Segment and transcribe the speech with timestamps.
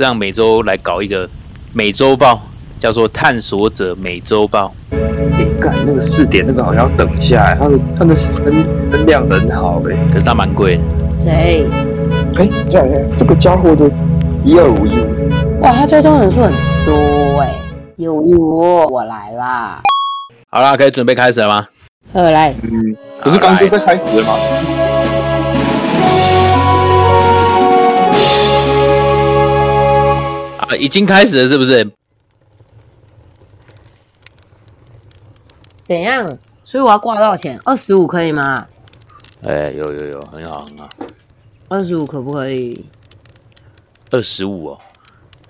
[0.00, 1.28] 这样每周来搞一个
[1.74, 2.40] 每周报，
[2.78, 4.72] 叫做《探索者每周报》。
[5.36, 8.46] 你，干那个四点那个好像要等一下，它的它的声
[8.78, 9.94] 声量很好哎。
[10.10, 10.82] 可是它蛮贵的。
[11.22, 11.66] 谁？
[12.38, 13.90] 哎，这样这个家伙的
[14.42, 16.50] 一二五一五，哇，他追踪人数很
[16.86, 17.54] 多哎。
[17.96, 19.82] 有一五，我来啦。
[20.48, 21.68] 好啦，可以准备开始了吗？
[22.14, 24.32] 呃，来，嗯，不是刚就在开始了吗？
[30.70, 31.90] 啊，已经开始了，是不是？
[35.82, 36.38] 怎样？
[36.62, 37.60] 所以我要挂多少钱？
[37.64, 38.68] 二十五可以吗？
[39.42, 40.88] 哎，有有有，很好很好。
[41.68, 42.86] 二十五可不可以？
[44.12, 44.78] 二十五哦，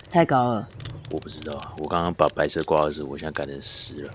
[0.09, 0.67] 太高了。
[1.11, 4.11] 我不知道啊，我刚刚把白色挂二十五，我现在改成十了。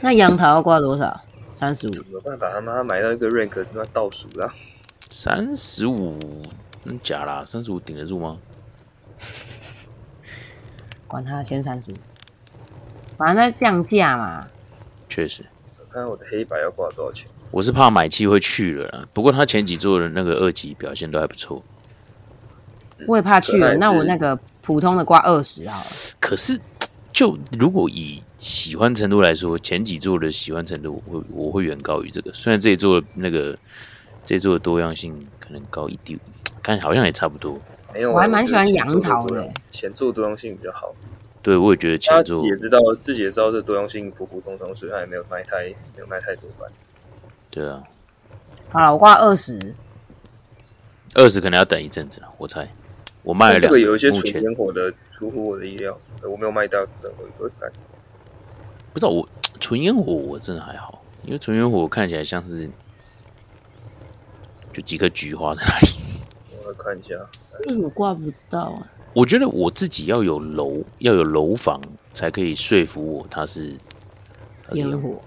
[0.00, 1.20] 那杨桃要挂多少？
[1.54, 1.92] 三十五。
[2.10, 4.50] 有办法他妈买到一个 rank 他妈倒数了。
[5.10, 6.18] 三十五，
[6.82, 7.44] 真假啦？
[7.46, 8.38] 三十五顶得住吗？
[11.06, 11.90] 管他，先三十。
[13.16, 14.46] 反正在降价嘛。
[15.08, 15.44] 确实。
[15.78, 17.28] 我看我的黑白要挂多少钱？
[17.50, 21.62] 我是怕买气会去了啦，不过他前几座的那个二级表现都还不错。
[23.06, 25.86] 我也怕去了，那我那个普通的挂二十好了。
[26.18, 26.58] 可是，
[27.12, 32.32] 就如果以喜欢程度来说，前几座的喜欢程度，我会我会远高于这个。
[32.32, 33.58] 虽然这一座那个
[34.24, 36.16] 这一座的多样性可能高一丢，
[36.62, 37.60] 看好像也差不多。
[37.94, 39.48] 没有，我还蛮喜欢杨桃的。
[39.70, 40.94] 前座多样性比较好。
[41.42, 46.70] 对，我也觉得前座也知道自己也知道这多样性普普通通，所以他也没有卖太没有卖太多版。
[47.50, 47.82] 对啊。
[48.70, 49.74] 好了，我挂二十。
[51.14, 52.66] 二十可能要等一阵子了，我猜。
[53.22, 57.50] 我卖了两个，有一些纯烟火的出乎我的意料，我没有卖到任何一个。
[58.92, 59.28] 不知道我
[59.60, 62.68] 纯烟火我真的还好，因为纯烟火看起来像是
[64.72, 65.88] 就几颗菊花在那里。
[66.64, 67.14] 我来看一下，
[67.66, 68.86] 为什么挂不到啊？
[69.14, 71.80] 我觉得我自己要有楼，要有楼房，
[72.14, 73.72] 才可以说服我它是
[74.72, 75.20] 烟火。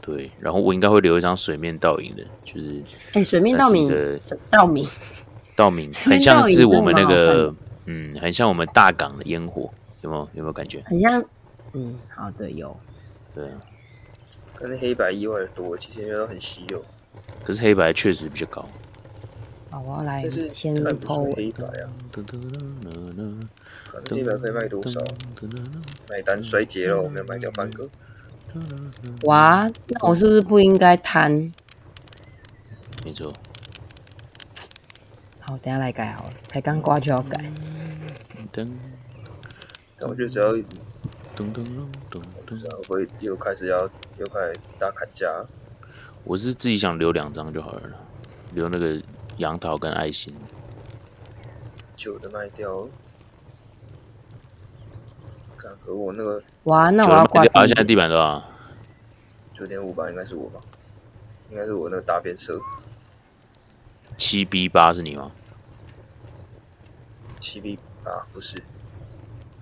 [0.00, 2.82] 对，然后我应该会留一张水面倒影的，就是
[3.12, 4.18] 哎，水面倒影的
[4.50, 4.86] 倒影，
[5.54, 7.54] 倒影 很像是我们那个，
[7.86, 10.28] 嗯，很像我们大港的烟火，有没有？
[10.34, 10.82] 有没有感觉？
[10.86, 11.22] 很像，
[11.72, 12.76] 嗯，好的，有。
[13.34, 13.44] 对，
[14.54, 16.84] 可是黑白意外的多，其实因为都很稀有。
[17.44, 18.68] 可是黑白确实比较高。
[19.72, 21.88] 好，我要来先抛黑白啊！
[24.10, 25.00] 黑白可以卖多少？
[26.10, 27.88] 买单衰竭了，我们要卖掉半个。
[29.24, 31.50] 哇，那我是不是不应该贪？
[33.02, 33.32] 没错。
[35.40, 37.50] 好，等下来改好了，才刚挂就要改。
[38.52, 38.68] 噔，
[39.96, 43.88] 但我觉得只要噔噔噔噔，然后会又开始要
[44.18, 45.26] 又开始大砍价。
[46.24, 47.82] 我是自己想留两张就好了，
[48.52, 49.01] 留那个。
[49.42, 50.32] 杨桃跟爱心，
[51.96, 52.86] 旧的卖掉。
[55.56, 57.42] 看，可我那个哇，那我要挂。
[57.46, 58.40] 啊，现在地板多少？
[59.52, 60.60] 九点五吧，应该是我吧？
[61.50, 62.60] 应该是我那个大变色。
[64.16, 65.32] 七 B 八是你吗？
[67.40, 68.62] 七 B 八不是。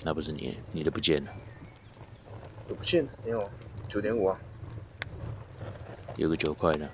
[0.04, 1.30] 那不是你，你的不见了。
[2.68, 3.48] 我不见了，没有
[3.88, 4.38] 九点五啊。
[6.16, 6.86] 有个九块的，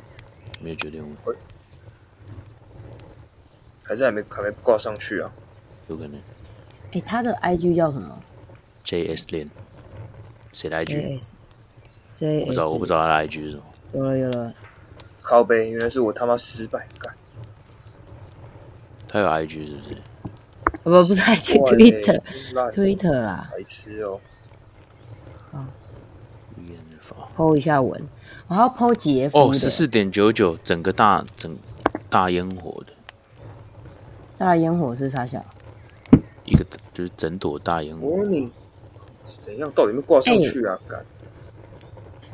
[0.61, 1.17] 没有九点五。
[3.87, 5.31] 还是还没还没挂上去啊？
[5.89, 6.21] 有可能。
[6.93, 8.19] 哎，他的 IG 叫什么
[8.85, 9.49] ？JS 链。
[10.53, 11.31] 谁的 IG？JS。
[12.41, 13.63] 我不知道，我不知道他的 IG 是什么。
[13.93, 14.53] 有了有了。
[15.23, 17.15] 靠背，原来是我他妈失败干。
[19.09, 19.97] 他有 IG 是不是？
[20.83, 23.49] 不，不是 IG，Twitter，Twitter 啦。
[23.53, 24.21] 白痴哦。
[25.53, 25.69] 啊。
[27.37, 28.03] 抛一下文，
[28.49, 31.57] 我要剖杰夫哦，十四点九九，整个大整
[32.09, 32.93] 大烟火的。
[34.39, 35.45] 大烟火是啥小？
[36.45, 38.23] 一个就是整朵大烟火。
[38.27, 38.51] 你
[39.25, 39.71] 怎样？
[39.75, 40.79] 到底没挂上去啊？
[40.87, 41.05] 干！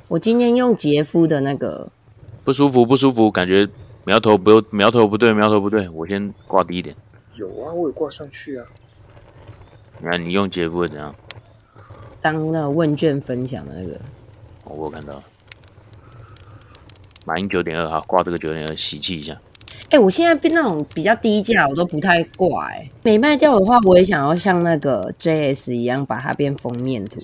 [0.09, 1.91] 我今天用杰夫的那个
[2.45, 3.69] 不舒服，不舒服，感觉
[4.05, 6.95] 苗头不用，苗头不对，苗头不对，我先挂低一点。
[7.37, 8.67] 有啊，我有挂上去啊。
[9.99, 11.15] 你看你用杰夫怎样？
[12.21, 13.99] 当那个问卷分享的那个，
[14.65, 15.23] 我有看到。
[17.25, 19.41] 马英九点二哈，挂这个九点二，喜气一下。
[19.93, 22.67] 哎，我现在变那种比较低价，我都不太挂。
[22.69, 27.21] 哎，没卖掉的话，我也想要像那个 JS 一样，把它变封面图，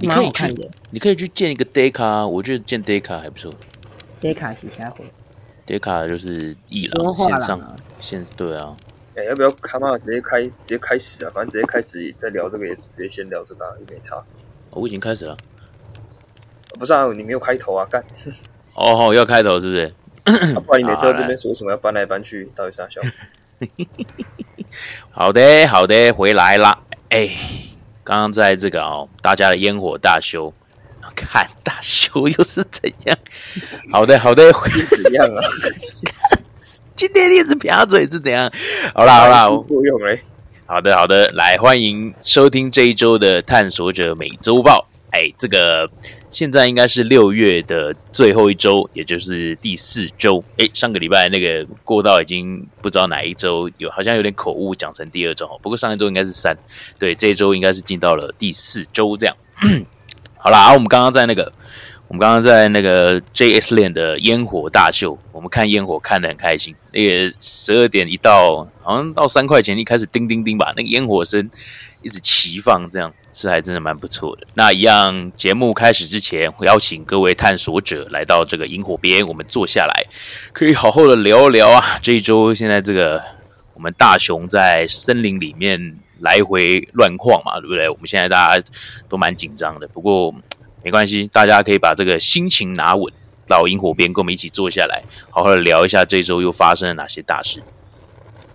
[0.00, 0.68] 蛮好看的。
[0.90, 3.50] 你可以去建一个 Day 卡，我觉得建 Day 卡还不错。
[4.20, 5.06] Day 卡洗下回
[5.66, 8.76] ，Day 卡就是艺廊线上线对啊。
[9.14, 11.32] 哎，要不要他妈直接开直接开始啊？
[11.34, 14.22] 反正直接开始再聊这个，也是直接先聊这个，也没差。
[14.68, 15.34] 我已经开始了。
[16.78, 18.04] 不是啊，你没有开头啊，干。
[18.74, 19.90] 哦，要开头是不是？
[20.64, 23.00] 不然你每次在这边说什么要搬来搬去，到底啥笑？
[25.10, 26.78] 好的，好的，回来啦。
[27.10, 27.30] 哎，
[28.02, 30.52] 刚刚在这个哦，大家的烟火大修，
[31.14, 33.16] 看大修又是怎样？
[33.92, 35.40] 好的，好的，会怎样啊？
[36.96, 38.50] 今天一直撇嘴是怎样？
[38.94, 40.20] 好啦，好啦，不用嘞。
[40.66, 44.88] 好的，好的，来欢迎收听这一周的探索者每周报。
[45.10, 45.90] 哎，这个。
[46.28, 50.44] 现在应该是六月的最后一周，也就是第四周。
[50.58, 55.48] 哎，上个礼拜那个过到已经不知道哪一周，有好像有点口误，讲成第二周。
[55.62, 56.54] 不过上一周应该是三，
[56.98, 59.16] 对，这一周应该是进到了第四周。
[59.16, 59.34] 这样，
[60.36, 61.50] 好了，啊，我们刚刚在那个，
[62.08, 66.74] 我们刚刚在那个 JS 链的烟火大秀，我们看烟火看得很开心。
[66.92, 71.48] 那个十二点一到，好像到三块钱一开始叮叮叮吧，那个烟火声
[72.02, 73.10] 一直齐放，这样。
[73.38, 74.46] 是还真的蛮不错的。
[74.54, 80.06] 那一样节目开始之前，会邀请各位探索者来到这个萤火边，我们坐下来，
[80.54, 81.98] 可以好好的聊一聊啊。
[82.00, 83.22] 这一周现在这个
[83.74, 87.90] 我们大熊在森林里面来回乱晃嘛，对不对？
[87.90, 88.64] 我们现在大家
[89.06, 90.34] 都蛮紧张的，不过
[90.82, 93.12] 没关系，大家可以把这个心情拿稳，
[93.46, 97.62] 到萤火边跟我们一起坐下来，好好的聊一下这周又发生了哪些大事。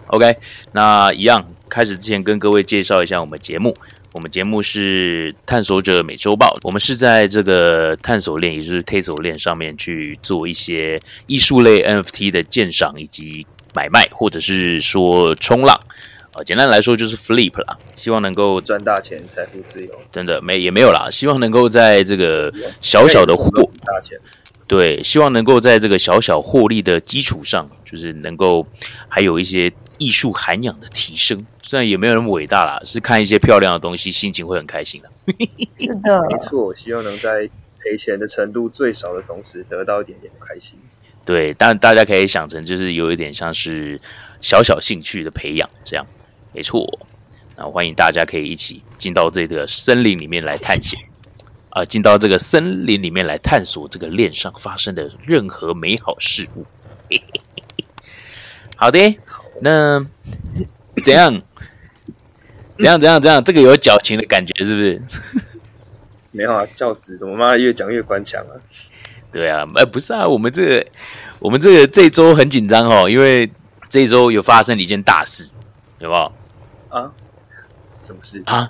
[0.08, 0.38] OK，
[0.72, 3.76] 那一样开始之前跟各位介绍一下我们节目。
[4.14, 15.80] 我们节目是探索者每周报，我们是在这个探索链，也就是 Tazor 链上面去做一些艺术类 NFT 的鉴赏以及买卖，或者是说冲浪，
[16.34, 19.94] 啊，简单来说就是 Flip 啦，希望能够赚大钱，财富自由。
[20.12, 23.50] 真的没也没有啦，希望能够在这个小小的获
[23.86, 24.20] 大钱，
[24.68, 28.68] 对，希望能够在这个小小获利的基础上，就是能够
[29.08, 29.72] 还有一些
[30.02, 31.46] 艺术涵养的提升。
[31.62, 35.10] 虽然也没有那么伟大啦，是看一些漂亮的东西，心情会很开心的。
[35.80, 37.48] 是的，没错，希望能在
[37.80, 40.76] 赔钱的程度最少的同时，得到一点点开心。
[41.24, 44.02] 对，但大家可以想成，就是有一点像是
[44.42, 46.04] 小小兴趣的培养，这样
[46.52, 47.00] 没错。
[47.56, 51.00] 那欢迎大家可以一起进到这个森林里面来探险，
[51.70, 56.66] 啊，进到这个森林里面来探索这个链上发生的任何美好事物。
[58.76, 59.16] 好的，
[59.62, 60.06] 那
[61.04, 61.42] 怎样？
[62.78, 63.44] 怎样怎样怎样？
[63.44, 65.02] 这个有矫情的感觉是不是？
[66.32, 67.18] 没有啊，笑死！
[67.18, 68.58] 怎么妈越讲越官腔啊？
[69.32, 70.88] 对啊，哎，不是啊，我们这个
[71.40, 73.50] 我们这个这周很紧张哦，因为
[73.90, 75.52] 这周有发生了一件大事，
[76.00, 76.32] 有没有？
[76.90, 77.12] 啊？
[78.00, 78.70] 什么事啊？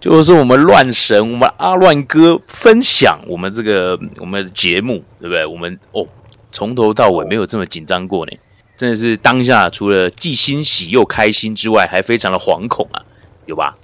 [0.00, 5.46] 就是我们乱神，我们阿乱哥分享我们这个我们的节目，对不对？
[5.46, 6.06] 我们哦，
[6.52, 8.32] 从头到尾没有这么紧张过呢，
[8.80, 13.04] 真的是当下除了既欣喜又开心之外，还非常的惶恐啊。
[13.44, 13.76] 有吧？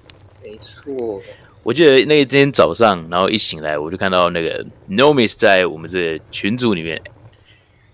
[0.42, 1.20] 没错，
[1.62, 6.98] 我记得那一天早上，然后一醒来，我就看到那个 Nomis 在我们这群组里面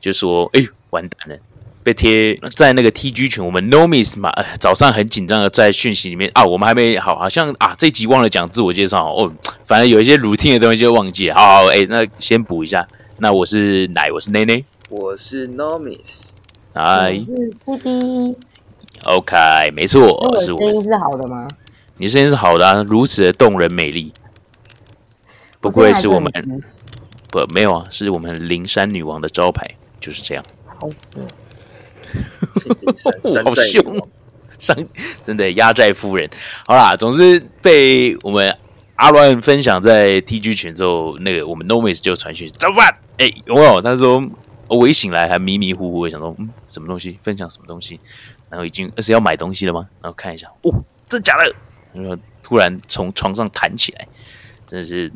[0.00, 1.36] 就说：“哎，完蛋了，
[1.82, 9.34] 被贴在那个 TG 群。”我们 Nomis 嘛，早上很紧张的在讯息里面啊，我们还没好，好像啊，这集忘了讲自我介绍哦，
[9.64, 11.34] 反正有一些 routine 的东西就忘记了。
[11.34, 12.86] 好，哎，那先补一下。
[13.18, 16.28] 那我是奶，我是内内，我是 Nomis，
[16.74, 18.36] 哎，我是 CB。
[19.04, 20.00] OK，没错，
[20.40, 21.46] 是我声音是好的吗？
[21.98, 24.12] 你声音是好的啊，如此的动人美丽，
[25.60, 26.32] 不愧是我们
[27.30, 29.68] 不没有啊，是我们灵山女王的招牌，
[30.00, 30.44] 就是这样。
[30.64, 31.18] 好死，
[33.44, 34.08] 好凶，
[34.58, 34.76] 上
[35.24, 36.30] 真的压寨夫人。
[36.66, 38.56] 好啦，总之被我们
[38.96, 42.96] 阿乱分享在 TG 群之后，那个我们 Nomis 就传讯怎么办？
[43.18, 43.80] 哎，有没有？
[43.82, 44.22] 他说
[44.76, 47.18] 我一醒来还迷迷糊糊，想说嗯，什么东西？
[47.20, 47.98] 分享什么东西？
[48.48, 49.88] 然后已经是要买东西了吗？
[50.00, 50.72] 然后看一下，哦，
[51.08, 51.54] 真假的？
[51.94, 54.06] 然后突然从床上弹起来，
[54.66, 55.10] 真的是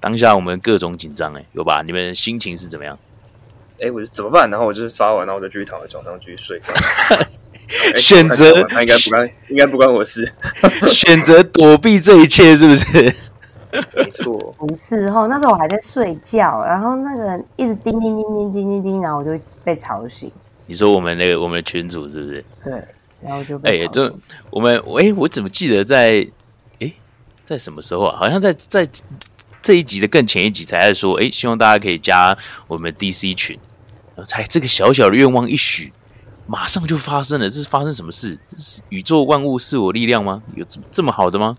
[0.00, 1.82] 当下我们各种紧张哎，有吧？
[1.82, 2.98] 你们心情是怎么样？
[3.80, 4.50] 哎，我就怎么办？
[4.50, 6.60] 然后我就是发完，然后我就继续躺在床上继续睡。
[7.94, 10.32] 选择那应该不关，应该不关我事。
[10.88, 13.14] 选择躲避这一切，是不是？
[13.94, 15.28] 没错，不是哦。
[15.28, 20.30] 那时候我还在睡觉，然后那个人一直叮叮叮叮叮叮叮，然后我就被吵醒。
[20.66, 22.44] 你说我们那个我们的群主是不是？
[22.64, 22.72] 对，
[23.20, 24.12] 然后就哎，这
[24.50, 26.26] 我们哎，我怎么记得在
[26.80, 26.92] 哎，
[27.44, 28.16] 在什么时候啊？
[28.18, 28.88] 好像在在
[29.62, 32.36] 这一集的更前一集才在说，哎，希望大家可以加
[32.66, 33.58] 我们 DC 群，
[34.26, 35.92] 才这个小小的愿望一许，
[36.46, 37.48] 马上就发生了。
[37.48, 38.38] 这是发生什么事？
[38.88, 40.42] 宇宙万物是我力量吗？
[40.54, 41.56] 有这这么好的吗？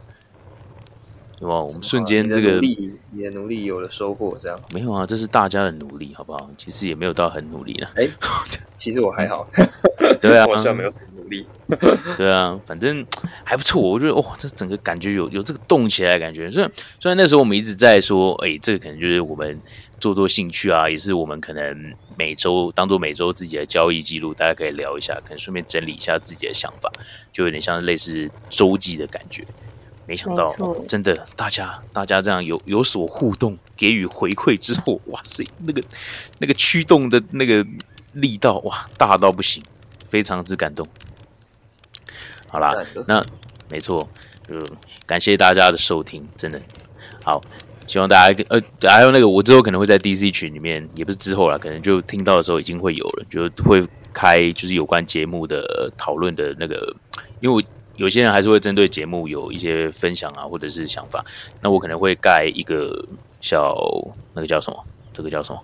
[1.42, 1.60] 对吧？
[1.60, 5.04] 我们瞬间这个你的努力有了收获，这样没有啊？
[5.08, 6.48] 这是大家的努力，好不好？
[6.56, 7.90] 其实也没有到很努力了。
[7.96, 8.08] 哎，
[8.78, 9.48] 其实我还好。
[10.22, 11.44] 对啊，我好像没有很努力。
[12.16, 13.04] 对啊，反正
[13.44, 13.82] 还不错。
[13.82, 16.52] 我觉得哇，这整个感觉有有这个动起来的感觉。
[16.52, 19.60] 虽然虽然那时候我们一直在说，哎，这个可能就是我们
[20.00, 26.92] 做做兴趣啊，也是我们可能每周当做每周自己的交易记录，大家可以聊一下，可能顺便整理一下自己的想法，
[27.34, 29.44] 就有点像类似周记的感觉。
[30.12, 30.54] 没想到，
[30.90, 35.82] 真的大家大家这样有有所互动，给予回馈之后， 哇塞，那个
[36.40, 37.66] 那个驱动的那个
[38.12, 39.64] 力道哇大到不行，
[40.06, 40.86] 非常之感动。
[42.50, 42.74] 好啦，
[43.08, 43.24] 那
[43.70, 44.06] 没错，
[44.46, 44.62] 就
[45.06, 46.62] 感谢大家的收听，真的
[47.24, 47.42] 好。
[47.88, 56.94] 希望大家呃，还有那个，我之后可能会在 DC 群里面，也不是之后了，可能就听到的时候已经会有了，就会开就是有关节目的讨论的那个，
[57.40, 61.24] 因为有些人还是会针对节目有一些分享啊，或者是想法，
[61.62, 63.06] 那我可能会盖一个
[63.40, 63.76] 小
[64.34, 65.64] 那个叫什么，这个叫什么，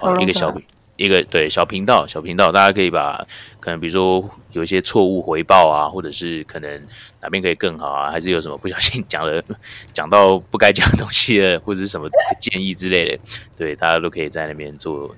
[0.00, 0.54] 哦，一个小。
[0.98, 3.22] 一个对小频道，小频道，大家可以把
[3.60, 6.82] 可能比如说有一些错误回报啊，或者是可能
[7.20, 9.42] 哪边可以更好啊，还是有什么不小心讲了
[9.92, 12.08] 讲到不该讲的东西了，或者是什么
[12.40, 13.18] 建议之类的，
[13.58, 15.14] 对，大家都可以在那边做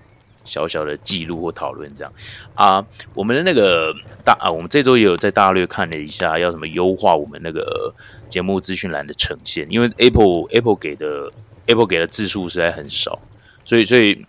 [0.49, 2.13] 小小的记录或讨论这样
[2.55, 2.85] 啊。
[3.15, 7.95] 我们的那个大啊，我们这周也有在大略看了一下，要怎么优化我们那个
[8.29, 11.31] 节目资讯栏的呈现，因为 Apple Apple 给的
[11.67, 13.21] Apple 给的字数实在很少，
[13.65, 14.27] 所以所以。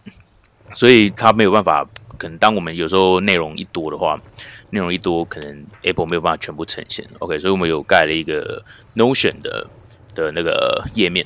[0.75, 1.83] 所以它没有办法，
[2.15, 4.21] 可能当我们有时候内容一多的话，
[4.69, 7.03] 内容一多，可能 Apple 没有办法全部呈现。
[7.17, 8.63] OK，所以我们有盖了一个
[8.95, 9.65] Notion 的
[10.13, 11.25] 的那个页面，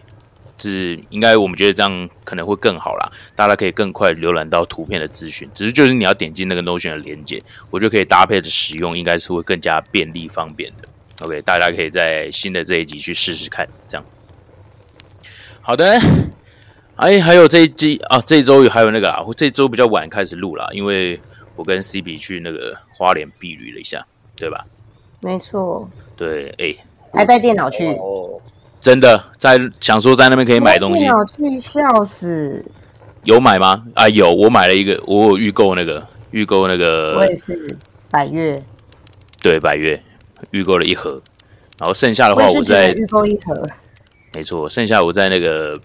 [0.58, 5.50] 是应该我们觉得这样可能会更好啦，大家可以更快浏览到图片的资讯。
[5.54, 10.88] 只是就是你要点进那个 Notion 的连接，我觉得可以搭配着使用，应该是会更加便利方便的。
[11.26, 14.06] OK，大家可以在新的这一集去试试看，这样。
[15.62, 16.00] 好的。
[16.96, 21.20] 哎，还有这一集啊，这一周有还有那个啊，这周比较晚开始录啦，因为
[21.56, 24.06] 我跟 C B 去那个花莲避旅了一下，
[24.36, 24.64] 对吧？
[25.20, 25.90] 没错。
[26.16, 26.76] 对，哎，
[27.12, 27.88] 还带电脑去？
[27.96, 28.40] 哦，
[28.84, 31.06] 真的在想说在那边可以买东西。
[31.38, 32.64] 去笑死！
[33.24, 33.86] 有买吗？
[33.94, 37.16] 啊，有，我买了一个，我有预购那个，预购那个。
[37.18, 37.78] 我也是
[38.12, 38.62] 百月。
[39.42, 40.04] 对，百月
[40.52, 41.22] 预购了一盒，
[41.80, 43.64] 然后剩下的话我在预购一盒。
[44.34, 45.80] 没错，剩下我在那个。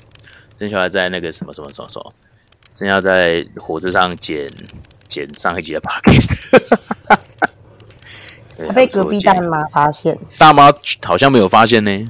[0.60, 2.12] 剩下在那个什么什么什么什么，
[2.74, 4.50] 剩下在火车上剪
[5.08, 5.92] 剪上一集的 p o
[8.58, 10.72] c 被隔壁大妈发现，大妈
[11.04, 12.04] 好像没有发现呢。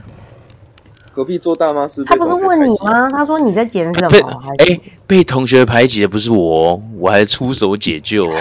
[1.19, 2.05] 隔壁做大妈是？
[2.05, 3.11] 他不是问你吗？
[3.11, 4.43] 他说你在剪什么？
[4.59, 8.37] 哎，被同学排挤的不是我，我还出手解救哦。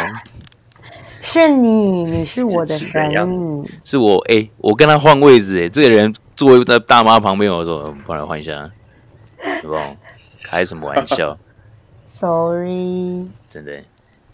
[1.23, 8.69] 是你， 你是我的神，是我哎，我跟他换位置哎，这个人坐在大妈旁边，我说帮来换一下。
[9.59, 9.75] 是不？
[10.43, 11.35] 开什么玩笑？
[12.05, 13.73] Sorry，真的。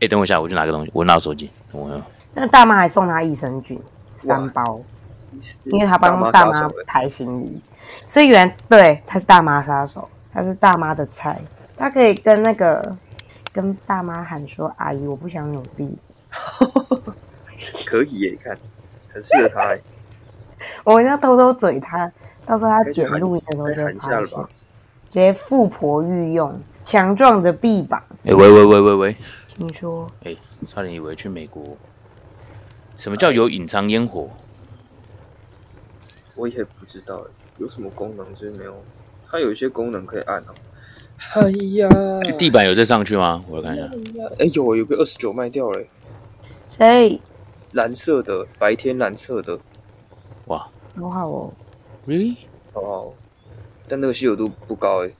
[0.02, 0.92] 哎，等我一下，我去拿个东西。
[0.94, 1.50] 我拿手机。
[1.72, 1.90] 等我。
[2.34, 3.80] 那大妈还送他益生菌
[4.20, 4.82] 三包，
[5.72, 7.62] 因为他帮大妈抬行李，
[8.08, 11.42] 所以原对他是大妈杀手，他是大妈的菜。
[11.75, 12.96] 他可以跟那个
[13.52, 15.98] 跟大妈喊说：“阿姨，我不想努力。
[17.86, 18.56] ”可以耶，你看，
[19.10, 19.75] 很适合他。
[20.86, 22.12] 我们要偷偷嘴他，
[22.46, 24.46] 到时候他剪录的时候就发现。
[25.10, 26.52] 直接富婆御用，
[26.84, 28.02] 强壮的臂膀。
[28.25, 29.16] 哎，喂喂喂喂喂，
[29.48, 30.08] 听说？
[30.24, 30.36] 哎，
[30.68, 31.62] 差点以为去美国。
[32.98, 34.28] 什么叫有隐藏烟火？
[36.36, 37.25] 我也不知道，
[37.58, 38.75] 有什么功能就是没有。
[39.30, 40.54] 它有一些功能可以按哦。
[41.36, 41.90] 哎呀，
[42.38, 43.44] 地板有再上去吗？
[43.48, 43.90] 我来看一下。
[44.40, 45.84] 哎，有有个二十九卖掉了。
[46.70, 47.20] 谁？
[47.72, 49.60] 蓝色的，白天蓝色的。
[50.46, 50.68] 哇，
[51.00, 51.54] 好好哦。
[52.06, 52.36] Really？
[52.74, 53.13] 哦。
[53.88, 55.12] 但那个稀有度不高哎，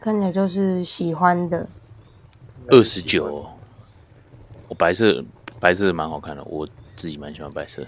[0.00, 1.66] 看起来就是喜欢的。
[2.68, 3.46] 二十九，
[4.68, 5.24] 我白色
[5.58, 7.86] 白色蛮好看的，我自己蛮喜欢白色。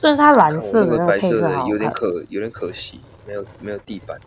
[0.00, 4.18] 就是它蓝色的那白色的有点可有点可惜，没有没有地板，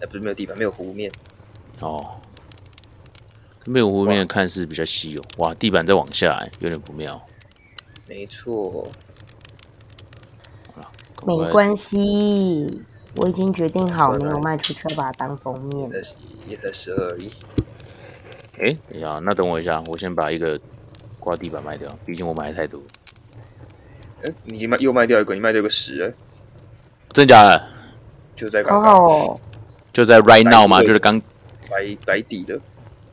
[0.00, 1.12] 哎不是没有地板，没有湖面。
[1.80, 2.18] 哦，
[3.66, 7.22] 没有湖面看似比较稀有，哇，地板再往下，有点不妙。
[8.08, 8.88] 没错。
[11.26, 12.82] 没关系。
[13.16, 15.90] 我已经决定好，没有卖出去，要把它当封面。
[16.48, 17.30] 也才十二而已。
[18.58, 20.60] 哎，等一下，那等我一下，我先把一个
[21.18, 22.80] 挂地板卖掉，毕竟我买的太多。
[24.22, 26.12] 哎，你已经卖又卖掉一个，你卖掉个十哎？
[27.12, 27.66] 真假的？
[28.34, 29.38] 就在刚刚，
[29.92, 30.80] 就在 right now 嘛？
[30.80, 31.20] 就是刚
[31.70, 32.58] 白白底的。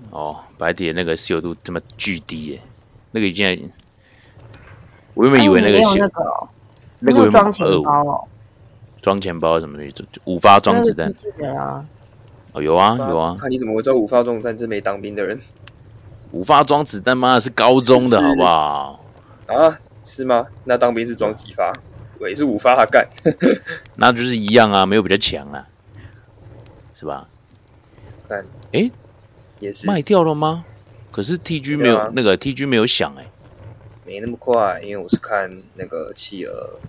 [0.10, 2.62] 哦，白底的那个稀有度这么巨低耶？
[3.12, 3.72] 那个已经，
[5.14, 6.00] 我原本以为那个是
[7.00, 8.28] 那个装钱包哦。
[9.02, 11.14] 装钱包什么的，五发装子弹
[11.58, 11.86] 啊
[12.54, 13.36] 哦，有啊有啊。
[13.40, 15.40] 看你怎么会知道五发装子弹是没当兵的人？
[16.32, 19.00] 五发装子弹妈的是高中的好不好？
[19.48, 20.46] 啊，是吗？
[20.66, 21.74] 那当兵是装几发？
[22.20, 23.06] 我也是五发干，
[23.98, 25.68] 那就是一样啊，没有比较强啊，
[26.94, 27.28] 是吧？
[28.30, 28.90] 看，哎，
[29.60, 30.64] 也是卖掉了吗？
[31.12, 33.26] 可是 TG 没有那个 TG 没有响哎，
[34.06, 36.80] 没那么快，因为我是看那个企鹅，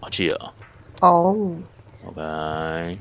[0.00, 0.52] 哦企鹅，
[1.00, 1.56] 哦
[2.06, 2.98] ，OK。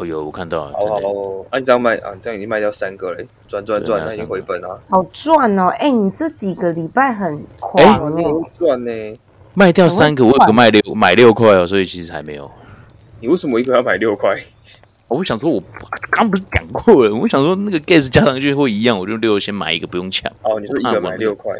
[0.00, 0.72] 哦，有我看到了。
[0.78, 4.80] 哦，按这样卖啊，这样已经卖掉三个嘞，赚赚赚，那已经回本了。
[4.88, 5.66] 好赚哦！
[5.78, 8.24] 哎，你这几个礼拜很狂哎，
[8.58, 8.90] 赚呢。
[9.52, 12.50] 卖掉三个，我有个卖六买六块哦，所以其实还没有。
[13.20, 14.34] 你为什么一个要买六块？
[15.08, 15.62] 我想说，我
[16.10, 17.14] 刚不是讲过了？
[17.14, 20.30] 我想说那个 gas 加上去会一样，我就六先买一个，不用抢。
[20.42, 21.52] 哦，你说一个买六块？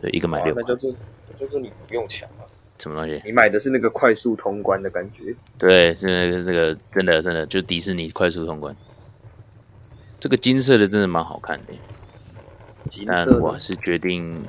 [0.00, 0.54] 对，一个买六。
[0.56, 0.90] 那就做，
[1.38, 2.43] 叫做你不用抢啊。
[2.78, 3.22] 什么东西？
[3.24, 5.34] 你买的是那个快速通关的感觉？
[5.56, 8.74] 对，是那个这个真的真的，就迪士尼快速通关。
[10.20, 11.72] 这个金色的真的蛮好看的。
[12.86, 14.42] 金色，我是决定。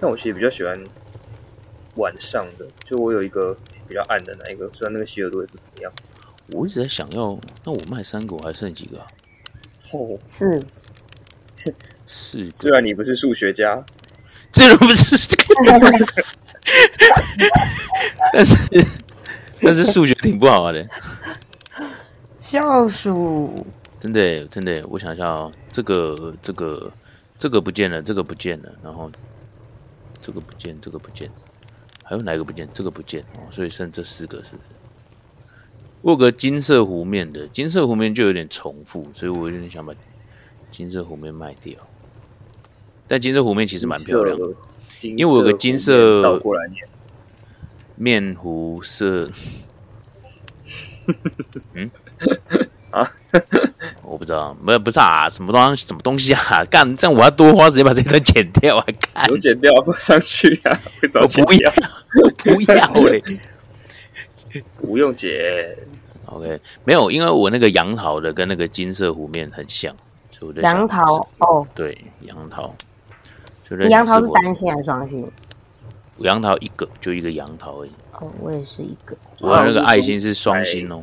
[0.00, 0.78] 但我其实比较喜欢
[1.96, 3.56] 晚上的，就我有一个
[3.88, 5.92] 比较暗的那一个，虽然那个希尔度也不怎么样。
[6.48, 8.98] 我一直在想要，那我卖三个，我还剩几个？
[9.92, 10.62] 哦，是
[12.06, 12.50] 是。
[12.52, 13.84] 虽然你不是数学家，
[14.52, 15.36] 这都不是。
[18.32, 18.86] 但是，
[19.60, 20.86] 但是数学挺不好的。
[22.40, 23.66] 笑鼠，
[23.98, 26.92] 真的真的，我想一下哦，这个这个
[27.38, 29.10] 这个不见了，这个不见了，然后
[30.20, 31.30] 这个不见，这个不见，
[32.04, 32.68] 还有哪一个不见？
[32.74, 34.68] 这个不见哦，所以剩这四个是不是？
[36.02, 39.94] 我有个金色湖面的，金色湖面就有点重复，所以我有点想把
[40.70, 41.74] 金色湖面卖掉。
[43.08, 44.44] 但金色湖面其实蛮漂亮的。
[45.10, 46.84] 因为我有个金色倒过来念
[47.96, 49.28] 面糊色，
[51.74, 51.90] 嗯
[52.90, 53.10] 啊，
[54.02, 56.64] 我不知道，不不是啊，什么东什么东西啊？
[56.70, 58.86] 干这样我要多花时间把这段剪掉啊！
[59.14, 60.80] 干，有剪掉放上去啊？
[61.02, 61.72] 为什么不要，
[62.44, 63.22] 不要嘞，
[64.78, 65.30] 不用剪。
[66.26, 69.94] OK，没有，因为我那个杨桃的跟那个金色湖面很像，
[70.30, 72.74] 所以我杨桃哦，对，杨桃。
[73.88, 75.26] 杨桃是单心还是双心？
[76.18, 77.90] 杨桃一个，就一个杨桃而已。
[78.20, 79.16] 哦，我也是一个。
[79.40, 81.02] 我那个爱心是双心哦。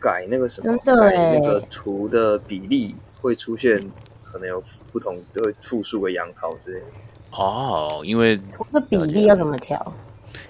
[0.00, 0.78] 改那个什么？
[0.84, 3.84] 真的那个图的比例会出现，
[4.22, 6.86] 可能有不同的复数个杨桃之类的。
[7.32, 9.92] 哦，因为图的比例要怎么调？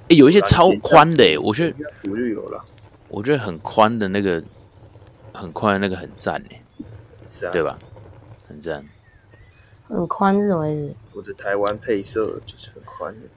[0.09, 2.63] 哎，有一些超宽的，我觉得图就有了。
[3.09, 4.43] 我觉得很宽的那个，
[5.33, 6.61] 很宽的那个很赞哎，
[7.51, 7.79] 对吧？
[8.47, 8.85] 很赞。
[9.95, 10.95] 很宽是什么意思？
[11.13, 13.29] 我的台湾配色就是很宽的，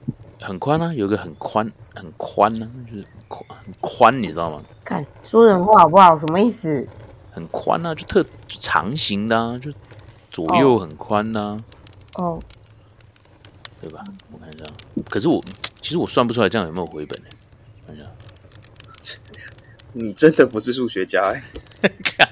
[0.46, 4.62] 很宽啊，有一个很宽，很宽呢，就是宽很宽，你知道吗？
[4.84, 6.18] 看说人话好不好？
[6.18, 6.86] 什么意思？
[7.30, 9.70] 很宽啊，就特长形的啊，就
[10.30, 11.56] 左右很宽呐。
[12.16, 12.38] 哦，
[13.80, 14.02] 对吧？
[14.32, 14.64] 我看一下，
[15.08, 15.42] 可是我
[15.80, 17.28] 其实我算不出来这样有没有回本呢？
[17.86, 18.06] 看一下，
[19.92, 21.32] 你真的不是数学家
[21.82, 21.88] 哎？
[22.02, 22.28] 看。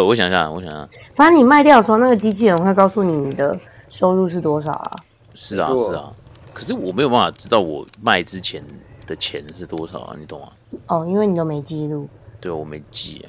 [0.00, 0.88] 不，我想想，我想想。
[1.12, 3.58] 反正你卖掉的时候，那个机器人会告诉你你的
[3.90, 4.90] 收入是多少啊？
[5.34, 6.10] 是啊，是啊。
[6.54, 8.64] 可是我没有办法知道我卖之前
[9.06, 10.16] 的钱是多少啊？
[10.18, 10.48] 你懂吗？
[10.86, 12.08] 哦，因为你都没记录。
[12.40, 13.22] 对，我没记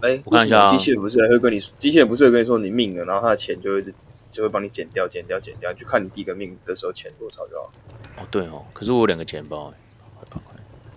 [0.00, 3.82] 哎，我看一下，机器人不是会跟你，机器人不是会跟你说你命了，然后他的钱就会
[4.32, 7.70] 就会帮你减掉、减掉、减掉，就看你第一个命的时候钱多少就好。
[8.18, 8.64] 哦，对哦。
[8.72, 9.72] 可是我有两个钱包。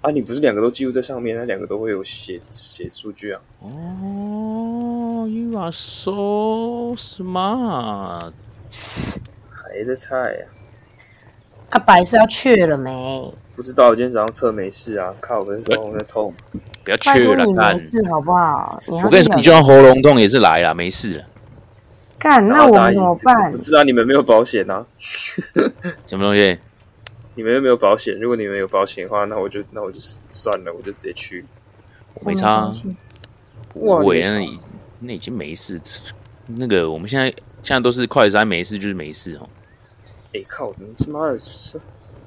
[0.04, 3.39] 啊，你不是两个都记录在上面，那两个都会有写写数据啊。
[3.62, 8.34] 哦，You are so smart，
[9.50, 10.46] 还在猜呀？
[11.70, 13.34] 啊，白是要去了没？
[13.56, 15.13] 不知道，我今天早上测没事啊。
[15.22, 16.34] 靠，我的手在痛。
[16.84, 18.78] 不要去了，干没事好不好？
[18.88, 21.24] 我跟你说，你就算喉咙痛也是来了，没事了。
[22.20, 23.50] 干，那我们怎么办？
[23.54, 24.86] 不是啊，你们没有保险啊？
[26.06, 26.60] 什么东西？
[27.36, 31.46] 你们又没有保险，如果你们有保险的话，那我就那我就算了，我就直接去。
[32.13, 32.72] 我没差，
[33.74, 34.60] 我那已
[35.00, 35.82] 那已经没事。
[36.48, 37.30] 那个我们现在
[37.63, 39.50] 现在都是快三没事就是没事哦。
[40.34, 40.74] 哎靠！
[40.78, 41.38] 你他妈的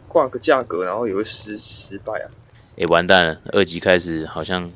[0.08, 2.26] 挂个价格，然后也会失失败啊！
[2.76, 4.70] 哎，完蛋了，二级开始好像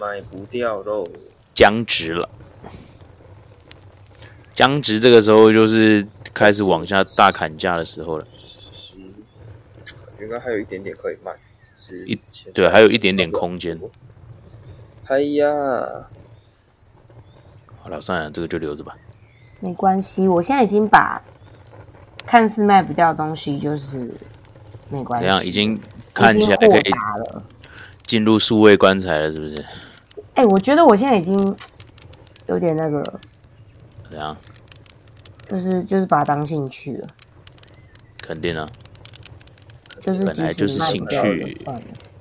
[0.00, 1.06] 卖不掉喽，
[1.54, 2.28] 僵直了。
[4.52, 8.26] 僵直这个时候就是开始往下大砍价的时候了。
[10.20, 11.32] 应该还有一点点可以卖，
[11.76, 12.18] 是一
[12.52, 13.78] 对，还有一点点空间。
[15.06, 15.46] 哎呀，
[17.76, 18.96] 好了，算了，这个就留着吧。
[19.60, 21.22] 没关系，我现在已经把
[22.26, 24.12] 看似卖不掉的东西，就是
[24.90, 25.26] 没关系。
[25.26, 25.44] 怎样？
[25.44, 25.80] 已经
[26.12, 26.92] 看起来可以
[28.04, 29.64] 进入数位棺材了，是不是？
[30.34, 31.56] 哎，我觉得我现在已经
[32.46, 33.02] 有点那个，
[34.10, 34.36] 怎样？
[35.48, 37.06] 就是就是把它当兴趣了。
[38.20, 38.68] 肯定啊。
[40.00, 41.56] 就是本来就是兴趣，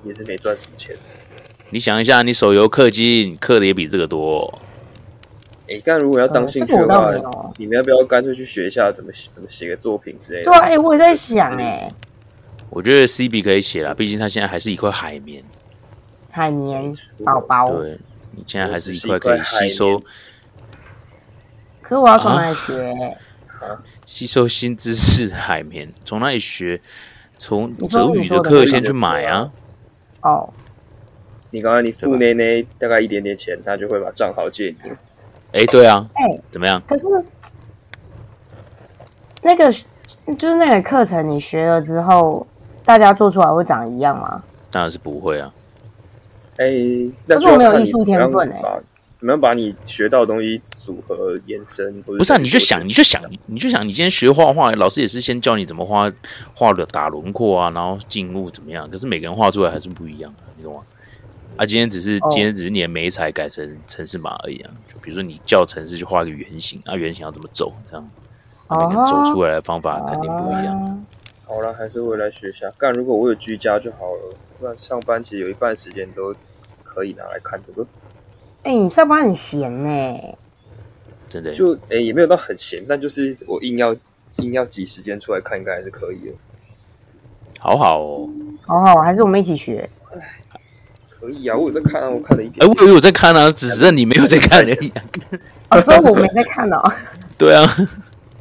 [0.04, 0.96] 也是没赚什么钱。
[1.70, 4.62] 你想一下，你手游氪金氪的也比这个多。
[5.70, 7.12] 哎，但如果要当兴趣的话，
[7.58, 10.52] 你们要不要干脆去学一下怎么怎么写个作品之类的？
[10.52, 11.88] 对，哎，我也在想，哎，
[12.70, 15.44] 我觉得 C B 可以写了，毕竟他现在还是一块海绵，
[16.32, 17.74] 海绵宝宝。
[17.74, 18.00] 对，
[18.32, 19.98] 你现在还是一块可以吸收。
[21.84, 23.18] 可是我要从哪里学？
[24.06, 26.80] 吸收新知识的海绵，从哪里学？
[27.38, 29.52] 从哲宇的课先去买啊。
[30.22, 30.50] 哦，
[31.52, 34.92] 你刚刚你付那那大概一点点钱，他就会把账号借你。
[35.54, 36.82] 哎，对啊，哎，怎么样？
[36.88, 37.06] 可是
[39.42, 39.72] 那个
[40.36, 42.46] 就是那个课程，你学了之后，
[42.84, 44.44] 大家做出来会长一样吗？
[44.70, 45.54] 当然是不会啊。
[46.58, 46.66] 哎，
[47.28, 48.62] 可是我没有艺术天分哎。
[49.18, 52.02] 怎么样把你学到的东西组合延伸？
[52.04, 56.10] 不是，啊，你就想，你就想，你就想，你今天学画画，老师也是先教你怎么画
[56.54, 58.88] 画的打轮廓啊，然后静物怎么样？
[58.92, 60.84] 可是每个人画出来还是不一样的，你懂吗？
[61.56, 64.70] 啊，今天只是今天只是你的眉彩改成城市码而已啊。
[64.88, 67.74] 就比如说你叫城市去画一个圆形，啊，圆形要怎么走？
[67.90, 68.10] 这样
[68.70, 71.06] 每个人走出来的方法肯定不一样。
[71.48, 72.70] 好了，还是回来学一下。
[72.78, 76.36] 干，如果我有居家就好了，不然上班其实有一半时间都
[76.84, 77.88] 可以拿来看这个。
[78.68, 80.20] 哎，你上班很闲呢，
[81.30, 81.54] 真的？
[81.54, 83.96] 就哎，也没有到很闲，但就是我硬要
[84.40, 86.34] 硬要挤时间出来看，应该还是可以的。
[87.60, 88.30] 好好哦，
[88.66, 89.90] 好好，还是我们一起学。
[91.18, 92.68] 可以啊，我有在看啊，我看了一点。
[92.68, 94.92] 哎，我有在看啊，只是你没有在看而已。
[95.70, 96.92] 啊，所以我没在看哦。
[97.40, 97.66] 对啊。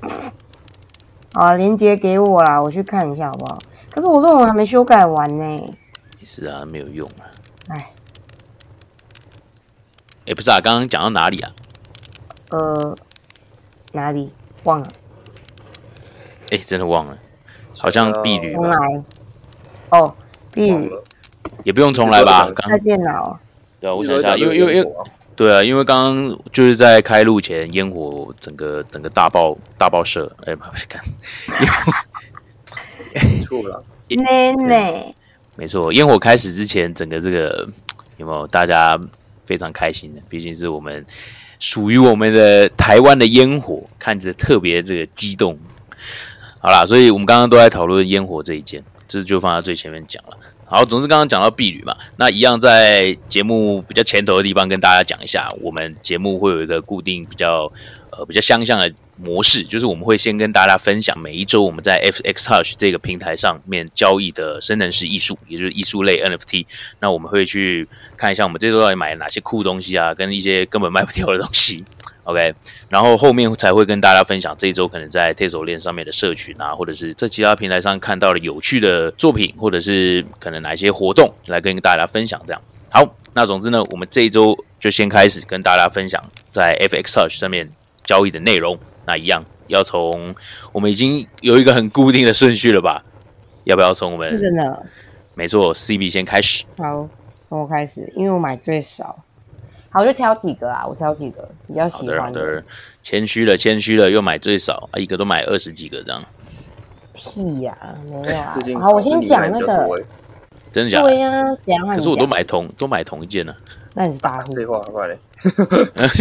[1.35, 3.61] 好，连接给我啦，我去看一下好不好？
[3.91, 5.73] 可是我论文还没修改完呢。
[6.25, 7.31] 是啊，没有用啊。
[7.69, 7.93] 哎。
[10.27, 11.53] 也不是啊，刚刚讲到哪里啊？
[12.51, 12.97] 呃，
[13.93, 14.31] 哪里
[14.65, 14.89] 忘了？
[16.51, 17.17] 哎，真的忘了，
[17.79, 18.53] 好像碧旅。
[18.53, 19.05] 重来。
[19.91, 20.15] 哦，
[20.53, 20.93] 碧旅
[21.65, 22.51] 也不用重来吧？
[22.55, 23.39] 开电脑。
[23.81, 24.93] 对啊，我想一下，因为因为因为
[25.37, 31.03] 对啊，因为刚刚就是在开路前，烟火整个整个大爆大爆射，哎，不是看，
[33.43, 35.15] 错了， 奶奶。
[35.57, 37.69] 没错，烟火开始之前，整个这个
[38.17, 38.99] 有没有大家？
[39.47, 41.07] 非常开心的，毕竟是我们
[41.59, 45.59] 属于我们的台湾的烟火，看着特别这个激动。
[46.61, 50.37] 好啦，所以我们刚刚都在讨论烟火这一件，这就放在最前面讲了。
[50.65, 57.73] 好，总之刚刚讲到碧旅嘛，那一样在节目比较前头的地方跟大家讲一下，我们节目会有一个固定比较
[58.11, 58.93] 呃比较相像的。
[59.17, 66.67] 模式就是我们会先跟大家分享每一周我们在 FX Touch 这个平台上面交易的生成式艺术，也就是艺术类 NFT。
[67.01, 71.85] 那我们会去看一下我们这周到底买了哪些酷东西啊，跟一些根本卖不掉的东西。
[72.25, 72.53] OK，
[72.89, 82.43] 然后后面才会跟大家分享这一周可能在 Tesla 链上面的社群啊，或者是在其他平台上看到的有趣的作品，或者是可能哪一些活动来跟大家分享。
[82.45, 87.71] 这样好，那总之呢，我们这一周就先开始跟大家分享在 FX Touch 上面
[88.05, 88.77] 交易的内容。
[89.07, 90.35] 那一样要从
[90.73, 93.05] 我们已经有一个很固定的顺序了吧？
[93.65, 94.29] 要不要从我们？
[94.31, 94.87] 是的，
[95.35, 96.65] 没错，CB 先开始。
[96.79, 97.09] 好，
[97.49, 99.25] 从我开始，因为我买最少。
[99.91, 102.63] 好，就挑几个啊，我挑几个比较喜欢的。
[103.03, 106.23] 谦虚了，谦虚了，又买最少啊，一个都买二十几个这样。
[107.15, 107.77] 屁呀，
[108.09, 108.55] 没有啊。
[108.81, 110.05] 好，我先讲那个。
[110.73, 111.01] 真的假？
[111.01, 111.31] 对呀，
[111.95, 113.55] 可是我都买同都买同一件呢。
[113.95, 114.53] 那你是大户？
[114.55, 115.19] 废话，快嘞。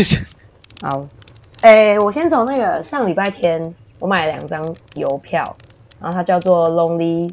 [0.82, 1.06] 好。
[1.65, 5.43] 哎，我先从那个上礼拜天，我买了两张邮票，
[5.99, 7.28] 然后它叫做 Lonely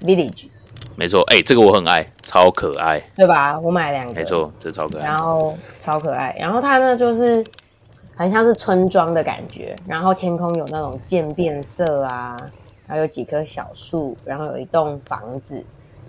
[0.00, 0.48] Village。
[0.96, 3.56] 没错，哎，这个我很爱，超可爱，对吧？
[3.60, 7.44] 我买两个，没错，这超可爱，然后超可爱，然后它呢就是
[8.16, 12.36] 很像是村庄的感觉，然后天空有那种渐变色啊，
[12.88, 15.62] 然后有几棵小树，然后有一栋房子，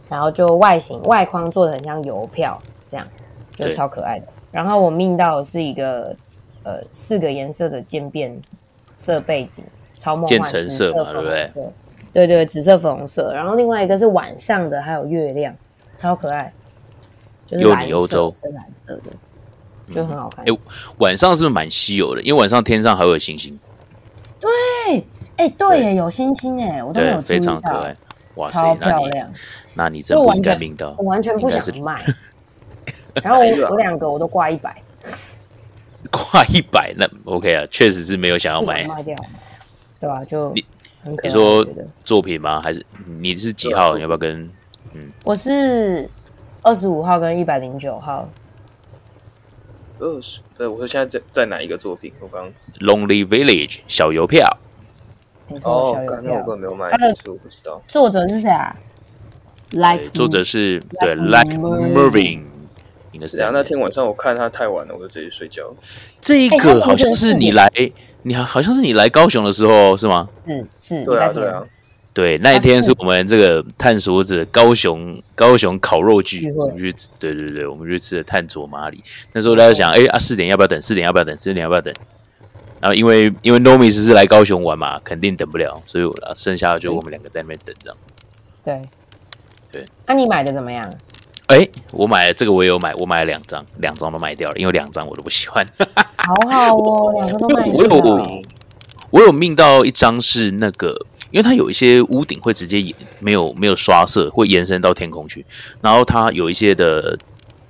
[0.10, 3.06] 然后就外形外框做的很像邮票，这样
[3.52, 4.26] 就超可爱的。
[4.52, 6.16] 然后我命到的是一个。
[6.64, 8.38] 呃，四个颜色的渐变
[8.96, 9.64] 色背景，
[9.98, 11.50] 超梦幻，橙色嘛，对不对？
[12.12, 13.32] 对对，紫色粉红色。
[13.34, 15.56] 然后另外一个是晚上的，还有月亮，
[15.98, 16.52] 超可爱，
[17.48, 20.44] 就是蓝色，深蓝色的，就很好看。
[20.44, 20.58] 哎，
[20.98, 22.22] 晚上是不是蛮稀有的？
[22.24, 23.58] 因为晚上天上还有星星。
[24.40, 24.50] 对，
[25.38, 27.96] 哎，对耶，有星星哎，我都没有非常可爱，
[28.36, 29.30] 哇塞，超漂亮。
[29.76, 32.04] 那你真不应该命到，我完全不想卖。
[33.24, 34.76] 然后我我两个我都挂一百。
[36.12, 39.16] 挂一百那 OK 啊，确实是没有想要买卖掉，
[40.00, 40.24] 对吧？
[40.26, 40.66] 就你
[41.24, 41.66] 你说
[42.04, 42.62] 作品吗？
[42.64, 42.86] 还是
[43.20, 43.96] 你是几号？
[43.96, 44.52] 你要不要跟
[44.94, 45.12] 嗯？
[45.24, 46.10] 我是
[46.62, 48.28] 二十五号跟一百零九号。
[50.00, 52.12] 二十对，我说现在在在哪一个作品？
[52.20, 54.58] 我刚 Lonely Village 小邮票。
[55.64, 58.76] 哦，那我根本没有买，他的我不知道作者是谁啊
[59.72, 61.58] ？Like 作者是对 Like
[63.12, 63.38] 应该是。
[63.52, 65.74] 那天晚上我看他太晚了，我就直接睡觉。
[66.22, 67.72] 这一个好像是你来，
[68.24, 70.30] 你好好像是你来高雄的时候是吗？
[70.46, 71.64] 是是，对啊对啊。
[72.12, 79.02] 对，那一天是我们这个探索者高雄高雄烤肉聚，我们去对对对，我们去吃的探索马里。
[79.32, 80.82] 那时候大家想，哎啊，四点要不要等？
[80.82, 81.38] 四点要不要等？
[81.38, 81.94] 四点要不要等？
[82.82, 87.98] 然后因为因为 Nomis 是来高雄玩嘛，肯定等不了，所以我剩下的就我们两个在那边等这样。
[88.66, 88.82] 对
[89.72, 90.94] 对，那你买的怎么样？
[91.50, 95.66] 哎，我买了这个我也有买，我买了两张，两张都卖掉了，因为两张我都不喜欢。
[96.16, 97.78] 好好哦， 两张都卖掉。
[97.78, 98.44] 我有
[99.12, 101.06] 我有命到一张是那个。
[101.32, 105.46] 因为它有一些屋顶会直接延没有没有刷色，会延伸到天空去。
[105.80, 107.16] 然后它有一些的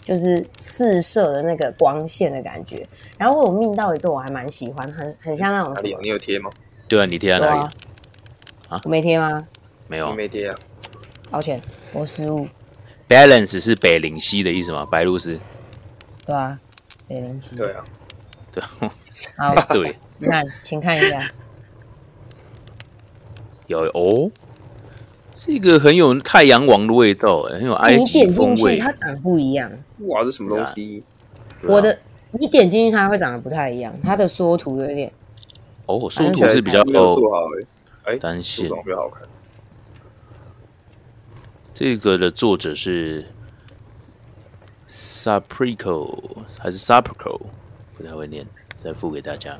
[0.03, 2.83] 就是四射的那个光线的感觉。
[3.19, 5.77] 然后我命到一个我还蛮喜欢，很很像那种。
[5.85, 6.51] 你你有贴吗？
[6.89, 7.61] 对啊，你贴在哪里？
[8.71, 9.47] 啊，我没贴吗？
[9.87, 10.55] 没有，没贴啊。
[11.31, 11.61] 抱歉，
[11.93, 12.49] 我失误。
[13.07, 14.89] balance 是北灵溪的意思吗？
[14.91, 15.39] 白露丝。
[16.25, 16.59] 对啊，
[17.07, 17.55] 北灵溪。
[17.57, 17.85] 对啊，
[18.51, 18.65] 对。
[19.37, 19.95] 好， 对。
[20.17, 21.21] 你看，请看一下。
[23.69, 24.31] 有哦，
[25.33, 28.79] 这个很有太阳王的味道，很有埃及风味。
[28.79, 29.71] 它长不一样。
[30.01, 31.05] 哇，这什么东西？
[31.63, 31.97] 我的，
[32.33, 35.13] 你点进去它会长得不太一样，它的缩图有点。
[35.87, 37.47] 哦，缩图是比较做好
[38.05, 39.23] 哎，单线比较好看。
[41.73, 43.25] 这个的作者是。
[44.91, 46.19] Suprico
[46.59, 47.39] 还是 Suprico，
[47.95, 48.47] 不太会念，
[48.83, 49.55] 再付给大家。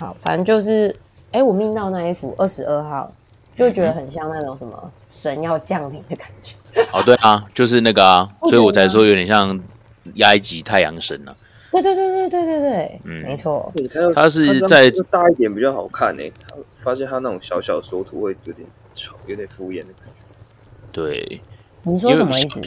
[0.00, 0.96] 好，反正就是，
[1.32, 3.12] 哎，我命到那一幅二十二号，
[3.54, 6.54] 就觉得很像那种什么神要降临的感觉。
[6.92, 9.58] 哦，对啊，就是那个啊， 所以我才说有点像
[10.20, 11.34] 埃及太阳神呢。
[11.72, 13.72] 对对对对对对对，嗯，没错。
[14.12, 16.22] 他是在大一点比较好看呢。
[16.74, 20.22] 发现他那种小小缩图会有点丑，有点敷衍的感觉。
[20.90, 21.40] 对，
[21.82, 22.60] 你说什么意思？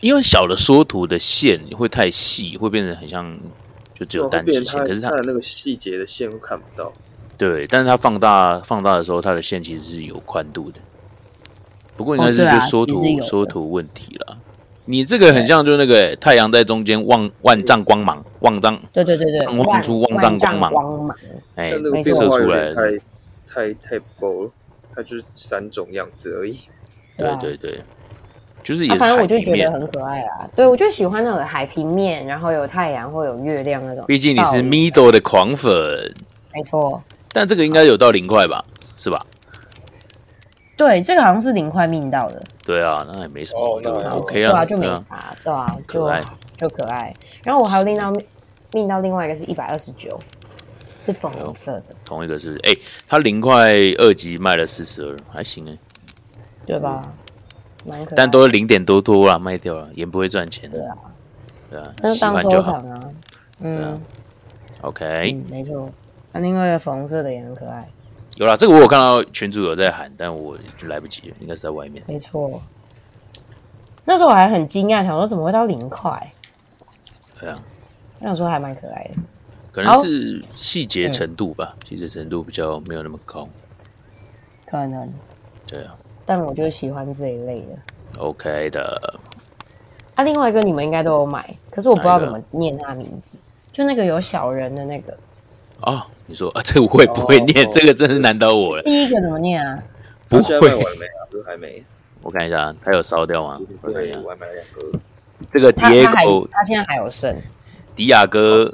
[0.00, 3.36] 因为小的缩图的线会太细，会变成很像
[3.94, 6.92] 就只有单直线，可是它的那个细节的线会看不到。
[7.36, 10.78] 对，但是它放大放大的时候，它的线其实是有宽度的。
[11.96, 14.36] 不过应该是就缩图缩图问题了。
[14.86, 21.16] 你这个很像就那个太阳在中间万万丈光芒，万丈对对对对，望出万丈光芒，
[21.54, 22.98] 哎，射出来太
[23.46, 24.50] 太太不够了，
[24.94, 26.58] 它就是三种样子而已。
[27.16, 27.80] 对对对。
[28.62, 34.02] 就是反正我就觉得很可爱啊，对我就喜欢那个海平面，然后有太阳或有月亮那种。
[34.06, 35.70] 毕竟你是 Middle 的狂粉，
[36.54, 37.02] 没错。
[37.34, 38.64] 但这个应该有到零块吧？
[38.96, 39.26] 是吧？
[40.76, 42.42] 对，这个好像是零块命到的。
[42.64, 46.08] 对啊，那也没什么，就 OK 啊，对啊，就没差，对啊，就
[46.56, 47.12] 就可爱。
[47.44, 48.12] 然后我还有另到
[48.72, 50.18] 命到另外一个是一百二十九，
[51.04, 51.84] 是粉红色的。
[52.04, 52.72] 同一个是，哎，
[53.06, 55.76] 它零块二级卖了四十二，还行哎，
[56.66, 57.02] 对吧？
[58.16, 60.78] 但都是零点多多啊，卖掉了也不会赚钱的。
[60.78, 60.96] 对啊，
[61.70, 63.00] 对啊，那就当收藏啊。
[63.60, 64.00] 嗯
[64.80, 65.90] ，OK，没错。
[66.34, 67.88] 那另外一个粉红色的也很可爱。
[68.36, 72.02] 有啦，这个我有看到群主有在喊，但我就来不及了，应该是在外面。
[72.08, 72.60] 没错。
[74.04, 76.32] 那时候我还很惊讶，想说怎么会到零块？
[77.38, 77.56] 对啊，
[78.18, 79.10] 我想说还蛮可爱的。
[79.70, 83.46] 可能是细节程度吧，细节程度比较没有那么高。
[84.66, 85.08] 可能。
[85.68, 85.94] 对啊。
[86.26, 88.20] 但我就喜欢这一类的。
[88.20, 89.00] OK 的。
[90.16, 93.36] 啊，另外一个你们应该都有买，可是我不知道怎么念它名字，
[93.70, 95.16] 就那个有小人的那个。
[95.80, 98.82] 哦，你说啊，这个我也不会念，这个真是难倒我了。
[98.82, 99.78] 第一个怎么念啊？
[100.28, 100.58] 不会。
[100.58, 101.20] 完没啊？
[101.30, 101.82] 都还没。
[102.22, 103.60] 我看一下，它有烧掉吗？
[103.82, 104.98] 我看一下，我还买两个。
[105.52, 107.36] 这个迪亚哥，他现在还有剩。
[107.94, 108.64] 迪亚哥，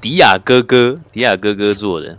[0.00, 2.16] 迪亚哥哥，迪亚哥哥做的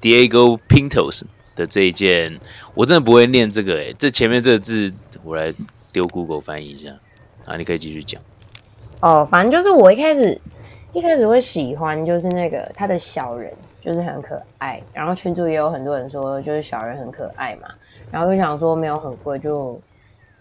[0.00, 1.22] ，Diego Pintos
[1.56, 2.38] 的这一件，
[2.74, 4.92] 我真的不会念这个哎，这前面这个字
[5.24, 5.52] 我来
[5.92, 6.92] 丢 Google 翻译一下
[7.44, 8.22] 啊，你可以继续讲。
[9.00, 10.40] 哦，反正就是我一开始
[10.92, 14.80] 一开始会喜欢，就是那个他的小人，就是很可爱。
[14.92, 17.68] 然后群主也有很多人说，就是小人很可爱嘛。
[18.10, 19.78] 然后就想说没有很贵，就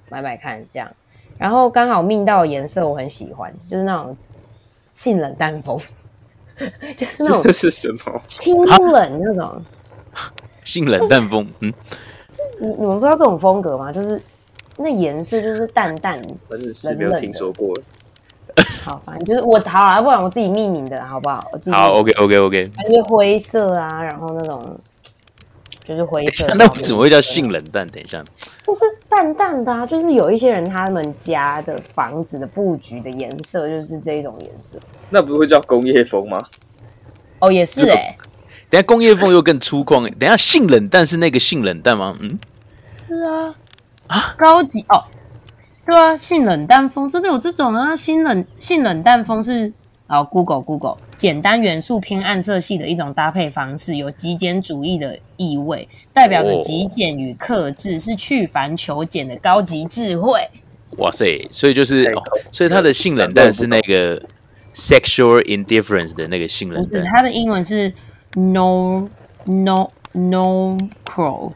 [0.09, 0.89] 买买看这样。
[1.37, 4.15] 然后刚好命到颜色我很喜欢，就是那种
[4.93, 5.77] 性冷淡风，
[6.95, 9.61] 就是那种是什么清冷那种
[10.63, 11.45] 性冷淡风。
[11.59, 11.73] 嗯，
[12.59, 13.91] 你你们不知道这种风格吗？
[13.91, 14.19] 就是
[14.77, 17.71] 那颜色就是淡淡 冷冷听说过。
[18.83, 21.41] 好，反正就是我好啊，不然我自己命名的好不好？
[21.71, 22.65] 好，OK OK OK。
[22.75, 24.79] 反正灰色啊，然后那种。
[25.83, 27.87] 就是灰色， 那为什么会叫性冷淡？
[27.87, 28.21] 等一下，
[28.65, 34.77] 就是淡淡的啊，就是有一些人他们家的房子的布局的颜色就是这种颜色，
[35.09, 36.43] 那不会叫工业风吗？
[37.39, 38.17] 哦，也是哎，
[38.69, 42.13] 等下工业风又更粗犷，等下性冷淡是那个性冷淡吗？
[42.19, 42.37] 嗯，
[43.07, 43.55] 是啊，
[44.07, 45.01] 啊，高级哦，
[45.87, 49.73] 对啊，性冷淡风真的有这种啊，性冷性冷淡风是。
[50.07, 60.39] 啊，Google Google，简单元素偏暗色系的一种搭配方式，有极简主义的意味，代表着极简与克制，是去繁求简的高级智慧。
[60.99, 62.09] 哇塞，所以就是，
[62.53, 64.17] 所以它的性冷淡是那个
[64.73, 67.93] sexual indifference 的那个性冷淡，不是，它的英文是
[68.33, 69.09] no
[69.43, 71.51] no no pro。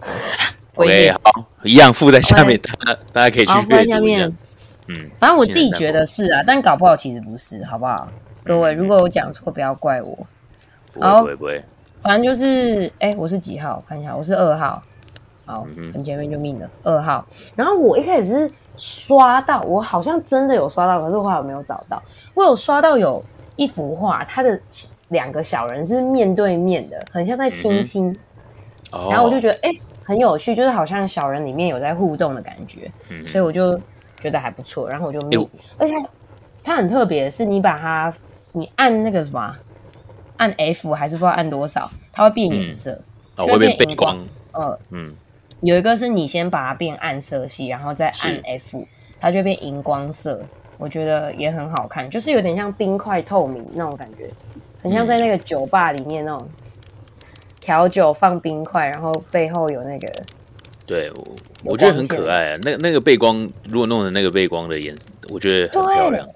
[0.74, 4.24] OK，好，一样附在下面，大家大家可以去阅读一下。
[4.88, 8.08] 嗯，反正我自己觉得是啊，但搞不好其实不是，好不好？
[8.42, 10.18] 各位，如果我讲错，不要怪我。
[10.92, 11.64] 不会不会，
[12.02, 13.82] 反正就是，哎，我是几号？
[13.88, 14.82] 看一下，我是二号。
[15.46, 17.26] 好，很前面就命了二号。
[17.54, 22.02] 然后我一开始是刷到，我好像真的有刷到，可是后来我没有找到。
[22.34, 23.22] 我有刷到有
[23.56, 24.58] 一幅画，它的
[25.08, 28.16] 两个小人是面对面的，很像在亲亲。
[28.90, 29.70] 然后我就觉得，哎，
[30.04, 32.90] 很有趣，就是好像小人里面有在互动的感觉。
[33.08, 33.80] 嗯，所以我就。
[34.20, 35.36] 觉得还不错，然后我就密，
[35.76, 35.92] 而且
[36.62, 38.14] 它很特别，是你把它，
[38.52, 39.54] 你按那个什么，
[40.38, 42.98] 按 F 还是不知道按多少，它会变颜色，
[43.36, 44.18] 会变背光。
[44.52, 45.14] 呃，嗯，
[45.60, 48.82] 有一个是你先把它变暗色系，然后再按 F，
[49.20, 50.40] 它就变荧光色。
[50.78, 54.30] 我觉得也很好看，就是有点像冰块透明那种感觉，
[54.80, 56.48] 很像在那个酒吧里面那种
[57.64, 60.06] 调酒放冰块，然后背后有那个。
[60.86, 61.26] 对，我
[61.64, 62.58] 我觉得很可爱啊。
[62.60, 66.28] 那那个背光，如果弄成那个背光的颜色，我觉得很漂亮。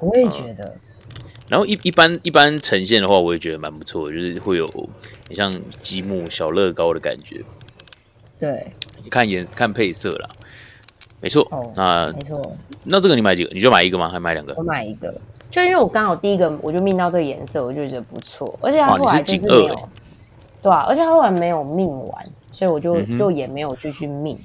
[0.00, 0.74] 我也觉得。
[1.48, 4.66] 然后一一般一般呈现的话，我也觉得蛮不错，就是会有
[5.28, 7.40] 很像积木小乐高的感觉。
[8.40, 8.66] 对，
[9.04, 10.28] 你看颜看配色啦，
[11.20, 11.48] 没错。
[11.76, 12.56] 那没错。
[12.82, 13.54] 那这个你买几个？
[13.54, 14.08] 你就买一个吗？
[14.08, 14.52] 还买两个？
[14.56, 15.14] 我买一个，
[15.52, 18.58] 就因为我刚好第一个我就命到这个颜色，我就觉得不错。
[18.60, 19.88] 而且它后来就是没有，
[20.64, 22.26] 对啊，而且后来没有命完。
[22.50, 24.38] 所以我就就也没有继续命，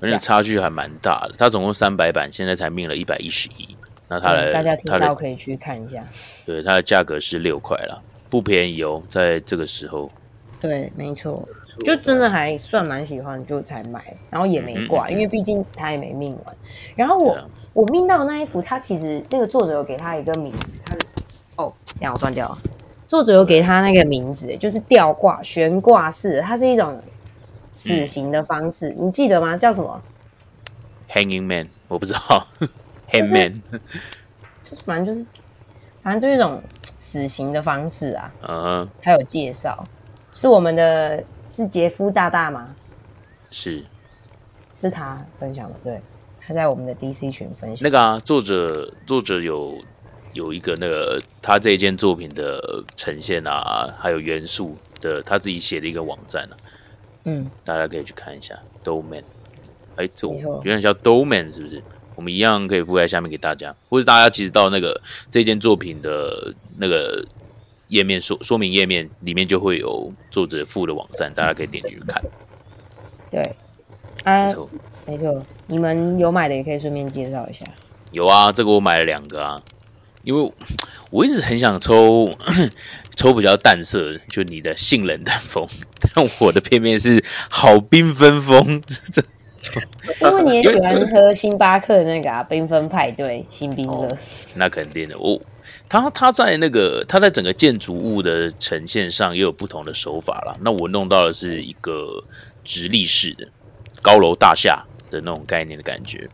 [0.00, 1.34] 而且差距还蛮大的。
[1.36, 3.76] 他总共三百版，现在才命了一百一十一。
[4.08, 6.02] 那他的大家听到可以去看一下。
[6.46, 10.10] 对，它的价格是六块了，不便宜哦，在这个时候。
[10.58, 11.46] 对，没错，
[11.84, 16.56] 就真的还算蛮喜欢，就才买，然后也没挂，因为毕竟他也没命完。
[16.96, 17.38] 然后我
[17.74, 20.96] 我命到那一幅，他其实那个作者有给他一个名字，他
[21.62, 22.58] 哦，这样我断掉了。
[23.10, 27.02] 作者有给他那个名字，就是吊挂悬挂式，它是一种。
[27.72, 29.56] 死刑的方式，你记得吗？
[29.56, 30.02] 叫什么
[31.08, 32.46] ？Hanging Man，我不知道。
[33.10, 33.62] Hanging Man，
[34.64, 35.26] 就是反正就是，
[36.02, 36.60] 反正就是一种
[36.98, 38.32] 死刑的方式啊。
[38.46, 39.82] 嗯，他有介绍，
[40.34, 42.74] 是我们的是杰夫大大吗？
[43.50, 43.82] 是，
[44.74, 45.76] 是他分享的。
[45.82, 46.02] 对，
[46.44, 47.78] 他在我们的 DC 群分享。
[47.82, 49.78] 那个啊，作者作者有
[50.32, 56.56] 有一个那个他这件作品的呈现啊，还有元素的，他自己写的一个网站啊。
[57.24, 59.22] 嗯，大家可以去看一下 Domain
[59.96, 60.26] 哎，这
[60.62, 61.82] 原来叫 Domain 是不是？
[62.16, 65.00] 我们一样可以附在下面给大家，或者大家其实到那个
[65.30, 67.24] 这件作品的那个
[67.88, 72.22] 页面说说明页面里面就会有作者附的网站，大家可以点进去看。
[73.30, 73.56] 对，
[74.24, 74.70] 啊，没错，
[75.06, 77.64] 没错，你们有买的也可以顺便介绍一下。
[78.12, 79.62] 有啊，这个我买了两个啊，
[80.22, 80.52] 因为
[81.10, 82.28] 我一直很想抽
[83.16, 85.66] 抽比较淡色，就你的性冷淡风，
[86.14, 88.82] 但我的偏偏是好缤纷风。
[89.12, 89.22] 这
[90.20, 94.08] 因为你也喜欢喝星巴克那个啊，缤纷派对新冰乐，
[94.54, 95.18] 那肯定的。
[95.18, 95.38] 我
[95.86, 100.56] 他他在那个他在整个建筑物的呈现上也有不同的手法啦。
[100.62, 102.24] 那我弄到的是一个
[102.64, 103.46] 直立式的
[104.00, 106.26] 高楼大厦的那种概念的感觉。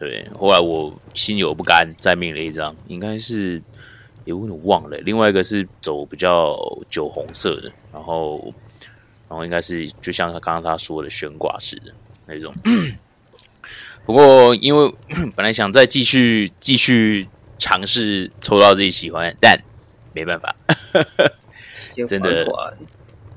[0.00, 3.56] 对，后来我心有不甘，再命了一张，应该是
[4.24, 4.96] 也有点忘了。
[5.02, 6.56] 另外一个是走比较
[6.88, 8.42] 酒红色的，然后
[9.28, 11.92] 然后应该是就像他刚刚他说的悬挂式的
[12.26, 12.54] 那种。
[14.06, 14.94] 不过因为
[15.36, 17.28] 本来想再继续继续
[17.58, 19.60] 尝试抽到自己喜欢，但
[20.14, 20.56] 没办法，
[22.08, 22.74] 真的。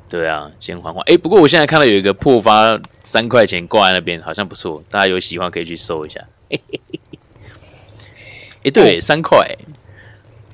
[0.09, 1.03] 对啊，先缓缓。
[1.07, 6.23] 哎，不过我现在看到有一个破发三块钱挂在那边，好像不错，大家有喜欢可以去搜一下。
[8.63, 9.45] 哎，对，三块。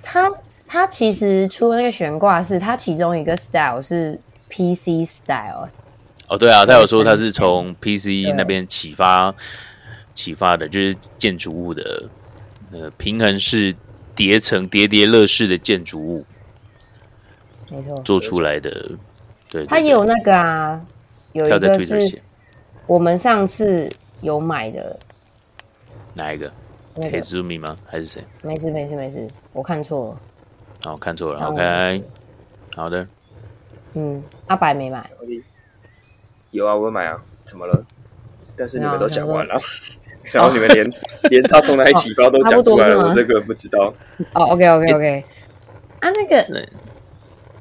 [0.02, 0.30] 它
[0.68, 4.20] 它其实除了那个悬挂式，它其中一个 style 是
[4.50, 5.70] PC style。
[6.28, 9.34] 哦，对啊，他有说他是从 PC 那边启发
[10.14, 12.10] 启发的，就是建筑物的
[12.72, 13.76] 那个平衡式
[14.16, 16.26] 叠层叠叠乐式的建筑物，
[17.72, 18.92] 没错，做出来的。
[19.50, 20.82] 对，他也有那个啊，
[21.34, 22.22] 有一个是
[22.86, 23.90] 我们上次
[24.22, 25.00] 有买的。
[26.20, 26.52] 哪一个？
[27.02, 27.78] 铁之米吗？
[27.88, 28.24] 还是谁？
[28.44, 30.92] 没事没事没事，我看错了。
[30.92, 31.40] 哦，看错了。
[31.46, 32.04] OK，
[32.76, 33.08] 好的。
[33.94, 35.10] 嗯，阿白没买。
[36.52, 37.22] 有啊，我买啊。
[37.46, 37.86] 怎么了？
[38.56, 39.60] 但是你们都讲完了，
[40.34, 40.88] 然后 你们连
[41.32, 43.94] 连他从哪里起包都讲出来了， 我这个不知道。
[44.34, 45.24] 哦，OK OK OK。
[46.02, 46.68] 啊，那个，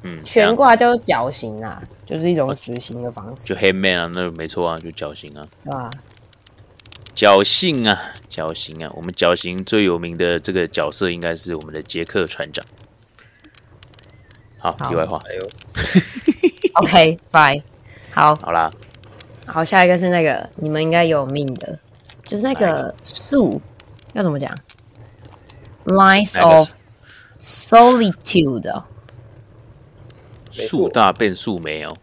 [0.03, 3.45] 嗯，悬挂叫做绞刑啊，就是一种死刑的方式。
[3.45, 5.47] 就黑 man 啊，那没错啊，就绞刑啊。
[5.71, 5.89] 啊。
[7.19, 8.89] 侥幸啊，侥幸啊！
[8.93, 12.65] 我们侥幸最有名的这个角色应该是我们的杰克船长。
[14.57, 15.19] 好，题外话。
[15.27, 15.41] 哎呦，
[16.79, 17.61] OK，Bye。
[18.11, 18.71] 好，好啦。
[19.45, 21.77] 好，下一个是那个你们应该有命的，
[22.23, 23.61] 就是那个树
[24.13, 24.49] 要怎么讲
[25.87, 26.69] ？Lines of
[27.37, 28.83] Solitude。
[30.51, 31.93] 树大变树没有，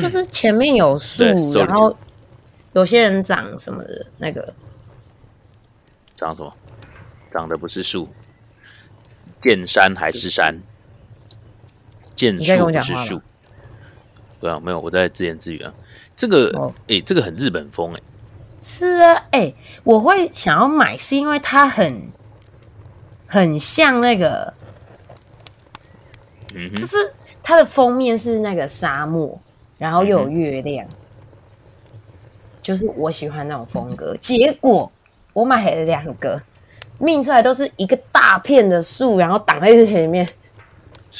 [0.00, 1.24] 就是前面有树，
[1.58, 1.94] 然后
[2.72, 4.54] 有些人长什么的那个。
[6.22, 6.54] 长什么？
[7.32, 8.08] 长的不是树，
[9.40, 10.54] 见山还是山？
[12.14, 13.20] 见树不是树。
[14.38, 15.74] 对啊，没有，我在自言自语啊。
[16.14, 18.02] 这个，哎，这个很日本风，哎。
[18.60, 19.52] 是啊，哎，
[19.82, 22.08] 我会想要买，是因为它很
[23.26, 24.54] 很像那个，
[26.54, 27.12] 嗯，就是
[27.42, 29.40] 它的封面是那个沙漠，
[29.76, 30.86] 然后又有月亮，
[32.62, 34.16] 就是我喜欢那种风格。
[34.20, 34.92] 结果。
[35.32, 36.40] 我买了两个，
[36.98, 40.28] 命出来都是一个大片的树，然后挡在这前面。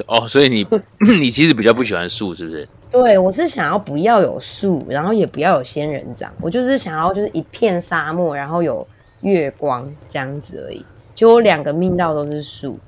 [0.07, 0.67] 哦，所以你
[1.21, 2.67] 你其实比较不喜欢树，是不是？
[2.91, 8.87] 对，我是想要不要有树，然后也不要有仙人掌，我就是想要就是一片沙漠，然后有
[9.21, 10.85] 月光这样子而已。
[11.15, 12.79] 就我两个命到都是树。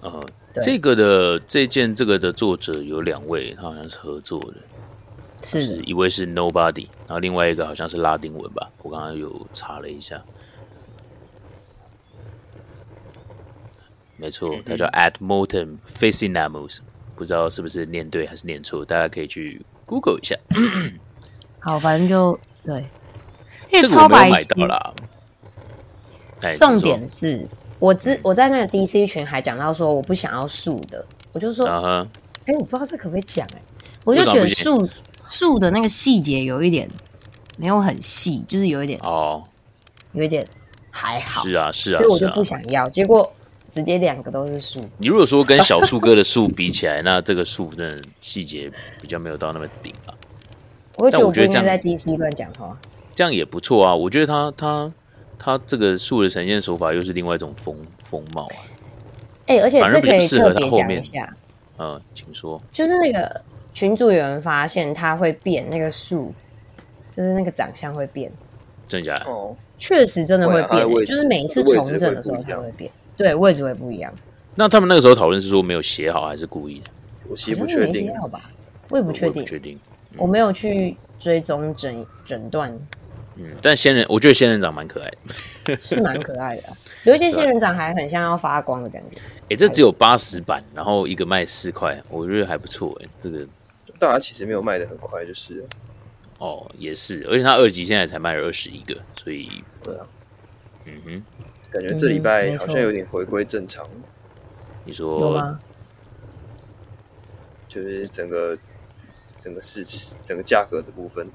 [0.00, 0.24] 呃，
[0.60, 4.54] 这个的这件这个的作者有两位，他好像是合作的，
[5.42, 10.20] 是一位是 Nobody，然后另外一个好像是拉丁文吧，我刚刚有查了一下。
[14.20, 16.80] 没错，它叫 Ad Mortem Fascinamus，
[17.16, 20.36] 不知道是不是念对还是念错，大家可以去 Google 一下。
[21.58, 22.84] 好，反正就对，
[23.70, 24.94] 因为超白买到了。
[26.56, 27.46] 重点是
[27.78, 31.66] 我之我在那个 DC 群还讲到说我不想要树的，我就说，
[32.44, 33.62] 哎，我不知道这可不可以讲哎，
[34.04, 34.88] 我就觉得树
[35.26, 36.88] 树的那个细节有一点
[37.56, 39.42] 没有很细，就是有一点哦，
[40.12, 40.46] 有一点
[40.90, 43.32] 还好，是啊是啊，所以我就不想要，结果。
[43.72, 44.80] 直接两个都是树。
[44.98, 50.14] 你如果说跟小树哥的树比起来，那这个树真的细节比较没有到那么顶啊。
[51.10, 52.78] 但我觉得这样在 DC 乱讲话，
[53.14, 53.94] 这样也不错啊。
[53.94, 54.92] 我觉得他他
[55.38, 58.56] 他这个树的呈现手法又是另外一种风风貌啊。
[59.46, 61.36] 哎，而且这可以特别讲一下。
[61.78, 62.60] 嗯，请说。
[62.70, 63.40] 就是那个
[63.72, 66.34] 群主有人发现它会变，那个树
[67.16, 68.30] 就是那个长相会变。
[68.86, 69.30] 真的假的？
[69.30, 72.90] 哦，确实真的会变，就是每一次重整的时候它会变。
[73.20, 74.10] 对，位置会不一样。
[74.54, 76.90] 那他们那个时候讨论是说没有写好，还是故意的？
[77.28, 78.50] 我其实不确定，好吧？
[78.88, 79.78] 我也不确定，确定。
[80.16, 82.72] 我没有去追踪诊诊断。
[83.36, 85.12] 嗯，但仙人，我觉得仙人掌蛮可爱
[85.66, 86.62] 的， 是蛮可爱的。
[87.04, 89.18] 有一些仙人掌还很像要发光的感觉。
[89.50, 92.98] 哎，这只有八十版，然后一个卖四块，我觉得还不错。
[93.04, 93.46] 哎，这个
[93.98, 95.62] 大家其实没有卖的很快，就是。
[96.38, 100.06] 哦，也是，而且它二级现在才卖了二十一个，所以对啊，
[100.86, 101.22] 嗯哼。
[101.70, 103.84] 感觉这礼拜好像有点回归正常。
[104.84, 105.56] 你说？
[107.68, 108.58] 就是整个
[109.38, 109.84] 整个市
[110.24, 111.28] 整个价格的部分，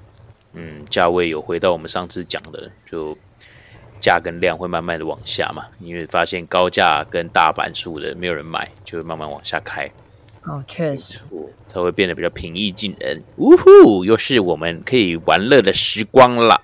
[0.52, 3.18] 嗯，价位有回到我们上次讲的，就
[4.02, 9.90] 价跟量会慢慢的往下嘛，因为发现高价跟大板数的没有人买，就会慢慢往下开。
[10.44, 11.20] 哦，确实，
[11.70, 13.24] 才会变得比较平易近人。
[13.38, 16.62] 呜呼，又是我们可以玩乐的时光了。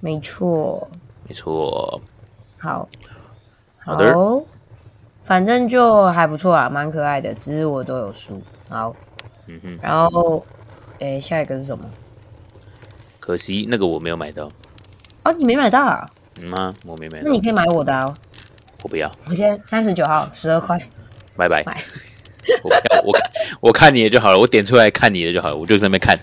[0.00, 0.90] 没错，
[1.28, 2.00] 没错。
[2.60, 2.88] 好，
[3.78, 4.14] 好的。
[5.24, 8.42] 反正就还不错啊，蛮可爱的，只是我都有输。
[8.68, 8.94] 好，
[9.46, 10.44] 嗯哼，然后，
[10.98, 11.84] 哎，下一个是什么？
[13.18, 14.48] 可惜那个我没有买到。
[15.24, 16.10] 哦，你没买到啊？
[16.40, 16.74] 嗯吗？
[16.84, 17.20] 我没买。
[17.22, 18.12] 那你可以买我的啊。
[18.82, 19.10] 我不要。
[19.28, 20.78] 我现在三十九号，十二块。
[21.36, 21.64] 拜拜。
[22.64, 23.18] 我不要我
[23.60, 26.18] 我看你的就好了，我点出来看你的就好了，我就在那边看。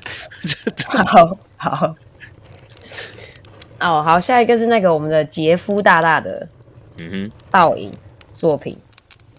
[1.06, 1.96] 好 好。
[3.80, 6.48] 哦，好，下一个是那个我们的杰夫大大的，
[7.00, 7.92] 嗯哼，倒影。
[8.36, 8.78] 作品。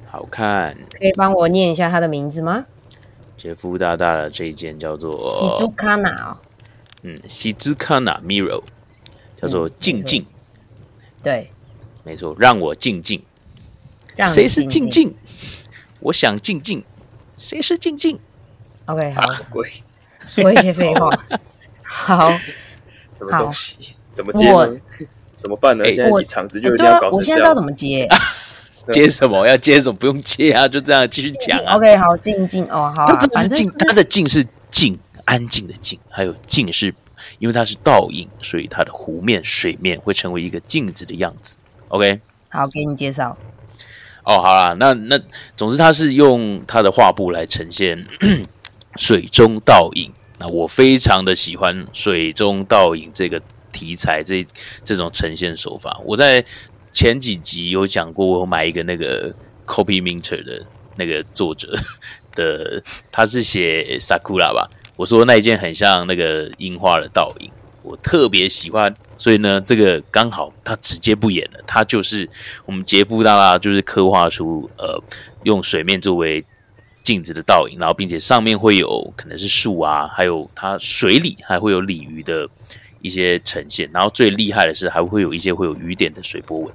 [0.08, 2.66] 好看，可以帮我念一下他的名字吗？
[3.36, 6.36] 杰夫大大的这一件叫做西朱卡纳，
[7.02, 8.64] 嗯，西朱卡纳 Mirror，
[9.40, 10.26] 叫做静静，
[11.22, 11.48] 对，
[12.02, 13.22] 没错，让我静静，
[14.34, 15.14] 谁是静静？
[16.00, 16.84] 我想静静，
[17.38, 18.18] 谁是静静
[18.86, 19.70] ？OK，好， 鬼。
[20.24, 21.16] 说一些废话，
[21.86, 22.30] 好，
[23.16, 23.94] 什么东西？
[24.18, 24.76] 怎么接呢？
[25.40, 25.84] 怎么办呢？
[25.84, 28.08] 现在你场子就一定要搞我现在知道怎么接。
[28.92, 29.46] 接什么？
[29.46, 29.96] 要接什么？
[29.96, 31.76] 不用接啊，就这样继续讲啊。
[31.76, 33.06] OK，好，静静哦，好。
[33.06, 36.92] 它这是静，它的静是静，安静的静，还有静是
[37.38, 41.56] 因为它是倒影，所以它的湖面、水面会成为一个镜子的样子。
[41.88, 43.36] OK，好，给你介绍。
[44.24, 45.18] 哦，好啦，那那
[45.56, 48.06] 总之，他是用他的画布来呈现
[48.96, 50.12] 水中倒影。
[50.38, 53.42] 那我非常的喜欢水中倒影这个
[53.72, 54.46] 题材，这
[54.84, 56.00] 这种呈现手法。
[56.04, 56.44] 我在。
[56.90, 59.32] 前几集有讲过，我买一个那个
[59.66, 60.66] Copy Minter 的
[60.96, 61.78] 那个作者
[62.34, 64.68] 的，他是写 Sakura 吧？
[64.96, 67.50] 我说那一件很像那个樱花的倒影，
[67.82, 72.28] 我特别喜欢，所以呢，这个刚好他直接不演了，他就是
[72.64, 75.00] 我们杰夫大大就是刻画出呃
[75.44, 76.44] 用水面作为
[77.04, 82.48] 镜子的倒影，然后并且上面会有可能是树啊，还有它水里还会有鲤鱼的。
[83.00, 86.72] 一些呈现，然后最厉害的是还会有一些会有雨点的水波纹，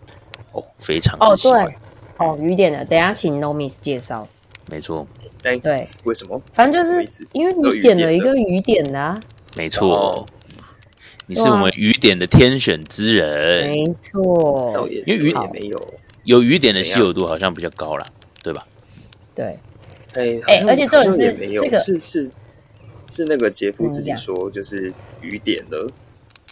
[0.52, 1.76] 哦，非常哦对，
[2.18, 4.28] 哦雨点的，等下请 No Miss 介绍。
[4.72, 5.06] 没错，
[5.44, 6.42] 哎对，为什么？
[6.54, 9.20] 反正就是因为你剪了一个雨点的，
[9.58, 10.26] 没错，
[11.28, 15.94] 你是我们雨点的天选之人，没错，因为雨点没有。
[16.24, 18.08] 有雨点的稀有度好像比较高了，
[18.42, 18.66] 对吧？
[19.36, 19.60] 对，
[20.14, 22.32] 哎哎，而且重点是这个是是
[23.12, 25.86] 是那个杰夫自己说，就是雨点的。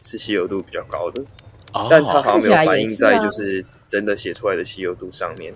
[0.04, 1.24] 是稀有度比较高的，
[1.90, 5.54] 但它好像没有反映在就是真的写出来的稀有度上面。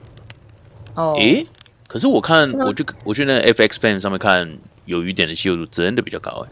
[0.96, 1.46] 哦，诶，
[1.88, 6.50] 可是我看，我就我去那 FX Fan 上面看，有雨点的稀有度真的比较高，哎，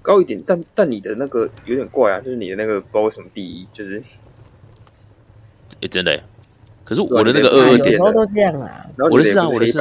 [0.00, 0.42] 高一点。
[0.46, 4.02] 但但你的那个有点怪啊，就是你的那个不知道为什么第一，就是，
[5.80, 6.22] 哎，真的。
[6.84, 9.78] 可是我的那个二二点都这样啊，我的是啊，我的是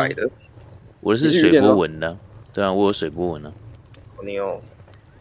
[1.02, 2.18] 我的是水波纹的，
[2.54, 3.52] 对啊，我有水波纹呢。
[4.24, 4.62] 你有？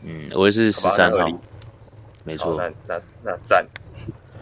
[0.03, 1.27] 嗯，我的是十三号。
[2.25, 3.67] 没错，那那那赞，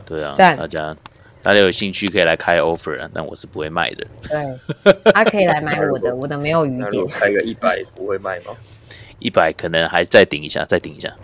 [0.04, 0.96] 对啊，大家
[1.42, 4.06] 大家有兴趣可以来开 offer 啊，但我是不会卖的。
[4.28, 7.06] 对，他可以来买我的， 我的没有余点。
[7.06, 8.52] 开个一百不会卖吗？
[9.20, 11.14] 一百可能还再顶一下，再顶一下。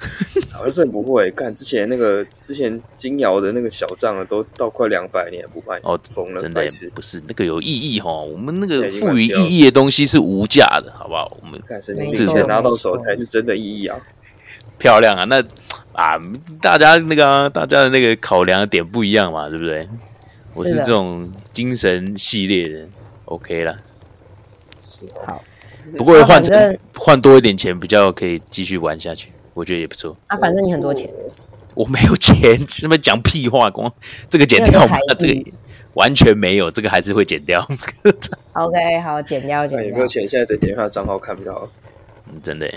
[0.52, 11.36] 好像是不会，看之前那个之前金瑶的那个小账啊，都到快两百年不卖哦，疯了，真的不是那个有意义哈，我们那个赋予意义的东西是无价的，好不好？
[11.42, 13.98] 我们看，自己拿到手才是真的意义啊，
[14.78, 15.44] 漂亮啊，那。
[15.98, 16.16] 啊，
[16.62, 19.88] 大家那个大家的那个考量的点不一样嘛，对不对？
[20.54, 22.86] 我是这种精神系列的
[23.24, 23.76] ，OK 了。
[25.26, 25.42] 好，
[25.96, 30.16] 不过换成换多一点钱，比较可以继续玩下去，我觉得也不错。
[30.28, 31.10] 啊，反正你很多钱，
[31.74, 33.68] 我没有钱，什么讲屁话？
[33.68, 33.92] 光
[34.30, 34.96] 这个剪掉吗？
[35.18, 35.50] 这个
[35.94, 37.60] 完全没有，这个还是会剪掉。
[38.54, 39.88] OK，好，剪掉，剪掉。
[39.88, 40.26] 有没有钱？
[40.28, 41.68] 现在的电话账号看不到。
[42.28, 42.68] 嗯，真的。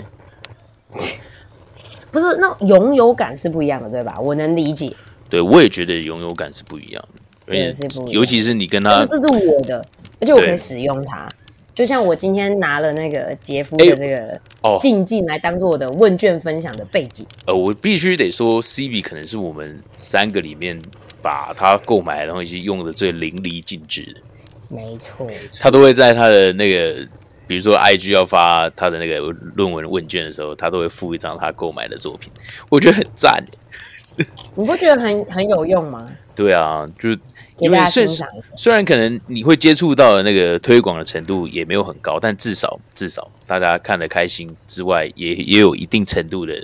[2.12, 4.20] 不是，那拥有感是不一样的，对吧？
[4.20, 4.94] 我能理解。
[5.30, 9.82] 对，我也觉得拥有感是不一样的，而且尤其是你跟他，这是我的，
[10.20, 11.26] 而且我可以使用它。
[11.74, 17.26] 就像我今天拿了那个杰夫的这个哦静静来当做我的问卷分享的背景。
[17.46, 20.78] 呃，我必须得说，C B 可能是我们三个里面
[21.22, 24.20] 把他购买的东西用的最淋漓尽致的。
[24.68, 25.26] 没错，
[25.58, 27.08] 他都会在他的那个。
[27.46, 29.18] 比如说，IG 要发他的那个
[29.54, 32.32] 论文问卷的时候，他都会附一张他购买的作品，
[32.70, 33.42] 我觉得很赞。
[34.54, 36.10] 你不觉得很很有用吗？
[36.36, 37.10] 对啊，就
[37.58, 38.06] 因为虽
[38.56, 46.54] 虽然可能你会接触到的那个推广的程度也没有很高，但至少至少大家看得开心之外，也也有一定程度的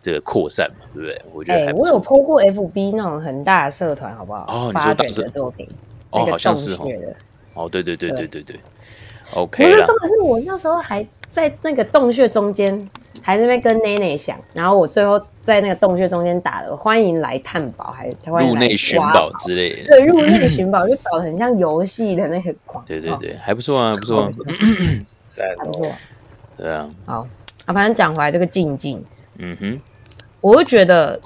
[0.00, 1.22] 这个扩散嘛，对不对？
[1.34, 4.46] 我觉得，哎，我有 PO 过 FB 那种很大的社团，好不好？
[4.48, 5.68] 哦，你说大的作品，
[6.10, 6.88] 哦，好像是哦，
[7.54, 8.60] 哦，对对对对对对
[9.34, 12.88] ，OK 不是，真的是我那时候还在那个洞穴中间。
[13.22, 18.08] 还在那边跟内内想，然后我最后在那个洞穴中间打了欢迎来探宝，还
[18.40, 19.86] 入内寻宝之类的。
[19.86, 25.88] 对，入内寻宝就搞得很像游戏的那个广对对对，还不错啊，不错，还不错。
[26.56, 27.26] 对啊，好
[27.64, 29.04] 啊，反正讲回来这个静静，
[29.38, 29.80] 嗯哼，
[30.40, 31.20] 我会觉得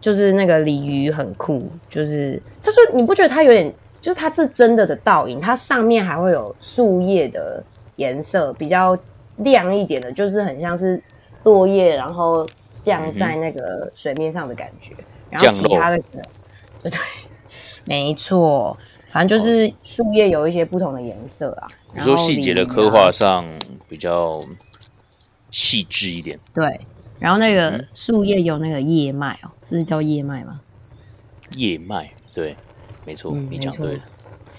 [0.00, 7.62] 就是那个鲤鱼很酷，就是他说你不觉得他有点，就是它是真的的倒影，它上面还会有树叶的
[7.96, 8.98] 颜色比较。
[9.44, 11.00] 亮一点的，就是很像是
[11.44, 12.44] 落叶，然后
[12.82, 14.92] 降在那个水面上的感觉。
[15.30, 15.98] 然后其他的，
[16.82, 16.98] 对对，
[17.84, 18.76] 没错，
[19.10, 21.68] 反正就是树叶有一些不同的颜色啊。
[21.94, 23.46] 你说细节的刻画上
[23.88, 24.42] 比较
[25.52, 26.36] 细致一点。
[26.52, 26.80] 对，
[27.20, 30.60] 然后那个树叶有那个叶脉哦，这是叫叶脉吗？
[31.52, 32.56] 叶脉，对，
[33.08, 34.00] 没错，你讲对了。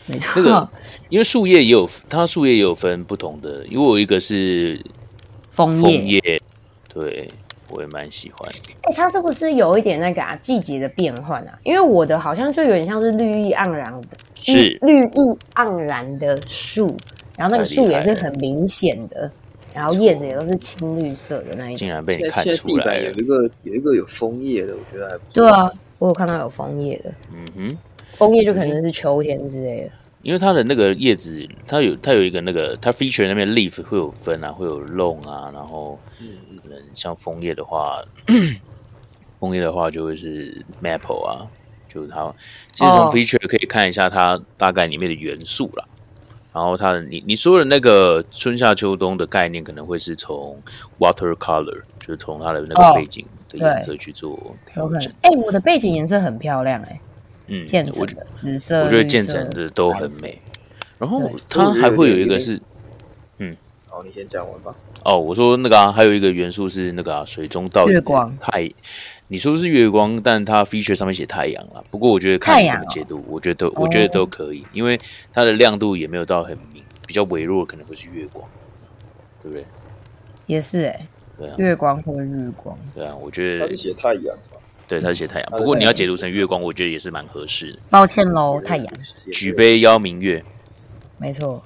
[0.08, 0.70] 没错，那个
[1.10, 4.84] 因为树叶也有，它树叶也有分不同的，因为我一个是
[5.52, 6.20] 枫叶，
[6.92, 7.30] 对
[7.72, 8.50] 我也蛮喜欢。
[8.82, 11.60] 哎，它是不是有一点那个啊季节的变换啊？
[11.64, 16.98] 因为我的好像就有点像是绿意盎然的，是绿意盎然的树，
[17.38, 19.32] 然后那个树也是很明显的，
[19.76, 21.78] 然后叶子也都是青绿色的那一种。
[21.78, 25.34] 竟然被你看出来了，有一个有一个有枫叶的，我觉得还不错。
[25.34, 27.78] 对啊，我有看到有枫叶的，嗯哼。
[28.20, 29.92] 枫叶就可能是秋天之类的，
[30.24, 35.98] 因为它的那个叶子，它有它有一个那个，它 feature 那边 leaf 会有分啊，会有 long 啊，然后
[36.62, 38.04] 可能像枫叶的话，
[39.40, 40.54] 枫叶的话就会是
[40.84, 41.48] maple 啊，
[41.88, 42.30] 就是它
[42.74, 45.86] 其实从 feature 可以看一下它大概里面的元素啦。
[46.52, 50.62] 然后它你你说的那个春夏秋冬的概念，可能会是从
[51.00, 55.10] water color，就是从它的那个背景的颜色去做调整。
[55.22, 57.00] 哎，我的背景颜色很漂亮哎。
[57.50, 57.66] 嗯，
[57.98, 60.40] 我觉得紫色，我觉得建成的都很美。
[60.98, 62.62] 然后它还会有一个是，
[63.38, 63.56] 嗯，
[63.88, 64.76] 好，你先讲完吧。
[65.04, 68.70] 哦，我说那个啊还有一个元素是那个啊水中倒月光太，
[69.30, 71.82] 你说是月光，但它 feature 上面写太阳了。
[71.90, 75.00] 不过我觉得看你怎么解读，我觉得都我觉得都可以，因为
[75.32, 78.46] 它的亮度也没有到很明，比较微弱，可能会是月光，
[79.42, 79.64] 对不对？
[80.48, 84.36] 也是哎，对啊，月光或者日光，对啊，我觉得它是写太阳。
[84.90, 87.80] 对，他是写太阳，不过你要解读成月光，我觉得也是蛮合适的。
[87.92, 88.94] 抱歉喽，太阳。
[89.32, 90.44] 举杯邀明月，
[91.20, 91.62] 没错。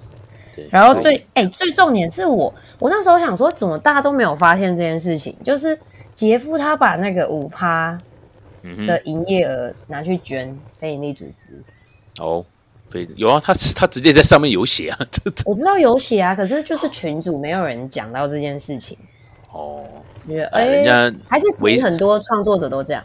[0.53, 5.33] 对，然后最哎，最重点是我，我那时候想说，怎么大家都没有发现这件事情？
[5.41, 5.79] 就是
[6.13, 7.97] 杰夫他把那个五趴
[8.85, 11.63] 的营业额拿去捐非营利组织。
[12.19, 12.45] 哦，
[12.89, 18.97] 非有啊，他他直接在上面有写啊， 这我知道有写啊，可是就是群主没有人讲到这件事情。
[19.53, 19.85] 哦。
[20.51, 21.45] 哎，人家还是
[21.83, 23.03] 很多创作者都这样，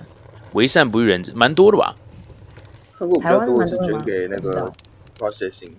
[0.53, 1.97] 为善不欲人知，蛮多的吧？
[2.97, 4.73] 看过比较多是捐给那个
[5.19, 5.71] processing，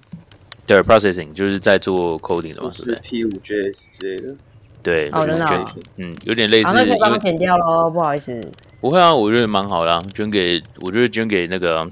[0.65, 4.35] 对，processing 就是在做 coding 的嘛，是 P 五 JS 之类的。
[4.81, 5.65] 对，哦，真的，
[5.97, 6.71] 嗯，有点类似。
[6.73, 8.39] 那可以帮我剪掉喽，不好意思。
[8.79, 11.85] 不会啊，我觉得蛮好的，捐给我觉得捐给那个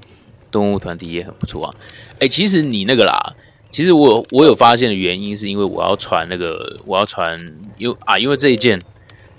[0.50, 1.74] 动物团体也很不错啊。
[2.20, 3.34] 哎，其实你那个啦，
[3.70, 7.38] 其实我我有发现的原因是因为我要传那个，我要传，
[7.76, 8.80] 因为啊，因为这一件。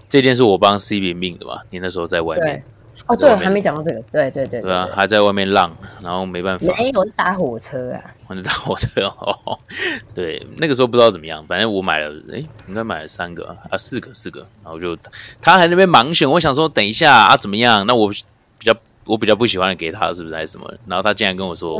[0.10, 1.64] 这件是我帮 C B 命的吧？
[1.70, 2.64] 你那时候在外面
[3.06, 5.72] 哦，对，还没讲到这个，对对对，对啊，还在外面浪，
[6.04, 9.58] 然后没办法，哎，我是搭火车啊，我是搭火车哦，
[10.14, 14.96] 对，那个时候不知道怎么样，反正我买了，哎，应该买了三个啊，四个，四个，然后就
[15.42, 17.86] 他还那边盲选，我想说等一下啊，怎么样？
[17.88, 20.72] 那我比较我比较不喜欢给他，是不是还是什么？
[20.86, 21.78] 然后他竟然跟我说，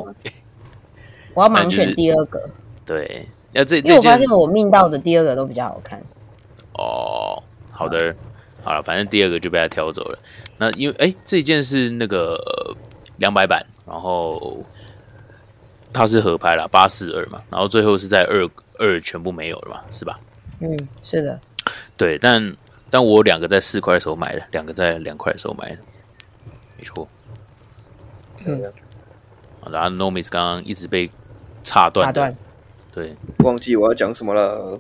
[1.36, 2.50] 我要盲选第二个，
[2.86, 6.02] 对，要这，因为我发现我命到的第二个都比较好看，
[6.74, 7.44] 哦。
[7.80, 8.14] 好的，
[8.62, 10.20] 好了，反正第二个就被他挑走了。
[10.58, 12.38] 那因为哎，这件是那个
[13.16, 14.66] 两百版，然后
[15.94, 18.46] 它是合拍了八四二嘛，然后最后是在二
[18.78, 20.20] 二全部没有了嘛，是吧？
[20.60, 21.40] 嗯，是的。
[21.96, 22.54] 对，但
[22.90, 25.78] 但我两个在四块的时候买的，两个在两块的时候买的，
[26.78, 27.08] 没错。
[28.44, 28.62] 嗯。
[29.72, 31.10] 然后 Nomis 刚刚一直被
[31.64, 32.36] 插断，断。
[32.94, 34.78] 对，忘记我要讲什么了。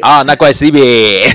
[0.00, 0.78] 啊，那怪 C B，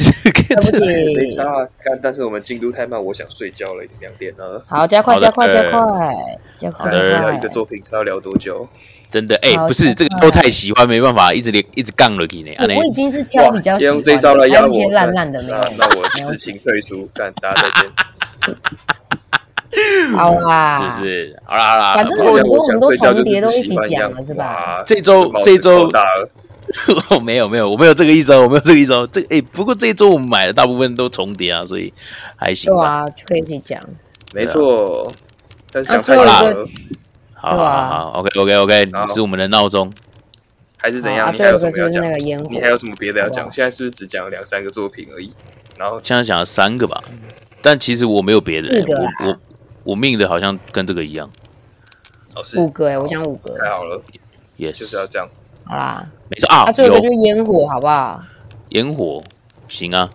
[1.15, 1.43] 没差。
[1.83, 4.63] 看，但是我们进度太慢，我想睡觉了，已经两点了。
[4.67, 6.15] 好，加快，加快，加快，
[6.57, 6.91] 加快。
[6.91, 8.67] 的，一个作品是要聊多久？
[9.09, 12.75] 真的，哎，不是这个都太喜欢，没办法，一直连一直杠了，呢。
[12.77, 18.55] 我已经是挑比较喜欢用这招来压我，烂烂的，那那我自请退出，干，大家再见。
[20.15, 21.35] 好啦，是不是？
[21.43, 24.83] 好啦好啦，反正我们我们都重叠都一起讲了，是吧？
[24.85, 25.89] 这周这周
[27.23, 29.07] 没有没有，我没有这个意思哦，我没有这个意思哦。
[29.11, 31.93] 这哎，不过这一周我们买的大部分都重叠啊，所以
[32.35, 32.73] 还行。
[32.73, 33.81] 对啊，可以一起讲。
[34.33, 35.07] 没错，
[35.71, 36.67] 但是讲太大了。
[37.33, 39.91] 好好好，OK OK OK，是我们的闹钟。
[40.81, 41.33] 还是怎样？
[41.33, 42.03] 你还有什么要讲？
[42.51, 43.51] 你还有什么别的要讲？
[43.51, 45.31] 现在是不是只讲了两三个作品而已？
[45.77, 47.03] 然后现在讲了三个吧，
[47.61, 48.69] 但其实我没有别的。
[48.87, 49.37] 我我
[49.83, 51.29] 我命的好像跟这个一样。
[52.55, 53.57] 五个哎，我讲五个。
[53.57, 54.01] 太好了
[54.57, 55.29] ，Yes，就是要这样。
[55.65, 56.63] 好啦，没错啊。
[56.65, 58.21] 那最后一个就是烟火，好不好？
[58.69, 59.23] 烟火，
[59.67, 60.09] 行啊。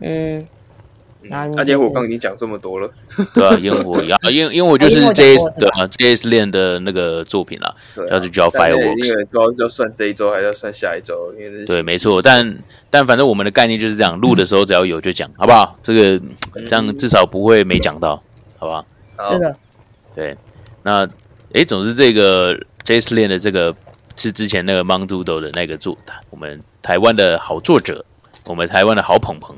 [0.00, 0.46] 嗯。
[1.30, 2.90] 那烟火刚已经讲这么多了，
[3.34, 7.74] 对啊，烟火 啊，因因为我就是 J S 对啊，J S 练的那个作品啦，
[8.08, 12.56] 叫做叫 Fireworks，因为不知道要算这一周还是要算下一周，因为对，没错，但
[12.88, 15.76] 但反正我们的概念就是这样，录的时候只要有就讲，好不好？
[15.82, 16.24] 这个
[16.66, 18.22] 这样至少不会没讲到，
[18.56, 19.32] 好不好？
[19.32, 19.54] 是的，
[20.14, 20.36] 对，
[20.84, 21.06] 那
[21.52, 23.74] 哎，总之这个 J S 练的这个
[24.18, 25.96] 是之前那个 Mon Doodle 的那个作，
[26.28, 28.04] 我们台湾的好作者，
[28.44, 29.56] 我们台湾的好捧捧。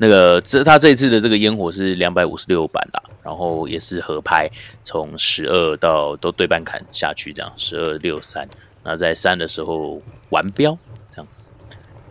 [0.00, 4.48] 那个这他这次的这个烟火是两百五十六版啦，然后也是合拍，
[4.84, 8.48] 从十二到都对半砍下去，这样十二六三，
[8.84, 10.78] 那在三的时候完标，
[11.10, 11.26] 这样，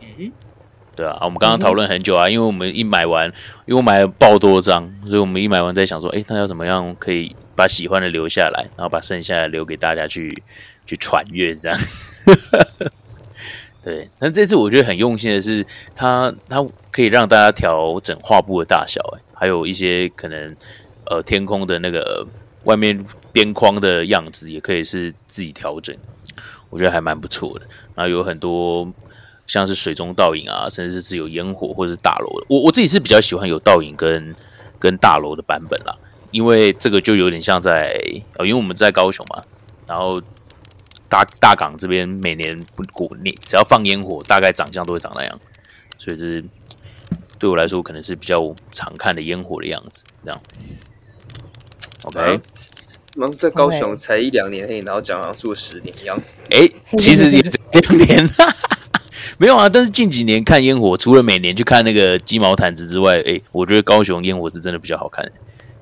[0.01, 0.31] 嗯，
[0.97, 3.27] 对啊，我们刚刚讨论很久啊，因为我们一买完，
[3.65, 10.43] 因为我买了爆多张，所以我们一买完在想说，哎，那要怎么样可以把喜欢的留下来，然后把剩下的留给大家去
[10.87, 11.77] 去传阅，这样。
[13.83, 15.65] 对，但这次我觉得很用心的是，
[15.95, 20.53] 它它可以让大家调整画布的大小，哎，还有一些可能
[21.05, 22.27] 呃天空的那个
[22.65, 25.95] 外面边框的样子，也可以是自己调整，
[26.69, 27.65] 我觉得还蛮不错的。
[27.95, 28.91] 然后有很多
[29.45, 34.35] 像是水中倒影啊，甚至是有烟火或者是大楼的，我我自己是比较喜欢有倒影跟
[34.79, 35.95] 跟大楼的版本啦，
[36.31, 37.97] 因为这个就有点像在
[38.35, 39.41] 呃，因为我们在高雄嘛，
[39.87, 40.21] 然后。
[41.09, 45.39] 大大港这边每年不过年，只要放烟火，大概长相都会长那样，
[45.97, 46.43] 所以这是
[47.39, 50.03] 对我来说可能是比较常看的烟火的样子。
[50.25, 50.41] 这样
[52.03, 52.39] ，OK。
[53.19, 56.19] 那在高雄才一两年，然后讲好像住了十年一样。
[56.51, 58.29] 哎，其实也两年，
[59.39, 59.67] 没有啊。
[59.67, 65.31] 但是近几年看烟火，除了每年去看那个鸡毛毯子之外，哎，我觉得高雄烟火是真的比较好看，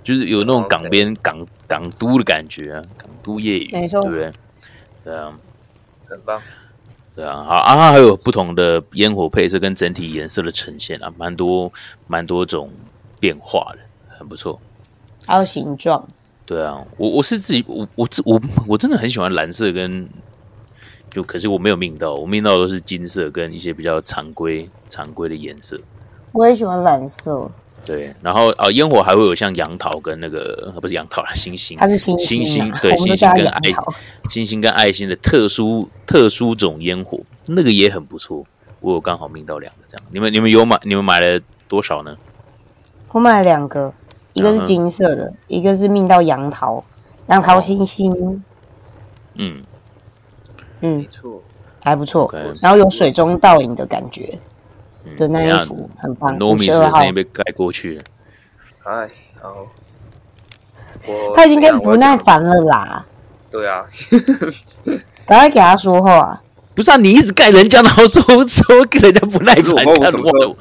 [0.01, 4.31] 就是有那种港边港港都的感觉啊，港都夜雨，对不对？
[5.05, 5.31] 对啊，
[6.09, 6.41] 很棒。
[7.15, 11.71] 对啊，好啊，还有不同的烟火配色跟整体颜色的呈现啊，蛮多
[12.07, 12.69] 蛮多种
[13.19, 13.79] 变化的，
[14.17, 14.59] 很不错。
[15.27, 16.05] 还有形状。
[16.45, 20.09] 对啊，我我是自己，我我我我真的很喜欢蓝色跟，
[21.11, 25.79] 就可是我没有命到，我命到都是金色跟一些比较常规常规的颜色。
[26.31, 27.49] 我也喜欢蓝色。
[27.85, 33.61] 对，然后啊，烟火还会有像杨桃跟那个不是杨桃啦，星星，它是星星，对，星星跟爱
[34.29, 38.43] 星星跟爱心的特殊特殊种烟火，那个也很不错。
[38.81, 40.79] 我有刚好命到两个这样，你们你们有买？
[40.83, 42.17] 你们买了多少呢？
[43.11, 43.93] 我买了两个，
[44.33, 46.83] 一个是金色的，一个是命到杨桃，
[47.27, 48.43] 杨桃星星。
[49.35, 49.61] 嗯
[50.81, 51.41] 嗯，没错，
[51.83, 52.31] 还不错，
[52.61, 54.37] 然后有水中倒影的感觉。
[55.17, 58.03] 的那一幅很棒，糯米的声音被盖过去了。
[58.83, 59.09] 哎，
[59.41, 59.67] 好，
[61.35, 63.05] 他已经跟不耐烦了啦。
[63.51, 63.85] 对啊，
[65.25, 66.41] 赶快给他说话。
[66.73, 69.85] 不是啊，你一直盖人家，然后说说给人家不耐烦。
[69.85, 70.55] 我什么时候？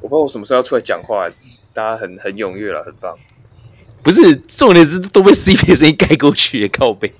[0.00, 1.28] 我不知道我什么时候要出来讲话。
[1.72, 3.14] 大家很很踊跃了，很棒。
[4.02, 7.12] 不是重点是都被 C P 的声音盖过去，靠背。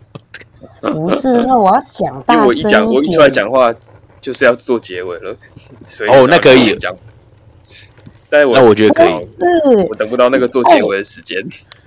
[0.81, 3.73] 不是，那我要讲大声我一讲，我一出来讲话。
[4.25, 5.37] 就是要做结尾了，
[5.87, 6.97] 所以哦，那可以讲。
[8.31, 9.13] 但是，我那我觉得可以，
[9.91, 11.39] 我等不到那个做结尾的时间。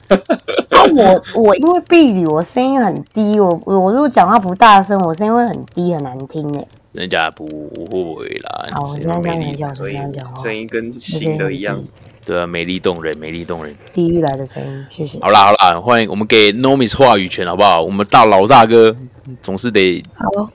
[0.08, 6.68] 啊，我 我因为避雨，我声音很低，我我如果讲话不大声，我声音会很低，很难听诶。
[6.92, 9.20] 人家不会啦，好，我现在
[9.54, 9.98] 讲讲，所以
[10.44, 11.84] 声音跟新的一样。
[12.24, 13.76] 对啊，美丽动人，美丽动人。
[13.94, 15.18] 地狱来的声音，谢谢。
[15.22, 17.82] 好啦好啦，欢迎我们给 Nomis 话语权，好不好？
[17.82, 18.96] 我们大老大哥
[19.42, 20.02] 总是得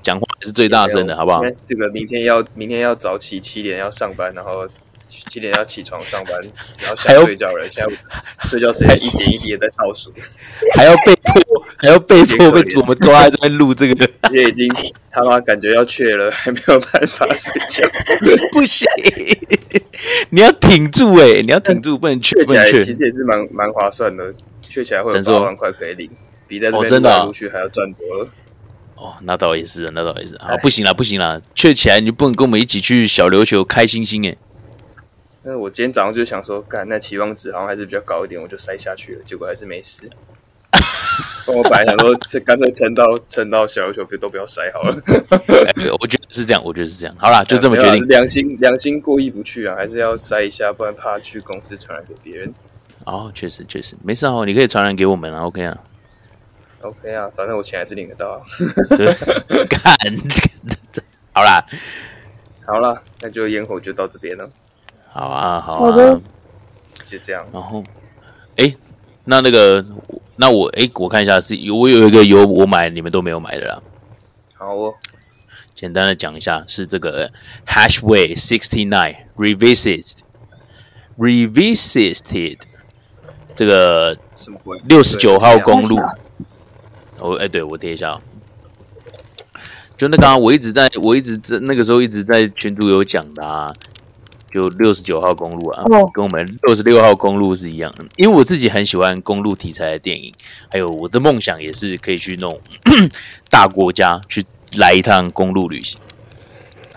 [0.02, 1.42] 讲话是最大声的，好不好？
[1.66, 4.68] 这个明天要明天要早起七点要上班，然后。
[5.28, 6.32] 七点要起床上班，
[6.80, 7.68] 然后想睡觉了。
[7.68, 10.10] 现在睡觉时间一点一滴的在倒数，
[10.74, 14.66] 还要被迫， 还要被迫被我们抓在这边录这个，也已经
[15.10, 17.86] 他妈感觉要缺了， 还没有办法睡觉，
[18.52, 18.88] 不行，
[20.30, 26.10] 你要挺住哎，你要挺住，不能缺，起来其实也是蛮蛮划算的，缺起来会有八万块可以领，
[26.48, 28.24] 比在这边陆续还要赚多了。
[28.24, 28.28] 哦，
[29.22, 34.36] 那倒也是，那倒也是，啊，不行了，不行了，缺起来你就不能跟我们一起去小琉球开心心哎。
[35.44, 40.08] 那我今天早上就想说，干那期望值好像还是比较高一点，我就塞下去了，结果还是没事。
[41.46, 44.96] 我本来想说，这干脆撑到撑到小琉球别都不要塞好了。
[46.00, 47.16] 我觉得是这样，我觉得是这样。
[47.18, 48.06] 好啦，就这么决定。
[48.06, 52.54] 良心良心过意不去啊，还是要塞一下，不然怕去公司传染给别人。
[53.04, 55.76] 哦，确实确实，没事哦，你可以传染给我们啊，OK 啊
[56.82, 58.42] ，OK 啊，反正我钱还是领得到。
[59.68, 59.80] 干，
[61.32, 61.64] 好啦，
[62.66, 64.50] 好了，那就烟火就到这边了。
[65.08, 66.20] 好啊，好啊，
[67.06, 67.46] 就这样。
[67.52, 67.82] 然后，
[68.56, 68.74] 哎，
[69.24, 69.84] 那那个。
[70.34, 73.80] 那我哎，我看一下，是我有一个有我买，你们都没有买的啦。
[74.54, 74.94] 好哦，
[75.74, 77.30] 简单的讲一下，是这个
[77.66, 80.20] Hashway Sixty Nine Revisited
[81.18, 82.58] Revisited
[83.54, 84.16] 这个
[84.86, 86.00] 六十九号公路。
[87.22, 88.18] 我哎，对我贴一下，
[89.96, 93.72] 就那刚刚我一直在我一直在那个时候一直在群主有讲的啊。
[94.54, 98.04] 就六十九号公路啊，跟我们六十六号公路是一样的。
[98.16, 100.30] 因为我自己很喜欢公路题材的电影，
[100.70, 102.60] 还有我的梦想也是可以去那种
[103.48, 104.44] 大国家去
[104.76, 105.98] 来一趟公路旅行。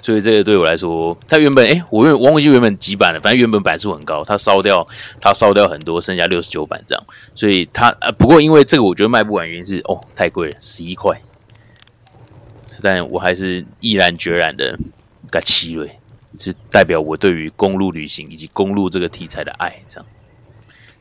[0.05, 4.87] 所以这个对我来说，它原本哎，我原忘记原本几版了，反正原本版数很高，它烧掉，
[5.19, 7.03] 它烧掉很多，剩下六十九版这样。
[7.33, 11.19] 所以它呃，不过因为这个我觉得卖不完，原因是哦太贵了，十一块。
[12.83, 14.77] 但我还是毅然决然的
[15.31, 15.89] 改七瑞。
[16.37, 20.05] 是代表我对于公路旅行以及公路这个题材的爱，这样。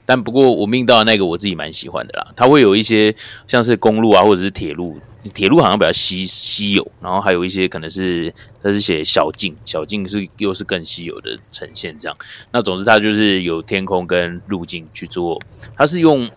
[0.06, 3.14] 但不过我命到的那个我自己蛮喜欢的啦，它会有一些
[3.46, 4.98] 像是公路啊，或者是铁路，
[5.32, 12.16] 铁路好像比较稀稀有，然后还有一些可能是它是写小径，小径是又是更稀有的呈现这样。
[12.52, 15.40] 那总之它就是有天空跟路径去做，
[15.74, 16.30] 它是用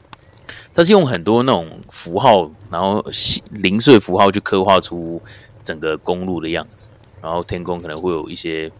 [0.74, 3.04] 它是用很多那种符号，然后
[3.50, 5.22] 零碎符号去刻画出
[5.62, 6.90] 整个公路的样子。
[7.22, 8.70] 然后天空可能会有一些，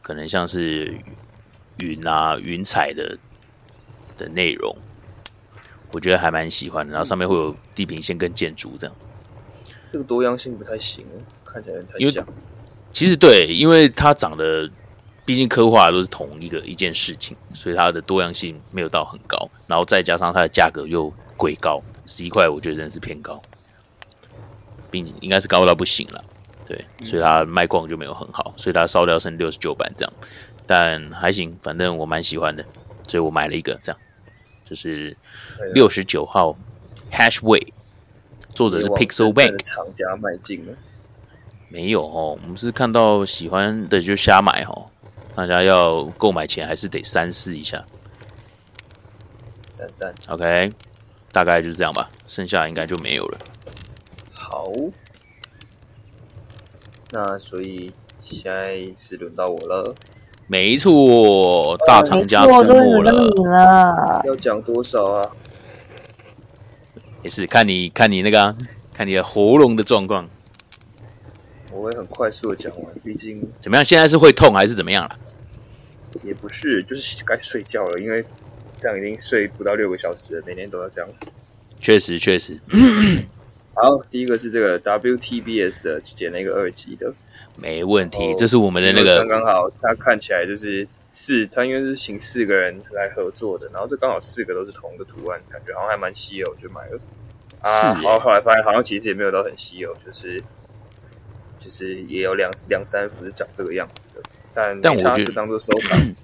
[0.00, 0.94] 可能像是
[1.76, 3.18] 云啊、云彩的
[4.16, 4.74] 的内容，
[5.94, 6.92] 我觉得还蛮喜欢的。
[6.92, 8.94] 然后上面会有地平线跟建筑这样，
[9.90, 11.06] 这个多样性不太行，
[11.44, 12.26] 看起来太像。
[12.92, 14.68] 其实对，因为它长得
[15.24, 19.48] 毕竟刻画都是同一个一件事情，所以它的多样性没有到很高。
[19.66, 23.40] 然后再加上它的价格又贵高，十一块我觉得真的是偏高，
[24.90, 26.24] 并应该是高到不行了。
[26.66, 30.12] 对，所以它卖光就没有很好，所以它烧掉剩六十九版这样，
[30.66, 32.64] 但还行，反正我蛮喜欢的，
[33.08, 34.00] 所以我买了一个这样，
[34.64, 35.16] 就是
[35.74, 36.56] 六十九号
[37.12, 37.72] Hashway，
[38.54, 40.76] 作者是 Pixel Bank，厂家卖进了，
[41.68, 44.90] 没有哦，我们是看到喜欢的就瞎买哦，
[45.34, 47.84] 大家要购买前还是得三思一下，
[49.72, 50.70] 赞赞，OK，
[51.30, 53.38] 大概就是这样吧，剩下应该就没有了，
[54.32, 54.72] 好。
[57.10, 59.94] 那所以现在是轮到我了，
[60.46, 65.30] 没错，大厂家出没了，要讲多少啊？
[67.22, 68.54] 也是看你看你那个，
[68.92, 70.28] 看你的喉咙的状况。
[71.72, 73.84] 我会很快速的讲完，毕竟怎么样？
[73.84, 75.18] 现在是会痛还是怎么样了？
[76.22, 78.24] 也不是，就是该睡觉了，因为
[78.80, 81.10] 这样已经睡不到六个小时了，每天都要这样。
[81.80, 82.60] 确实，确实。
[83.74, 87.12] 好，第一个是这个 WTBS 的，剪了一个二级的，
[87.56, 88.34] 没问题。
[88.36, 97.00] 这是我们的那个刚刚好，它看起来就是四，它因为是请四个人来合作的，然后这刚好四个都是同一个图案，感觉好像还蛮稀有，就买了。
[97.60, 100.40] 啊，然后后来发现好像其实也没有到很稀有，就是
[101.58, 105.98] 就是也有两两三幅是长这个样子的，但但我觉得当做收藏。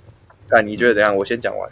[0.52, 1.14] 但你觉得怎样？
[1.16, 1.70] 我先讲完。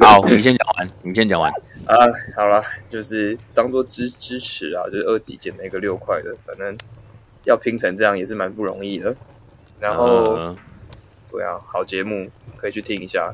[0.00, 1.50] 好，你先讲完， 你先讲完。
[1.86, 1.96] 啊，
[2.36, 6.78] 好了，就是当做支支持啊，就是二级减了一个六块的，反正
[7.44, 9.14] 要拼成这样也是蛮不容易的。
[9.80, 10.22] 然后，
[11.30, 13.32] 对啊，好节目可以去听一下。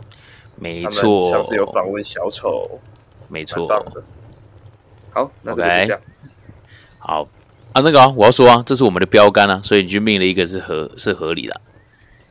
[0.57, 2.81] 没错，上次有访问小丑，
[3.29, 3.69] 没错，
[5.11, 6.01] 好，那就这样。
[6.99, 7.29] 好
[7.73, 11.61] 啊，那个我要说啊，这是我们的标杆啊，所以你就命了一个是合是合理的。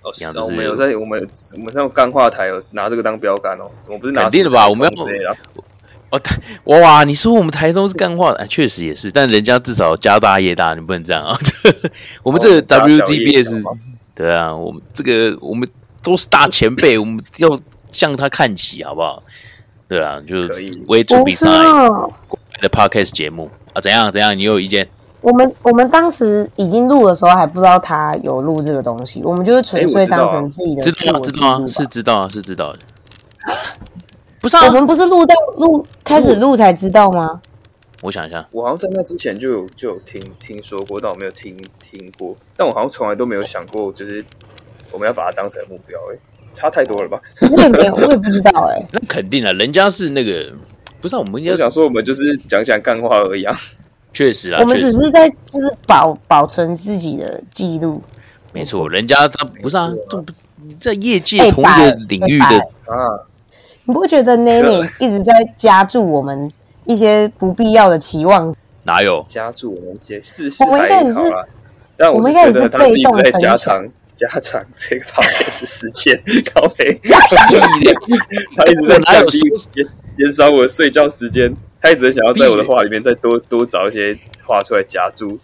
[0.01, 4.67] 哦是，我们有在我们我们像钢化台有拿这个当标杆哦，怎么不是肯定的吧？
[4.67, 4.89] 我们
[5.21, 5.37] 要。
[6.09, 7.03] 哦，台哇！
[7.03, 11.37] 你说我们台东是干话的，确实也是，但人家至少家大业大，你不能这样啊！
[12.23, 13.61] 我们这个 WGBS，
[14.15, 15.67] 对啊，我们这个我们
[16.01, 17.59] 都是大前辈，我们要
[17.91, 19.21] 向他看齐，好不好？
[19.89, 21.49] 对啊，就是为主比赛
[22.61, 24.37] 的 Podcast 节目啊，怎样怎样？
[24.37, 24.87] 你有意见？
[25.19, 32.79] 我们我们当时已经录的时候还不知道他有录这个东西，我们就是纯粹当成自己的，知道知道啊，是知道啊，是知道的。
[34.47, 37.41] 不是，我们不是录到录开始录才知道吗？
[38.01, 42.33] 我想一下，我好像在那之前就有就有听听说过，但我没有听听过。
[42.55, 44.23] 但我好像从来都没有想过，就是
[44.91, 45.99] 我们要把它当成目标。
[46.13, 46.17] 哎，
[46.53, 47.19] 差太多了吧？
[47.41, 48.87] 我也没有，我也不知道哎。
[48.93, 50.49] 那肯定了，人家是那个，
[51.01, 53.53] 不是我们应该想说，我们就是讲讲干话而已啊。
[54.13, 58.01] 确实啊，我们只是在就是保保存自己的记录。
[58.53, 60.31] 没错，人家他不是啊，这不
[60.79, 62.45] 在业界同一个领域的
[62.85, 63.26] 啊。
[63.87, 66.51] 你不会觉得 Nanny 一直在加注我们
[66.85, 68.53] 一些不必要的期望？
[68.83, 71.45] 哪有加注我们一些事实还好啦。
[71.97, 73.85] 但我们觉得他是一直在加长
[74.15, 76.21] 加长这个 podcast 时间，
[76.53, 76.99] 高飞，
[78.55, 79.39] 他一直在降低
[79.73, 85.39] 减减少我的睡觉时间，他一直想要在我的话里面再多多找一些话出来夹住。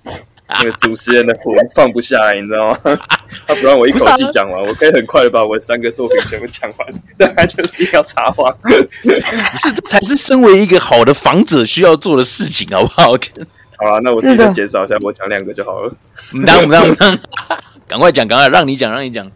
[0.48, 3.00] 那个主持人的魂放不下来，你知道吗？
[3.47, 8.51] 他不让我一口气讲完，我可以很快的把我的三个作品全部讲完，但他就是要插话。
[8.61, 13.11] 不是，这才是身为一个好的访者需要做的事情，好不好？
[13.77, 15.93] 好了，那我自己减少一下，我讲两个就好了。
[16.31, 17.19] 不当不当不当，
[17.88, 19.29] 赶快讲，赶快让你讲，让你讲。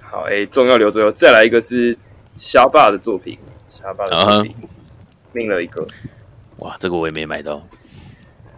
[0.00, 1.96] 好，哎，重要留最后，再来一个是
[2.34, 3.38] 虾爸的作品，
[3.68, 4.54] 虾爸的作品，
[5.32, 5.86] 命了一个。
[6.58, 7.60] 哇，这个我也没买到，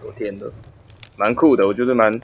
[0.03, 0.51] 我天的。
[1.17, 2.19] 蛮酷的，我觉得蛮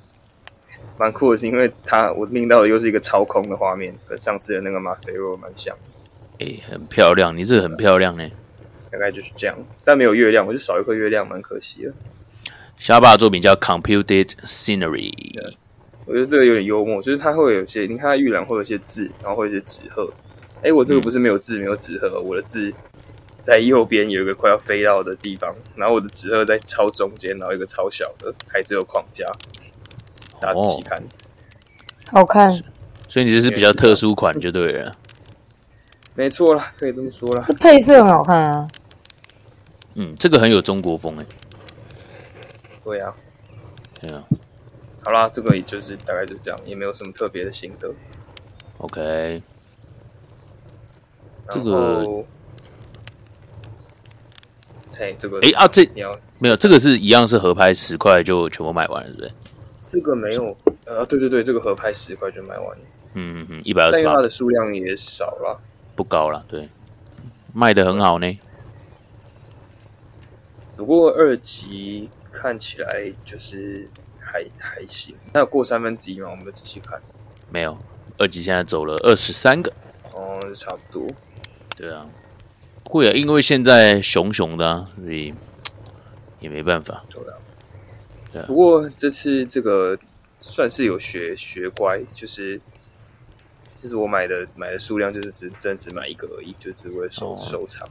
[0.99, 5.77] 蛮酷的，是因为它我命到的又是一个超空的画面，跟上次的那个马塞罗蛮像。
[6.39, 8.29] 哎，很漂亮，你这个很漂亮呢。
[8.91, 11.93] 大概就是这样，但没有月亮，我就少一颗月亮，蛮可惜的。
[12.79, 15.13] 下巴的作品叫 Computed Scenery，
[16.05, 20.11] 我觉得这个有点幽默，就是它会有些，你看它预览会有一些字，然后会有些纸鹤。
[20.63, 22.73] 哎，我这个不是没有字，没有纸鹤，我的字。
[23.43, 29.25] 在右边有一个快要飞到的地方，然后我的纸鹤在超中间，然后一个超小的，还只有框架。
[30.41, 31.03] 大家仔细看，
[32.11, 32.53] 好看。
[33.09, 34.93] 所以你这是比较特殊款，就对了。
[36.15, 37.45] 没错了，可以这么说了。
[37.47, 38.69] 这配色很好看啊。
[39.95, 41.27] 嗯，这个很有中国风哎。
[42.85, 43.15] 对啊。
[44.01, 44.25] 对啊。
[45.03, 47.93] 好啦，这个也就是大概就这样，也没有什么特别的心得。
[48.79, 49.43] OK。
[51.51, 52.25] 这个。
[54.99, 59.33] 哎，这个哎啊，这你要没有这个是一样是合拍十块就全部买完了，对不对？
[59.77, 62.85] 这个没有，呃，对对对，这个合拍十块就卖完了。
[63.15, 65.61] 嗯嗯嗯，一百二十八，但它的数量也少了，
[65.95, 66.69] 不高了，对，
[67.55, 68.39] 卖的很好呢。
[70.77, 73.89] 不过二级看起来就是
[74.21, 76.29] 还还行，那有过三分之一吗？
[76.31, 77.01] 我们仔细看，
[77.51, 77.79] 没有，
[78.19, 79.73] 二级现在走了二十三个，
[80.15, 81.09] 哦，差不多，
[81.77, 82.07] 对啊。
[82.89, 85.35] 会啊，因为现在熊熊的，所以
[86.39, 87.03] 也没办法。
[87.11, 87.35] 对啊，
[88.45, 89.99] 不过这次这个
[90.41, 92.61] 算是有学学乖，就是
[93.81, 97.89] 就是我买的买的数量就是只真只买一个而已，就只为收收藏。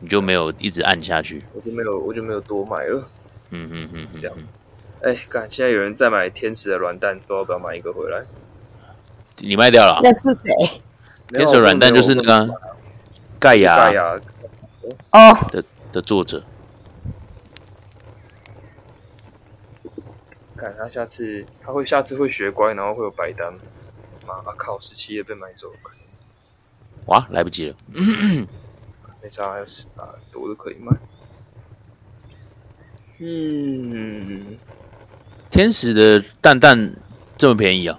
[0.00, 1.42] 你就没有一直按下去？
[1.52, 3.08] 我就没有，我就没有多买了。
[3.50, 4.36] 嗯嗯嗯，这样。
[5.02, 8.24] 哎，看现在有人在买天使的软蛋，不知道要不要买一个回来？
[9.38, 10.00] 你卖掉了？
[10.02, 10.42] 那是谁？
[11.28, 12.54] 天使软蛋就是那个。
[13.38, 14.18] 盖亚，盖亚，
[15.12, 15.62] 哦的
[15.92, 16.42] 的作者，
[20.56, 23.52] 看他下次他会下次会学乖，然后会有白单。
[24.26, 25.78] 妈靠，十七页被买走了，
[27.06, 27.76] 哇，来不及了，
[29.22, 30.96] 没差，还有十八，多都可以卖。
[33.18, 34.58] 嗯，
[35.48, 36.96] 天使的蛋蛋
[37.38, 37.98] 这么便宜啊？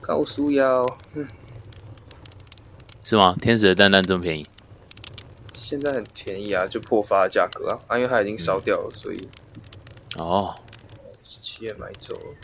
[0.00, 1.28] 高速要，嗯。
[3.04, 3.36] 是吗？
[3.40, 4.46] 天使的蛋蛋这么便宜？
[5.52, 7.78] 现在很便宜啊，就破发的价格啊！
[7.88, 9.28] 啊，因为它已经烧掉了，所以
[10.16, 10.67] 哦，十
[11.48, 12.34] 七也买走了。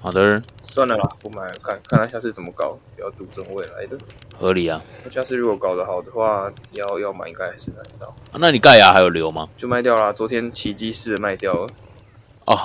[0.00, 1.52] 好的，算了啦，不买了。
[1.62, 3.96] 看看他下次怎么搞，不要赌中未来的。
[4.38, 4.82] 合理啊。
[5.10, 8.14] 下次如果搞得好的话，要要买应该还是买得到。
[8.34, 9.48] 那你盖亚还有留吗？
[9.56, 11.66] 就卖掉了，昨天奇迹式的卖掉了。
[12.46, 12.58] 哦，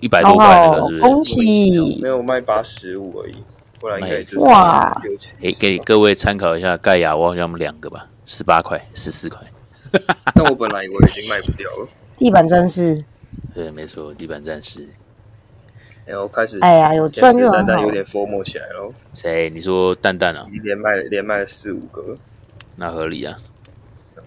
[0.00, 1.00] 一百多块那个是不是？
[1.00, 2.00] 恭喜！
[2.00, 3.42] 没有卖八十五而已。
[3.80, 5.02] 不然应该就是哇！
[5.40, 9.38] 给给各位参考一下，盖亚我好像两个吧，十八块，十四块。
[10.34, 11.88] 但我本来我已经卖不掉了。
[12.16, 13.04] 地板战士，
[13.52, 14.88] 对，没错，地板战士。
[16.06, 18.92] 然后开始，哎呀，有赚就蛋蛋有点 form 起来了。
[19.14, 19.48] 谁？
[19.50, 20.46] 你说蛋蛋啊？
[20.62, 22.14] 连卖连卖了四五个，
[22.76, 23.38] 那合理啊。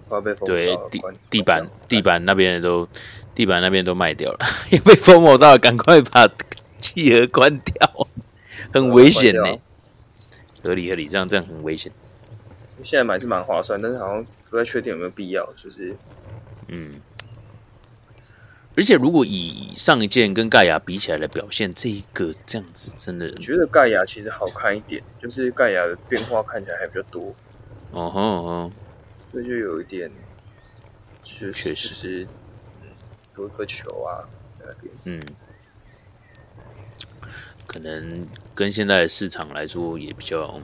[0.10, 2.88] 快被对地地板地板那边都
[3.36, 4.40] 地板那边都卖掉了，
[4.72, 6.26] 也被 form 到，赶快把
[6.80, 8.08] 气盒关掉。
[8.74, 9.58] 很危险呢，
[10.64, 11.92] 合理合理，这样这样很危险。
[12.84, 15.96] 现在买是蛮划算，但是好像不太确定有没有必要，就是
[16.70, 17.02] 嗯。
[18.78, 27.36] 而且如果以上一件跟盖亚比起来的表现，这一个这样子真的，觉得盖亚其实好看一点，就是盖亚的变化看起来还比较多。
[27.92, 28.72] 哦吼哦，
[29.26, 30.12] 这就有一点，
[31.24, 32.28] 确确实是
[33.34, 34.22] 多一颗球啊
[34.60, 35.22] 那边，嗯。
[37.66, 40.60] 可能跟现在的市场来说也比较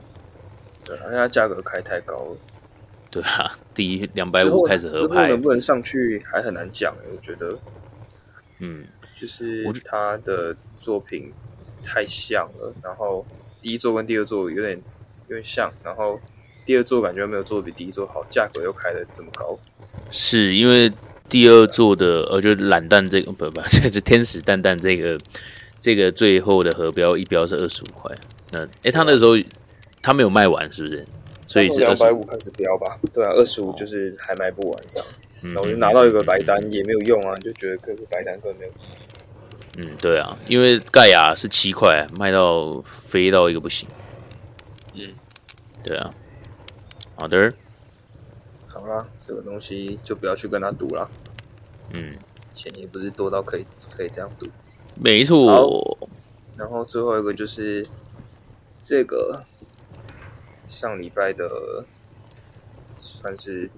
[0.84, 2.36] 对，因为它价格开太高了。
[3.10, 7.58] 对啊，第一两百五开始合拍，能不能上去还很难讲我觉得，
[8.64, 8.84] 嗯，
[9.14, 11.32] 就是他的作品
[11.82, 13.26] 太像了，然后
[13.60, 14.80] 第一座跟第二座有点
[15.28, 16.18] 有点像，然后
[16.64, 19.58] 第二座感觉没有做比第一座好，价格又开的这么高。
[20.10, 20.90] 是因为
[21.28, 25.18] 第二座的，呃，就懒蛋这个不不，就是天使蛋蛋这个
[25.78, 28.14] 这个最后的核标一标是二十五块，
[28.52, 29.32] 那哎，他那时候
[30.02, 31.06] 他没有卖完，是不是？
[31.46, 35.06] 所以是两百五开始标吧，对啊，二十五就是还卖不完这样。
[35.44, 38.72] 然后我就拿到一个白单也没有用啊，就觉得这个白单根本没有。
[39.78, 43.88] 嗯，对啊，因为盖亚是七块，卖到飞到一个不行。
[44.94, 45.14] 嗯，
[45.84, 46.14] 对啊。
[47.16, 47.52] 好的，
[48.68, 51.10] 好啦，这个东西就不要去跟他赌了。
[51.96, 52.16] 嗯，
[52.52, 53.66] 钱也不是多到可以
[53.96, 54.46] 可以这样赌。
[54.94, 55.98] 没错。
[56.56, 57.86] 然后最后一个就是
[58.82, 59.44] 这个。
[60.66, 61.84] 上礼拜的
[63.00, 63.70] 算是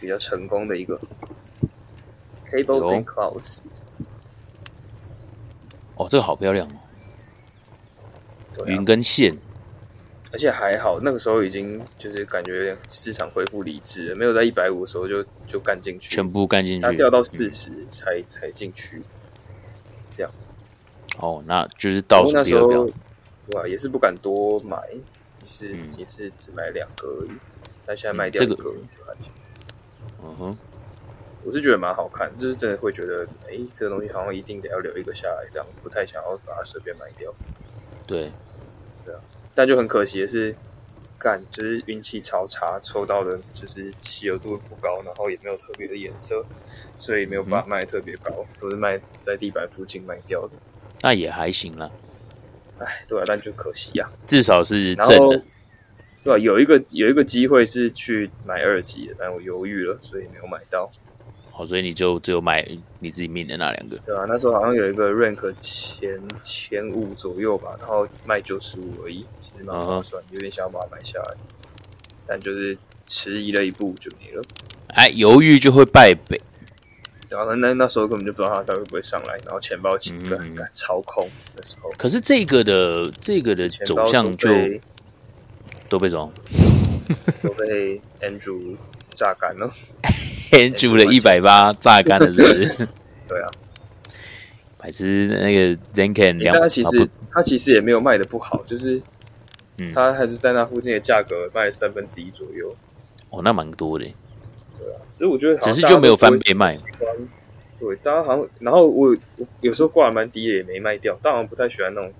[0.00, 0.98] 比较成功的一个
[2.50, 3.58] Cables and Clouds。
[5.96, 6.68] 哦，这个好漂亮
[8.56, 8.66] 哦！
[8.66, 9.36] 云跟线，
[10.32, 19.02] 而且还好，那个时候已经就是感觉市场恢复理智了，没有在一百五的时候就就干进去，全部干进去，它掉到四十才才进去，
[20.10, 20.32] 这样。
[21.18, 22.88] 哦，那就是到那时候。
[23.50, 27.30] 对啊，也是不敢多买，也是也是只买两个而已。
[27.86, 29.32] 但现在卖掉一个就还行。
[29.34, 29.47] 嗯
[30.38, 30.56] 哼，
[31.44, 37.32] 我是觉得蛮好看，就是真的会觉得，哎，这个东西好像一定得要留一个下来，这样不太想要把它随便卖掉。
[38.06, 38.32] 对，
[39.04, 39.20] 对啊，
[39.54, 40.54] 但就很可惜的是，
[41.18, 46.44] 干就是运气超差，抽到的就是稀有度不高，然后也没有特别的颜色，
[46.98, 50.54] 所以没有把卖特别高，都是卖在地板附近卖掉的。
[51.02, 51.90] 那也还行啦。
[52.78, 54.10] 哎，对啊，但就可惜呀。
[54.26, 55.42] 至少是正的，
[56.28, 60.90] 对啊，有一个有一个机会是去买二级的，但我犹豫了，所以没有买到。
[61.50, 62.62] 好，所以你就只有买
[63.00, 63.96] 你自己命的那两个。
[64.04, 71.36] 对啊，那时候好像有一个 rank 前前五左右吧，然后卖九十五而已，其实蛮划算，有点想要把它买下来，
[72.26, 72.76] 但就是
[73.06, 74.42] 迟疑了一步就没了。
[74.88, 76.38] 哎，犹豫就会败北。
[77.30, 81.90] 然后那那时候根本就不知道他到底会不会上来，然后钱包起个敢操控的时候。
[81.98, 84.48] 可是这个的这个的走向就
[85.88, 86.30] 都被什么？
[87.42, 88.76] 都被 Andrew
[89.14, 89.70] 榨干了。
[90.52, 92.88] Andrew 的一百八榨干了，是不是？
[93.28, 93.48] 对啊。
[94.78, 99.02] 百只那个 Zenken 两，他其实他其实也没有卖的不好，就是
[99.92, 102.74] 他还是在那附近的价格卖三分之一左右。
[103.30, 104.04] 哦，那蛮多的。
[104.78, 106.78] 对啊，只是我觉得，只是就没有翻倍卖。
[107.80, 111.18] 对，大家好像，然后我我有时候挂的蛮低的也没卖掉。
[111.20, 112.12] 当然不太喜欢那种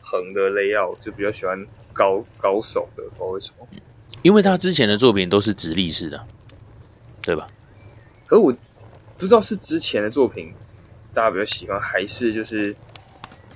[0.00, 1.64] 横的 layout，就比较喜欢
[1.96, 3.66] 高高手的，不知道为什么。
[4.22, 6.26] 因为他之前的作品都是直立式的，
[7.22, 7.46] 对吧？
[8.26, 8.52] 可我
[9.16, 10.52] 不知道是之前的作品
[11.14, 12.74] 大家比较喜欢，还是就是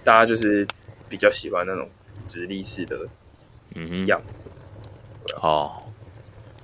[0.02, 0.66] 大家就是
[1.08, 1.88] 比较喜欢那种
[2.24, 3.06] 直立式的
[3.74, 4.48] 嗯样子。
[5.40, 5.82] 哦。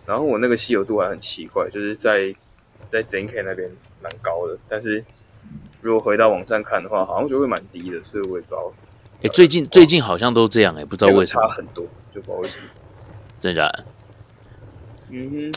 [0.07, 2.35] 然后我那个稀有度还很奇怪，就是在
[2.89, 3.69] 在 ZK 那边
[4.01, 5.05] 蛮高的，但是
[5.81, 8.73] 如果回到网站看的话，好像就会蛮低的，所以我也不知道。
[9.27, 12.65] 哎，最近最近好像都这样，哎，不知道为什么差很多，就不知道为什么。
[13.41, 13.85] 真的？
[15.11, 15.53] 嗯哼，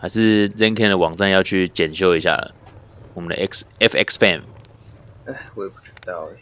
[0.00, 2.50] 还是 znk 的网站要去检修一下
[3.14, 4.40] 我们的 X FX Fan。
[5.26, 6.40] 哎，我也不知道哎。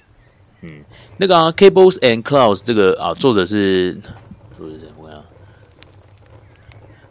[0.63, 0.85] 嗯，
[1.17, 3.95] 那个啊 Cables and Clouds 这个啊，作者是
[4.57, 4.89] 作者是。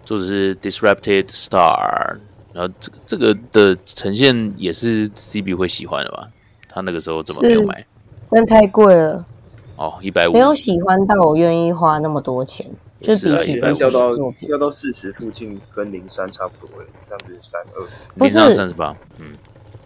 [0.05, 2.15] 作者是 Disrupted Star，
[2.53, 6.29] 然后这个这个的呈现也是 CB 会喜欢的吧？
[6.69, 7.85] 他那个时候怎么没有买？
[8.31, 9.25] 但太贵了。
[9.77, 10.33] 哦，一百五。
[10.33, 17.87] 没有喜欢到我愿意花那么多钱，就是比起掉到要到四十附近，跟零三差不多诶，这样子三二。
[18.15, 19.27] 零三三十八，嗯，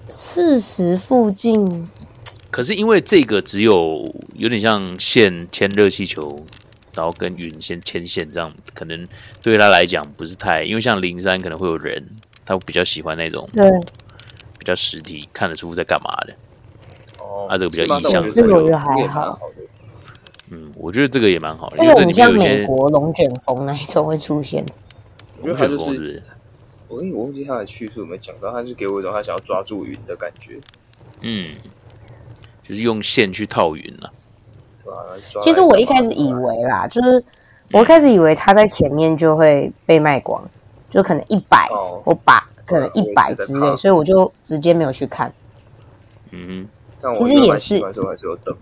[0.09, 1.87] 四十附近。
[2.49, 6.43] 可是因为这个只有有点像线牵热气球。
[6.93, 9.07] 然后跟云先牵线，这样可能
[9.41, 12.05] 对他来讲不是太，因为像零三可能会有人，
[12.45, 13.71] 他比较喜欢那种对
[14.59, 16.33] 比较实体看得出在干嘛的。
[17.21, 19.39] 哦，他这个比较意象，这个我觉得还好。
[20.53, 24.65] 嗯，我觉得这个也蛮好的，因为很像美国龙卷风那一种会出现。
[25.41, 26.21] 龙卷风是，
[26.89, 30.59] 我我忘记他的叙述有没有讲到，他是给我一种他想要抓住云的感觉。
[31.21, 31.55] 嗯，
[32.63, 34.11] 就是用线去套云了。
[35.41, 37.23] 其实我一开始以为啦，就是
[37.71, 40.43] 我一开始以为他在前面就会被卖光，
[40.89, 41.69] 就可能一百
[42.03, 45.33] 我把可能一百之类，所以我就直接没有去看。
[46.31, 46.67] 嗯，
[46.99, 48.53] 但其实也是，还是有等。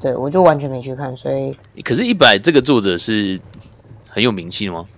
[0.00, 1.54] 对我就完全没去看，所以
[1.84, 3.38] 可是，一百这个作者是
[4.08, 4.88] 很有名气的吗？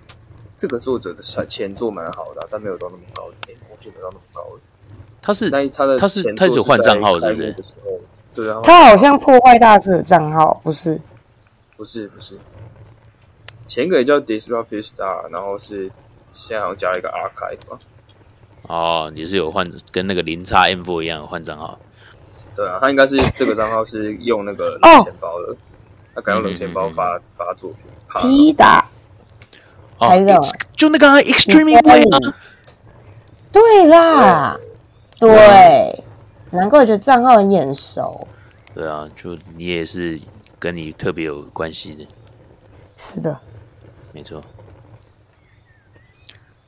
[0.56, 4.60] 这个作者的前作蛮好的，但没有到那么高的点，我觉得到那么高的。
[5.20, 7.56] 他是他的他是他是换账号是不是？
[8.32, 11.00] 对啊，他好像破坏大师的账号，不是？
[11.76, 12.38] 不是不是，
[13.66, 15.90] 前一个也叫 Disruptive Star，然后是
[16.30, 17.78] 现在好像加了一个 Archive 吧？
[18.68, 21.78] 哦，也是有换跟那个零叉 M Four 一样换账号。
[22.54, 25.56] 对啊，他应该是这个账号是用那个冷钱包的，
[26.14, 27.80] 他改用冷钱包发发作品。
[28.16, 28.86] 击打，
[29.98, 30.38] 还有
[30.76, 32.34] 就那个 Extreme Way 啊，
[33.50, 34.60] 对啦，
[35.18, 36.04] 对，
[36.50, 38.28] 难怪我觉得账号很眼熟。
[38.74, 40.20] 对啊，就你也是
[40.58, 42.06] 跟你特别有关系的。
[42.96, 43.40] 是的，
[44.12, 44.40] 没错。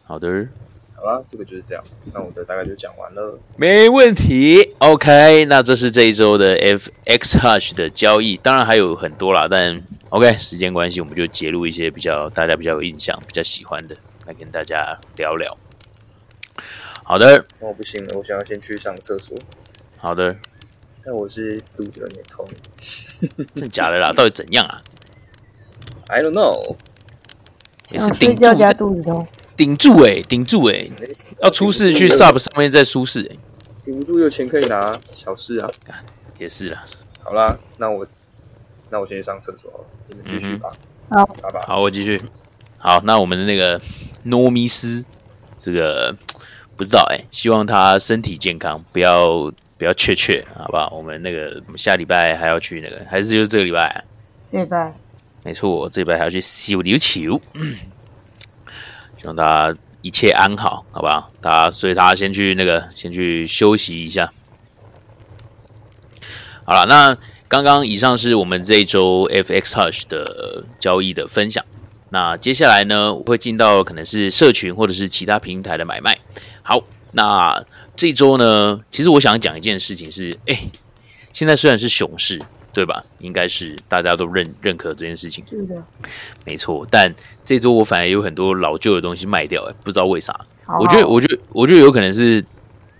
[0.04, 0.48] 好的。
[1.04, 1.84] 好了，这个就是这样。
[2.14, 4.74] 那我的大概就讲完了，没问题。
[4.78, 13.94] OK，那这是这一周的 FX Hush 的交易，当然还有很多啦，但 OK，时间关系，我们就揭露一些比较大家比较有印象、比较喜欢的，
[14.26, 15.58] 来跟大家聊聊。
[17.02, 19.36] 好的，那我不行了，我想要先去上厕所。
[19.98, 20.34] 好的，
[21.04, 22.48] 但我是肚子有点痛，
[23.54, 24.10] 真假的啦？
[24.10, 24.80] 到底怎样啊
[26.08, 26.76] ？I don't know，
[27.90, 29.28] 也是顶住加肚子痛。
[29.56, 30.88] 顶住哎，顶住哎！
[31.42, 33.36] 要出事去 Sub 上面再舒适哎，
[33.84, 35.70] 顶不住有钱可以拿，小事啊，
[36.38, 36.84] 也是啦。
[37.22, 38.06] 好啦，那我
[38.90, 40.70] 那我先去上厕所，你们继续吧。
[41.10, 41.60] 好，好吧。
[41.66, 42.20] 好，我继续。
[42.78, 43.80] 好，那我们的那个
[44.24, 45.04] 诺米斯，
[45.58, 46.14] 这个
[46.76, 50.92] 不知道哎，希望他身体健康，不要不要缺缺，好不好？
[50.96, 54.04] 我们那个下礼拜还要去那个，还是就是这个礼拜？
[54.50, 54.92] 这礼拜。
[55.44, 57.40] 没错，这礼拜还要去修琉球。
[59.24, 61.30] 希望大家一切安好，好不好？
[61.40, 64.30] 大家，所以他先去那个，先去休息一下。
[66.66, 67.16] 好了，那
[67.48, 71.64] 刚刚以上是我们这一周 FX Hush 的交易的分享。
[72.10, 76.18] 那接下来呢，我会进到可能是社群或者是其他平台的买卖。
[76.60, 76.82] 好，
[77.12, 77.64] 那
[77.96, 80.64] 这周呢，其实我想讲一件事情是，哎，
[81.32, 82.42] 现在虽然是熊市。
[82.74, 83.02] 对吧？
[83.20, 85.44] 应该是大家都认认可这件事情。
[85.48, 85.82] 是的，
[86.44, 86.86] 没错。
[86.90, 87.14] 但
[87.44, 90.38] 这周我反而有很多老旧的东西卖掉，哎，不知道为啥。
[90.80, 92.44] 我觉得，我觉得，我觉得有可能是，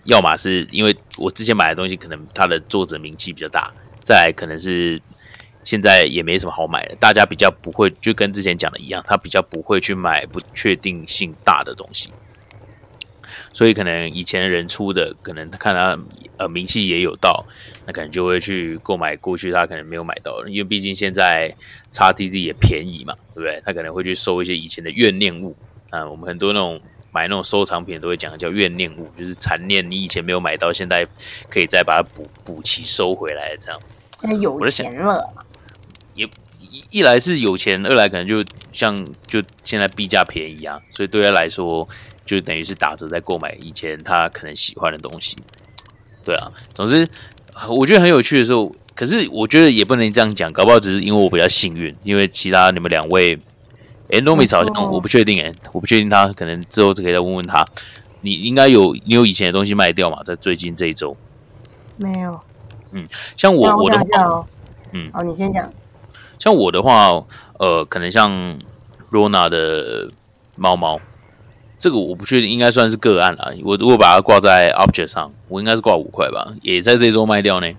[0.04, 3.72] 要么是因为我之前买的东西，可能它的作者名气比较大；
[4.04, 5.02] 再可能是
[5.64, 12.12] 现在也没什么好买的，大家比较不会，就跟之前讲的一样，他比较不会去买不确定性大的东西。
[13.54, 15.96] 所以可能以前人出的，可能他看他
[16.38, 17.46] 呃名气也有到，
[17.86, 21.54] 那可能就会去购买过去他可能没有买到的，因为毕竟现在
[21.92, 23.62] 叉 T Z 也便宜嘛，对不对？
[23.64, 25.54] 他可能会去收一些以前的怨念物
[25.90, 26.10] 啊。
[26.10, 26.80] 我们很多那种
[27.12, 31.06] 买那种收藏品都会讲叫怨念物，就是残念你以前没有买到，现在
[31.48, 33.80] 可以再把它补补齐收回来这样。
[34.40, 35.32] 有钱了，
[36.16, 36.28] 也
[36.58, 38.92] 一一来是有钱，二来可能就像
[39.28, 41.88] 就现在币价便宜啊，所以对他来说。
[42.24, 45.36] 就等于是打折在购买以前他可能喜欢的东西，
[46.24, 46.50] 对啊。
[46.72, 47.08] 总之，
[47.68, 53.38] 我觉得很有趣的时候，可是我觉得也不能这样讲，搞不好只是因为我比较幸运，因为其他你们两位，
[54.08, 57.64] 哎，糯米好像我不确定，哎，我不确定他可能之后就可以再问问他，
[58.22, 60.22] 你应该有你有以前的东西卖掉嘛？
[60.24, 61.16] 在最近这一周，
[61.96, 62.40] 没有。
[62.92, 63.06] 嗯，
[63.36, 64.46] 像我我的话，
[64.92, 65.70] 嗯，哦，你先讲。
[66.38, 67.22] 像我的话，
[67.58, 68.58] 呃，可能像
[69.10, 70.08] Rona 的
[70.56, 71.00] 猫猫。
[71.84, 73.52] 这个我不确定，应该算是个案啦。
[73.62, 77.70] 我如果把它挂在 Object 上，我应该是挂五块吧，也在这周卖掉呢。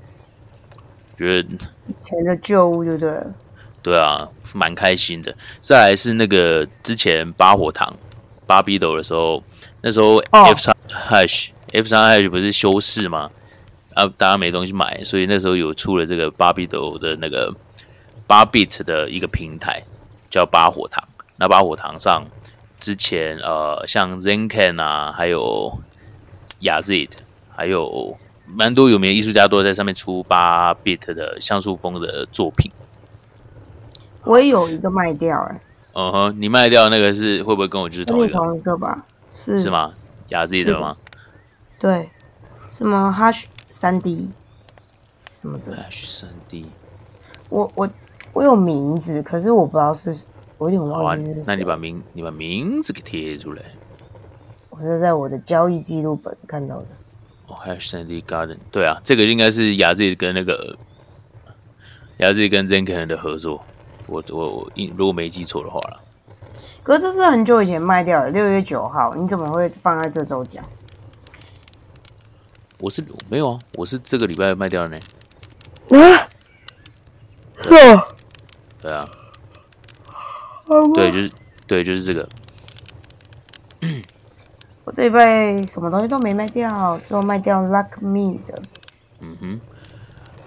[1.18, 1.49] 觉得
[1.88, 3.34] 以前的旧物就对了。
[3.82, 5.36] 对啊，蛮开心的。
[5.60, 7.95] 再来是那个之前八火堂
[8.45, 9.44] 八 B 斗的时候，
[9.82, 13.32] 那时候 F 三 Hash F 三 Hash 不是修饰吗？
[13.95, 17.52] 啊，大家没东西买，所以那时候有出了这个八 B 斗的那个
[18.27, 19.82] 八 bit 的一个平台，
[20.30, 21.03] 叫八火堂。
[21.38, 22.23] 那八火堂上。
[22.85, 25.75] 之前呃，像 Zenken 啊，还有
[26.61, 27.09] Yazid，
[27.49, 32.71] 还有蛮多有名的艺术家都在上面出八 bit 的像素风的作品。
[34.23, 35.59] 我也有一个卖掉哎。
[35.93, 38.33] 嗯哼，你卖掉那个是会不会跟我就是同一个？
[38.33, 39.03] 同一个吧？
[39.33, 39.91] 是是吗
[40.29, 40.95] ？Yazid 的吗？
[41.79, 42.11] 对，
[42.69, 44.29] 什么 Hash 三 D
[45.33, 46.67] 什么的？Hash 三 D。
[47.49, 47.89] 我我
[48.33, 50.15] 我有名字，可是我不知道是。
[50.57, 53.61] 我有点忘记是那你把名你把名字给贴出来。
[54.69, 56.86] 我是在我的交易记录本看到的。
[57.48, 60.77] 哦，还有 Sandy Garden，对啊，这个应该是雅致跟那个
[62.18, 63.64] 雅致跟 Zenken 的合作。
[64.07, 66.02] 我我我，如果没记错的话了。
[66.84, 70.64] 可是这是很久以前卖掉的，六月九号，你怎么会放在这周讲？
[72.80, 74.98] 我是没有啊，我是这个礼拜卖掉的呢。
[75.90, 76.27] 啊？
[77.64, 77.98] 对，
[78.82, 79.10] 对啊，
[80.93, 81.31] 对，就是
[81.67, 82.27] 对，就是这个。
[84.85, 88.61] 我这一辈什么东西都没卖掉，就卖掉 Luck Me 的。
[89.19, 89.59] 嗯哼，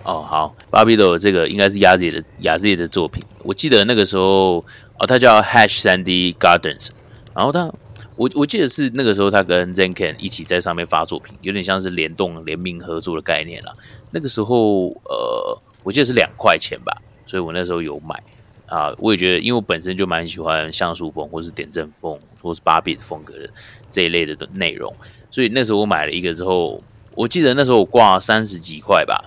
[0.05, 3.21] 哦好，芭比的这个应该是雅姐的雅姐的作品。
[3.43, 4.65] 我记得那个时候
[4.99, 6.91] 哦，他叫 Hash 三 D Gardens，
[7.35, 7.73] 然后他
[8.15, 13.73] 我我记得是那个时候他跟 Zenken 一起在上面发作品，有点像是联动联名合作的概念啦。
[14.11, 16.97] 那个时候呃，我记得是两块钱吧，
[17.27, 18.23] 所以我那时候有买
[18.69, 18.95] 啊。
[18.99, 23.51] 我也觉得，因为我本身就蛮喜欢像素风或是点阵风或是芭比的风格的。
[23.91, 24.95] 这一类的的内容，
[25.31, 26.79] 所以那时候我买了一个之后，
[27.15, 29.25] 我记得那时候我挂三十几块吧，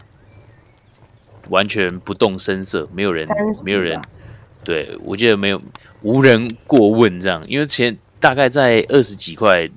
[1.49, 3.27] 完全不动声色，没有人，
[3.65, 3.99] 没有人，
[4.63, 5.59] 对我记得没有
[6.03, 9.67] 无人过问这样，因为前大概在二十几块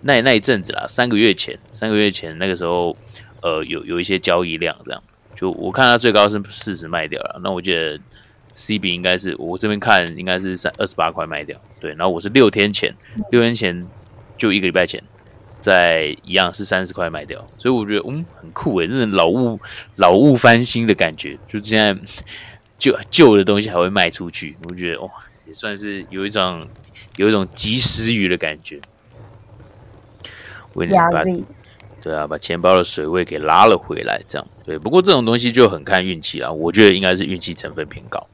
[0.00, 2.96] 那那一阵子啦，三个月前，三个月前那个时候，
[3.42, 5.02] 呃，有有一些交易量这样，
[5.34, 8.00] 就我看它最高是四十卖掉了，那我记得
[8.60, 12.94] C B 应该是我这边看应该是三二十八块卖掉，对，然后我是六天前，
[13.30, 13.86] 六天前。
[14.40, 15.04] 就一个礼拜前，
[15.60, 19.60] 在一样是三十块卖掉，所以我觉得嗯很酷诶，这种老物
[19.96, 21.94] 老物翻新的感觉，就现在
[22.78, 25.10] 旧旧的东西还会卖出去，我觉得哇
[25.46, 26.66] 也算是有一种
[27.16, 28.80] 有一种及时雨的感觉。
[30.72, 31.22] 为你把
[32.02, 34.78] 对啊，把钱包的水位给拉了回来，这样对。
[34.78, 38.26] 不过这种东西就很看运气啦，我觉得应该是运气成分偏高。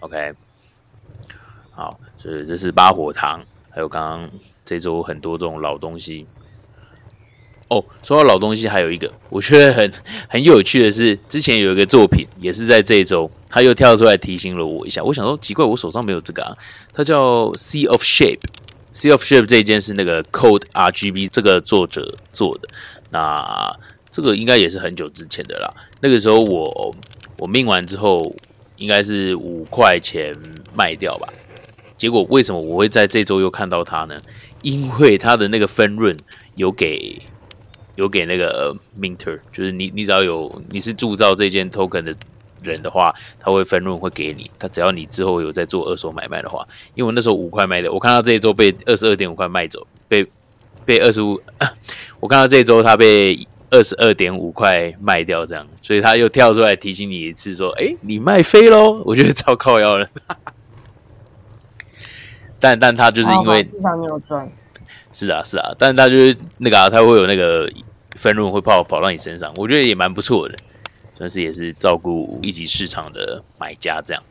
[0.00, 0.32] OK，
[1.70, 4.30] 好，所以这是八火堂，还有刚刚。
[4.64, 6.26] 这周很多这种老东西
[7.68, 7.82] 哦。
[8.02, 9.90] 说到老东西，还有一个我觉得很
[10.28, 15.02] 很有趣的是，之前有一个作品也是在这一周，他又跳出来提醒了我一下。
[15.02, 16.54] 我想说奇怪，我手上没有这个啊。
[16.92, 18.36] 它叫《Sea of Shape》，
[18.92, 22.68] 《Sea of Shape》这一件是那个 Code RGB 这个作者做的。
[23.08, 23.74] 那
[24.10, 25.72] 这个应该也是很久之前的啦。
[26.02, 26.94] 那个时候我
[27.38, 28.36] 我命完之后，
[28.78, 30.34] 应该是五块钱
[30.74, 31.28] 卖掉吧。
[31.96, 34.16] 结果为什么我会在这周又看到它呢？
[34.62, 36.16] 因为它的那个分润
[36.54, 37.20] 有给
[37.96, 42.14] 有给那个 Minter，就是你你只要有你是铸造这件 token 的
[42.62, 44.50] 人的话，他会分润会给你。
[44.58, 50.26] 他只要你之后有在做二手买卖的话，因为我那时候五块卖的，我看到这一周被二十二点五块卖走，被
[50.84, 51.40] 被二十五，
[52.20, 60.08] 我看到这一周他被二十二点五块卖掉，这样，所以他又跳出来提醒你一次，说：“哎，你卖飞喽！” 我觉得超靠腰了。
[62.60, 63.68] 但但他就是因为
[65.12, 67.70] 是啊是啊，但他就是那个他会有那个
[68.16, 70.56] 分润会跑跑到你身上，我觉得也蛮不错的，
[71.16, 74.22] 算是也是照顾一级市场的买家这样，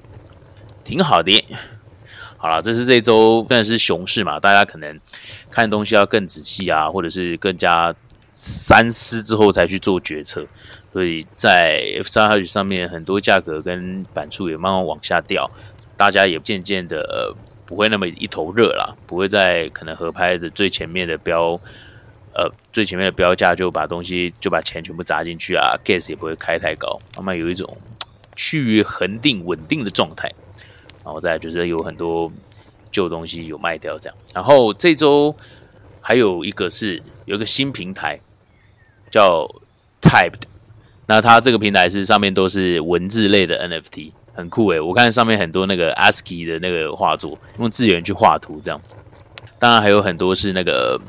[0.84, 1.46] 挺好的。
[2.38, 5.00] 好了，这是这周虽然是熊市嘛，大家可能
[5.50, 7.94] 看东西要更仔细啊，或者是更加
[8.40, 10.46] 三思之后才去做决策，
[10.94, 15.50] 所以在 F 三 H 上面很多价格跟板数也慢慢往下掉，
[15.98, 17.36] 大家也渐渐的。
[17.68, 21.60] 不会那么一头热了，不会在可能合拍的最前面的标，
[22.34, 27.78] 呃，最前面的标价就把东西就把钱全部砸进去啊，gas 也不会开太高，慢慢有一种
[28.38, 30.34] 趋于恒定稳定的状态，
[31.04, 32.32] 然后再就是有很多
[32.90, 35.36] 旧东西有卖掉这样，然后这周
[36.00, 38.18] 还有一个是有一个新平台
[39.18, 39.50] 叫
[40.00, 40.44] Typed，
[41.08, 44.12] 那它这个平台是上面都是文字类的 NFT。
[44.36, 48.80] 很酷诶，我看上面很多那个 ASCII 的那个画作，用字源去画图这样。
[49.58, 51.02] 当然还有很多是那个，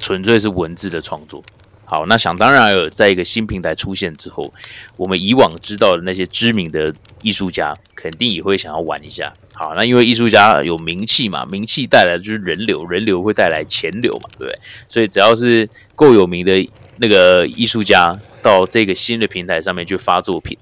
[0.00, 1.40] 纯粹是文字的创作。
[1.84, 4.52] 好，那想当然有，在一个新平台出现之后，
[4.96, 6.92] 我们以往知道的那些知名的
[7.22, 9.32] 艺术家，肯定也会想要玩一下。
[9.54, 14.58] 好，那因为艺术家有名气嘛，名气带来的就是人流，人流会带来钱流嘛，对不对？
[14.88, 16.68] 所以只要是够有名的
[16.98, 20.56] 那个艺术家，到这个新的平台上面去发作品。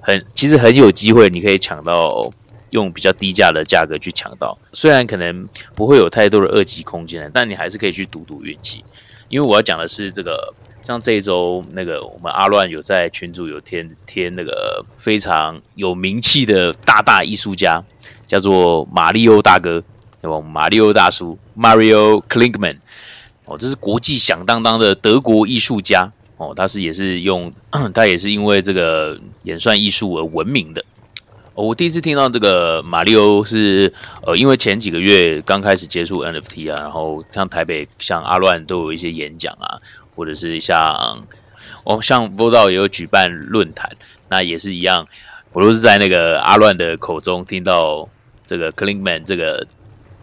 [0.00, 2.30] 很其实很有机会，你可以抢到
[2.70, 8.84] 用比较低价的价格去抢到，虽然可能不会有太多的二级空间，但你还是可以去赌赌运气。
[9.28, 17.84] 因为我要讲的是这个，像这一周那个我们阿乱有在群组有添添那个非常有名气的大大艺术家，
[18.26, 19.82] 叫做马里欧大哥，
[20.22, 20.40] 对吧？
[20.40, 22.78] 马里欧大叔 Mario Klinkman，
[23.48, 26.12] 哦，这是国际响当当的德国艺术家。
[26.36, 27.52] 哦，他是也是用，
[27.92, 30.84] 他也是因为这个演算艺术而闻名的。
[31.54, 33.92] 哦，我第一次听到这个马里欧是，
[34.22, 39.82] 呃，因为前几个月刚开始接触 NFT 啊，然后像台北像阿乱都有一些演讲啊，
[40.14, 41.26] 或者是像
[41.82, 43.90] 哦像 v o d a 也有举办论坛，
[44.28, 45.08] 那也是一样，
[45.52, 48.08] 我都是在那个阿乱的口中听到
[48.46, 49.66] 这个 Klinkman 这个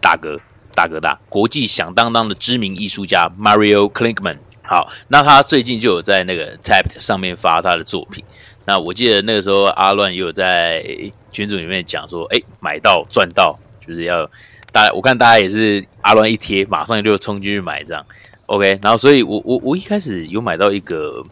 [0.00, 0.40] 大哥
[0.76, 4.36] 大哥大国际响当当的知名艺术家 Mario Klinkman。
[4.62, 8.22] 好，那他最近就有在那个 Tap 上面发他的作品。
[8.66, 10.84] 那我记得那个时候阿乱也有在
[11.32, 14.28] 群组里面讲说，哎，买到赚到，就是要
[14.72, 18.04] 大，我看大家也是阿乱一贴，马上就冲进去买这样。
[18.46, 21.24] OK，然后所以我我我一开始有买到一个，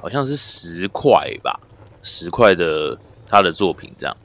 [0.00, 1.58] 好像是十块吧，
[2.02, 2.96] 十块的
[3.28, 4.16] 他的作品这样。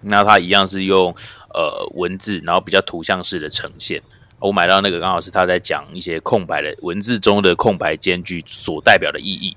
[0.00, 1.14] 那他一样是用
[1.54, 4.02] 呃文字，然后比较图像式的呈现。
[4.40, 9.56] 我买到那个刚好是他在讲一些空白的文字中的空白间距所代表的意义。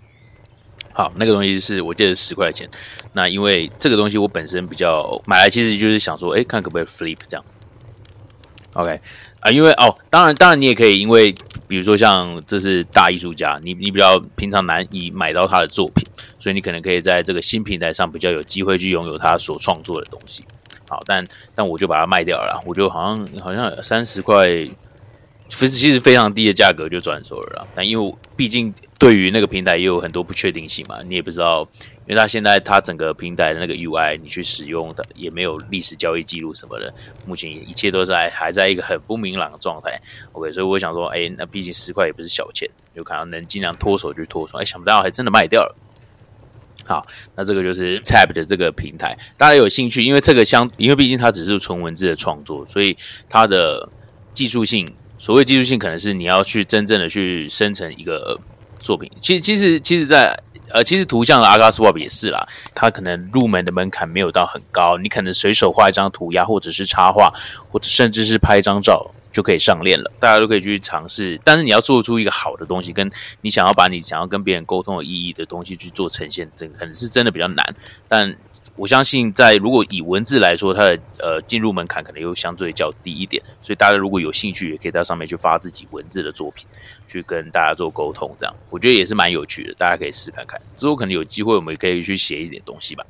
[0.93, 2.69] 好，那个东西是我记得十块钱。
[3.13, 7.45] 那因为这个东西我本身比较买来，其实就是想说，哎，看可不可以 flip 这样。
[8.73, 8.99] OK
[9.41, 11.33] 啊，因为哦，当然，当然你也可以，因为
[11.67, 16.03] 比如说像这是大艺术家，你你比较平常难以买到他的作品，
[16.39, 20.43] 所以你可能可以在这个新平台上比较有机会去拥有他所创作的东西。
[20.89, 24.47] 好，但但我就把它卖掉了，我就好像好像三十块，
[25.49, 27.67] 非其实非常低的价格就转手了。
[27.75, 28.73] 但因为毕竟。
[28.99, 31.61] 对于那个平台也有很多不确定性嘛，你也不知道，
[32.07, 36.91] 因为它现在它整个平台的那个 UI 你去使用的也没有历史交易记录什么的，
[37.27, 40.01] 目前一切都在还在一个很不明朗的状态。
[40.31, 44.57] OK，所以我想说，哎，那毕竟十块也不是小钱，有可能能尽量脱手就脱手。
[44.57, 45.75] 哎，想不到还真的卖掉了。
[46.87, 47.05] 好，
[47.35, 52.97] 那这个就是 Tab 的这个平台，大家有兴趣，因为这个相，因为毕竟它只是纯文字的创作，所以
[53.29, 53.87] 它的
[54.33, 54.87] 技术性，
[55.19, 58.39] 所谓技术性，可能是你要去真正的去生成一个。
[58.79, 60.39] 作品其实其实其实，在
[60.69, 67.33] 呃，其实图像的 a g a Swap 也是啦，它可能入门的门槛没有到很高，你可能随手画一张涂鸦，或者是插画，
[67.69, 71.39] 或者甚至是拍一张照就可以上链了，大家都可以去尝试。
[71.43, 73.09] 但是你要做出一个好的东西，跟
[73.41, 77.75] 你想要把你想要跟别人沟通有意义的东西去做呈现，这可能是真的比较难。
[78.07, 78.35] 但
[78.77, 86.67] 我相信，在如果以文字来说，它的呃进入门槛可能又相对较低一点，所以大家如果有兴趣，也可以在上面去发自己文字的作品，
[87.07, 90.61] 去跟大家做沟通，这样我觉得也是蛮有趣的，大家可以试看看。
[90.75, 93.03] 之后可能有机会，我们也可以去写一点东西吧。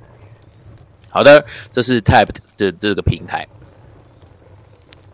[1.09, 3.45] 好的，这是 Type 的这个平台。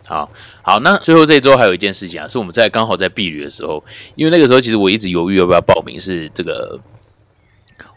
[0.05, 0.29] 好
[0.61, 6.79] 好，那最后这一周还有一件事情啊，是我们在刚好在避旅的时候，因为那个时候其实我一直犹豫要不要报名，是这个。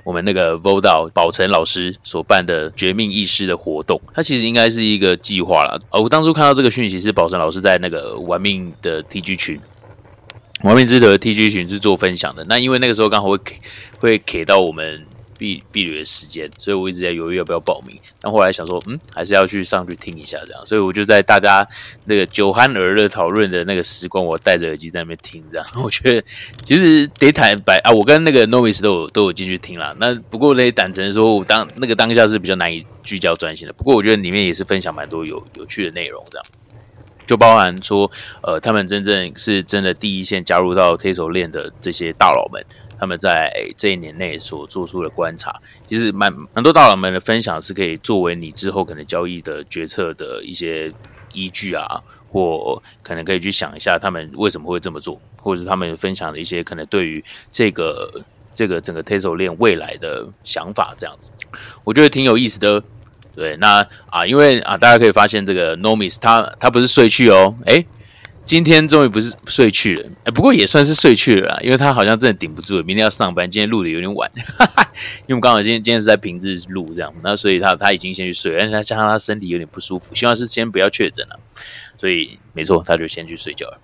[0.07, 5.81] 我们那个 Vodal 宝成老师所办的绝命意识的活动，它其实应该是一个计划了。
[5.91, 9.61] 哦，我当初看到这个讯息是宝成老师在那个玩命的 TG 群，
[10.63, 12.47] 玩命之德 TG 群是做分享的。
[12.49, 13.57] 那因为那个时候刚好会给
[13.99, 15.05] 会给到我们。
[15.39, 17.99] 避避旅的时间，所以我一直在犹豫要不要报名。
[18.21, 20.67] 但后来想说，嗯，还是要去上去听一下这样。
[20.67, 21.67] 所以我就在大家
[22.07, 25.67] 那个酒酣耳热讨论的那个时光，我戴着耳机在那边听这样。
[25.83, 26.27] 我觉得
[26.65, 29.95] 其实得坦白啊，我跟那个 Novice 都有都有进去听了。
[29.99, 33.73] 那不过那胆诚说，我当那个当下是比较难以聚焦专心的。
[33.73, 36.47] 不过我觉得里面也是分享蛮多有有趣的内容这样，
[37.27, 38.11] 就包含说，
[38.43, 42.65] 呃，他们真正是真的第一线加入到 t e s o 链的这些大佬们。
[42.99, 45.55] 他们在这一年内所做出的观察，
[45.89, 50.91] 其实蛮蛮多大佬们的分享是可以作为你之后可能交易的决策的一些
[51.33, 58.23] 依据啊，或可能可以去想一下他们为什么会这么做，或者是他们分享的一些可能对于这个
[58.55, 61.31] 这个整个 t e s l 链未来的想法这样子，
[61.85, 62.83] 我觉得挺有意思的。
[63.35, 67.85] 对，那啊，因为啊，大家可以发现这个 Nomis 他他不是睡去哦，哎。
[68.47, 73.51] 今天终于不是睡去了，哎，不过也算是睡去了啦，因为他好像真的顶不住了，明天要上班。
[73.51, 74.89] 今天录的有点晚，哈 哈
[75.23, 81.41] 因为我们刚好今天今天是在平日录这样，那所以他他已经先去睡，但是他加上他身体有点不舒服，希望是先不要确诊了，
[81.99, 83.81] 所以没错，他就先去睡觉了。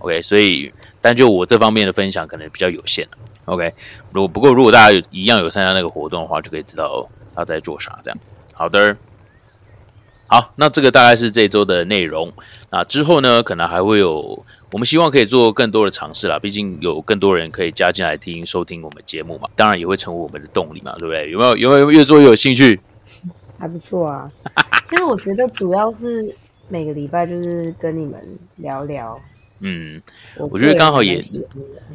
[0.00, 0.70] OK，所以
[1.00, 3.18] 但就我这方面的分享可能比较有限了。
[3.46, 3.72] OK，
[4.12, 8.18] 如果不过如果大家有一样有参加那个活动的话，就可以知道他在做啥这样。
[8.52, 8.94] 好的。
[10.32, 12.32] 好，那这个大概是这周的内容。
[12.70, 16.38] 那之后呢，可能还会有，我们希望可以做更多的尝试啦。
[16.38, 21.30] 毕竟有更多人可以加进来听、收听我们节目嘛，当然也会成为我们的动力嘛，对不对？
[21.30, 21.54] 有没有？
[21.58, 22.80] 有没有越做越有兴趣？
[23.58, 24.32] 还不错啊。
[24.86, 26.34] 其实我觉得主要是
[26.68, 28.18] 每个礼拜就是跟你们
[28.56, 29.20] 聊聊。
[29.64, 30.02] 嗯，
[30.50, 31.22] 我觉得刚好也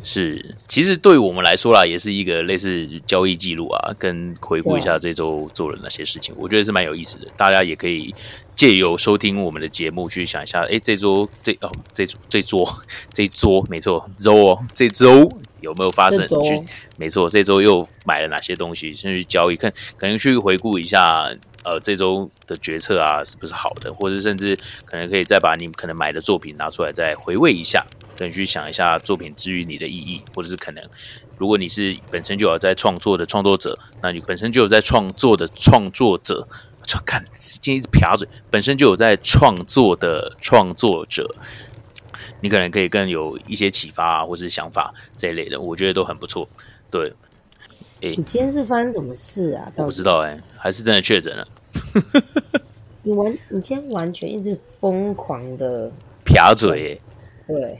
[0.02, 7.27] 是，其实对我们来说啦，也是一个类似交易记录啊，跟回顾一下这周做了哪些事情，我觉得是蛮有意思的。
[7.35, 8.15] 大家也可以
[8.56, 12.65] 借由收听我们的节目，去想一下，哎，这周这哦，这这桌
[13.14, 15.30] 这桌没错，周哦，这周
[15.60, 16.26] 有没有发生？
[16.26, 16.64] 去
[16.95, 18.94] 没错，这周又买了哪些东西？
[18.94, 21.30] 先去交易，看可能去回顾一下。
[21.68, 23.94] 呃，这周的决策啊，是不是好的？
[23.94, 27.85] 或者甚至可能可以再把你可能买的作品拿出来，再回味一下，
[28.18, 30.81] 可能去想一下作品之于你的意义，或者是可能，
[31.38, 36.48] 如果你是本身就有在创作的创作者，那你本身就有在创作的创作者，
[37.06, 41.30] 看今天一直撇嘴，本身就有在创作的创作者，
[42.39, 46.48] 你可能可以更有一些启发啊，或是想法这一类的，我觉得都很不错。
[46.89, 47.11] 对，
[48.01, 49.71] 哎，你今天是发生什么事啊？
[49.75, 51.47] 我不知道哎，还是真的确诊了？
[53.03, 55.91] 你完，你今天完全一直疯狂的
[56.25, 56.99] 撇嘴，
[57.47, 57.79] 对，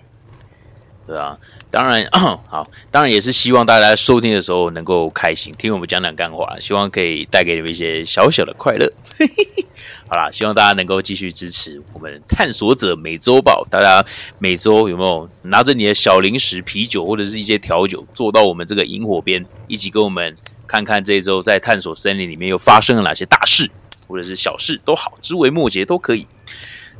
[1.06, 1.38] 对啊，
[1.70, 8.92] 当然 好，当然也是希望大家收听的时候能够开心，听我们讲讲干话，希望可以带给你们一些小小的快乐。
[10.10, 13.68] 好啦，希望大家能够继续支持我们探索者每周报。
[13.70, 14.06] 大家
[14.40, 23.70] 每周有没有拿着你的小零食、啤酒或者是一些调酒，坐到我们这个萤火边，一起跟我们看看这一周在探索森林里面又发生了哪些大事，
[24.08, 26.26] 或者是小事都好，枝微末节都可以。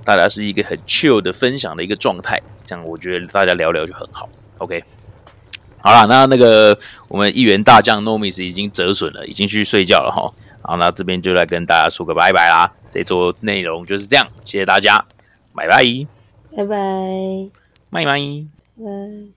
[0.04, 4.28] 大家是一个很 chill 的分享的一个状态，这样我觉得大家聊聊就很好。
[4.58, 4.84] OK，
[5.80, 6.78] 好了，那那个
[7.08, 10.34] 我们一员大将 Nomis 已经折损了，已经去睡觉了哈。
[10.62, 12.70] 好，那这边就来跟大家说个拜拜啦。
[12.92, 15.04] 这周内容就是这样，谢谢大家，
[15.54, 15.84] 拜拜，
[16.56, 17.50] 拜拜，
[17.90, 18.12] 拜拜，
[18.78, 19.18] 拜。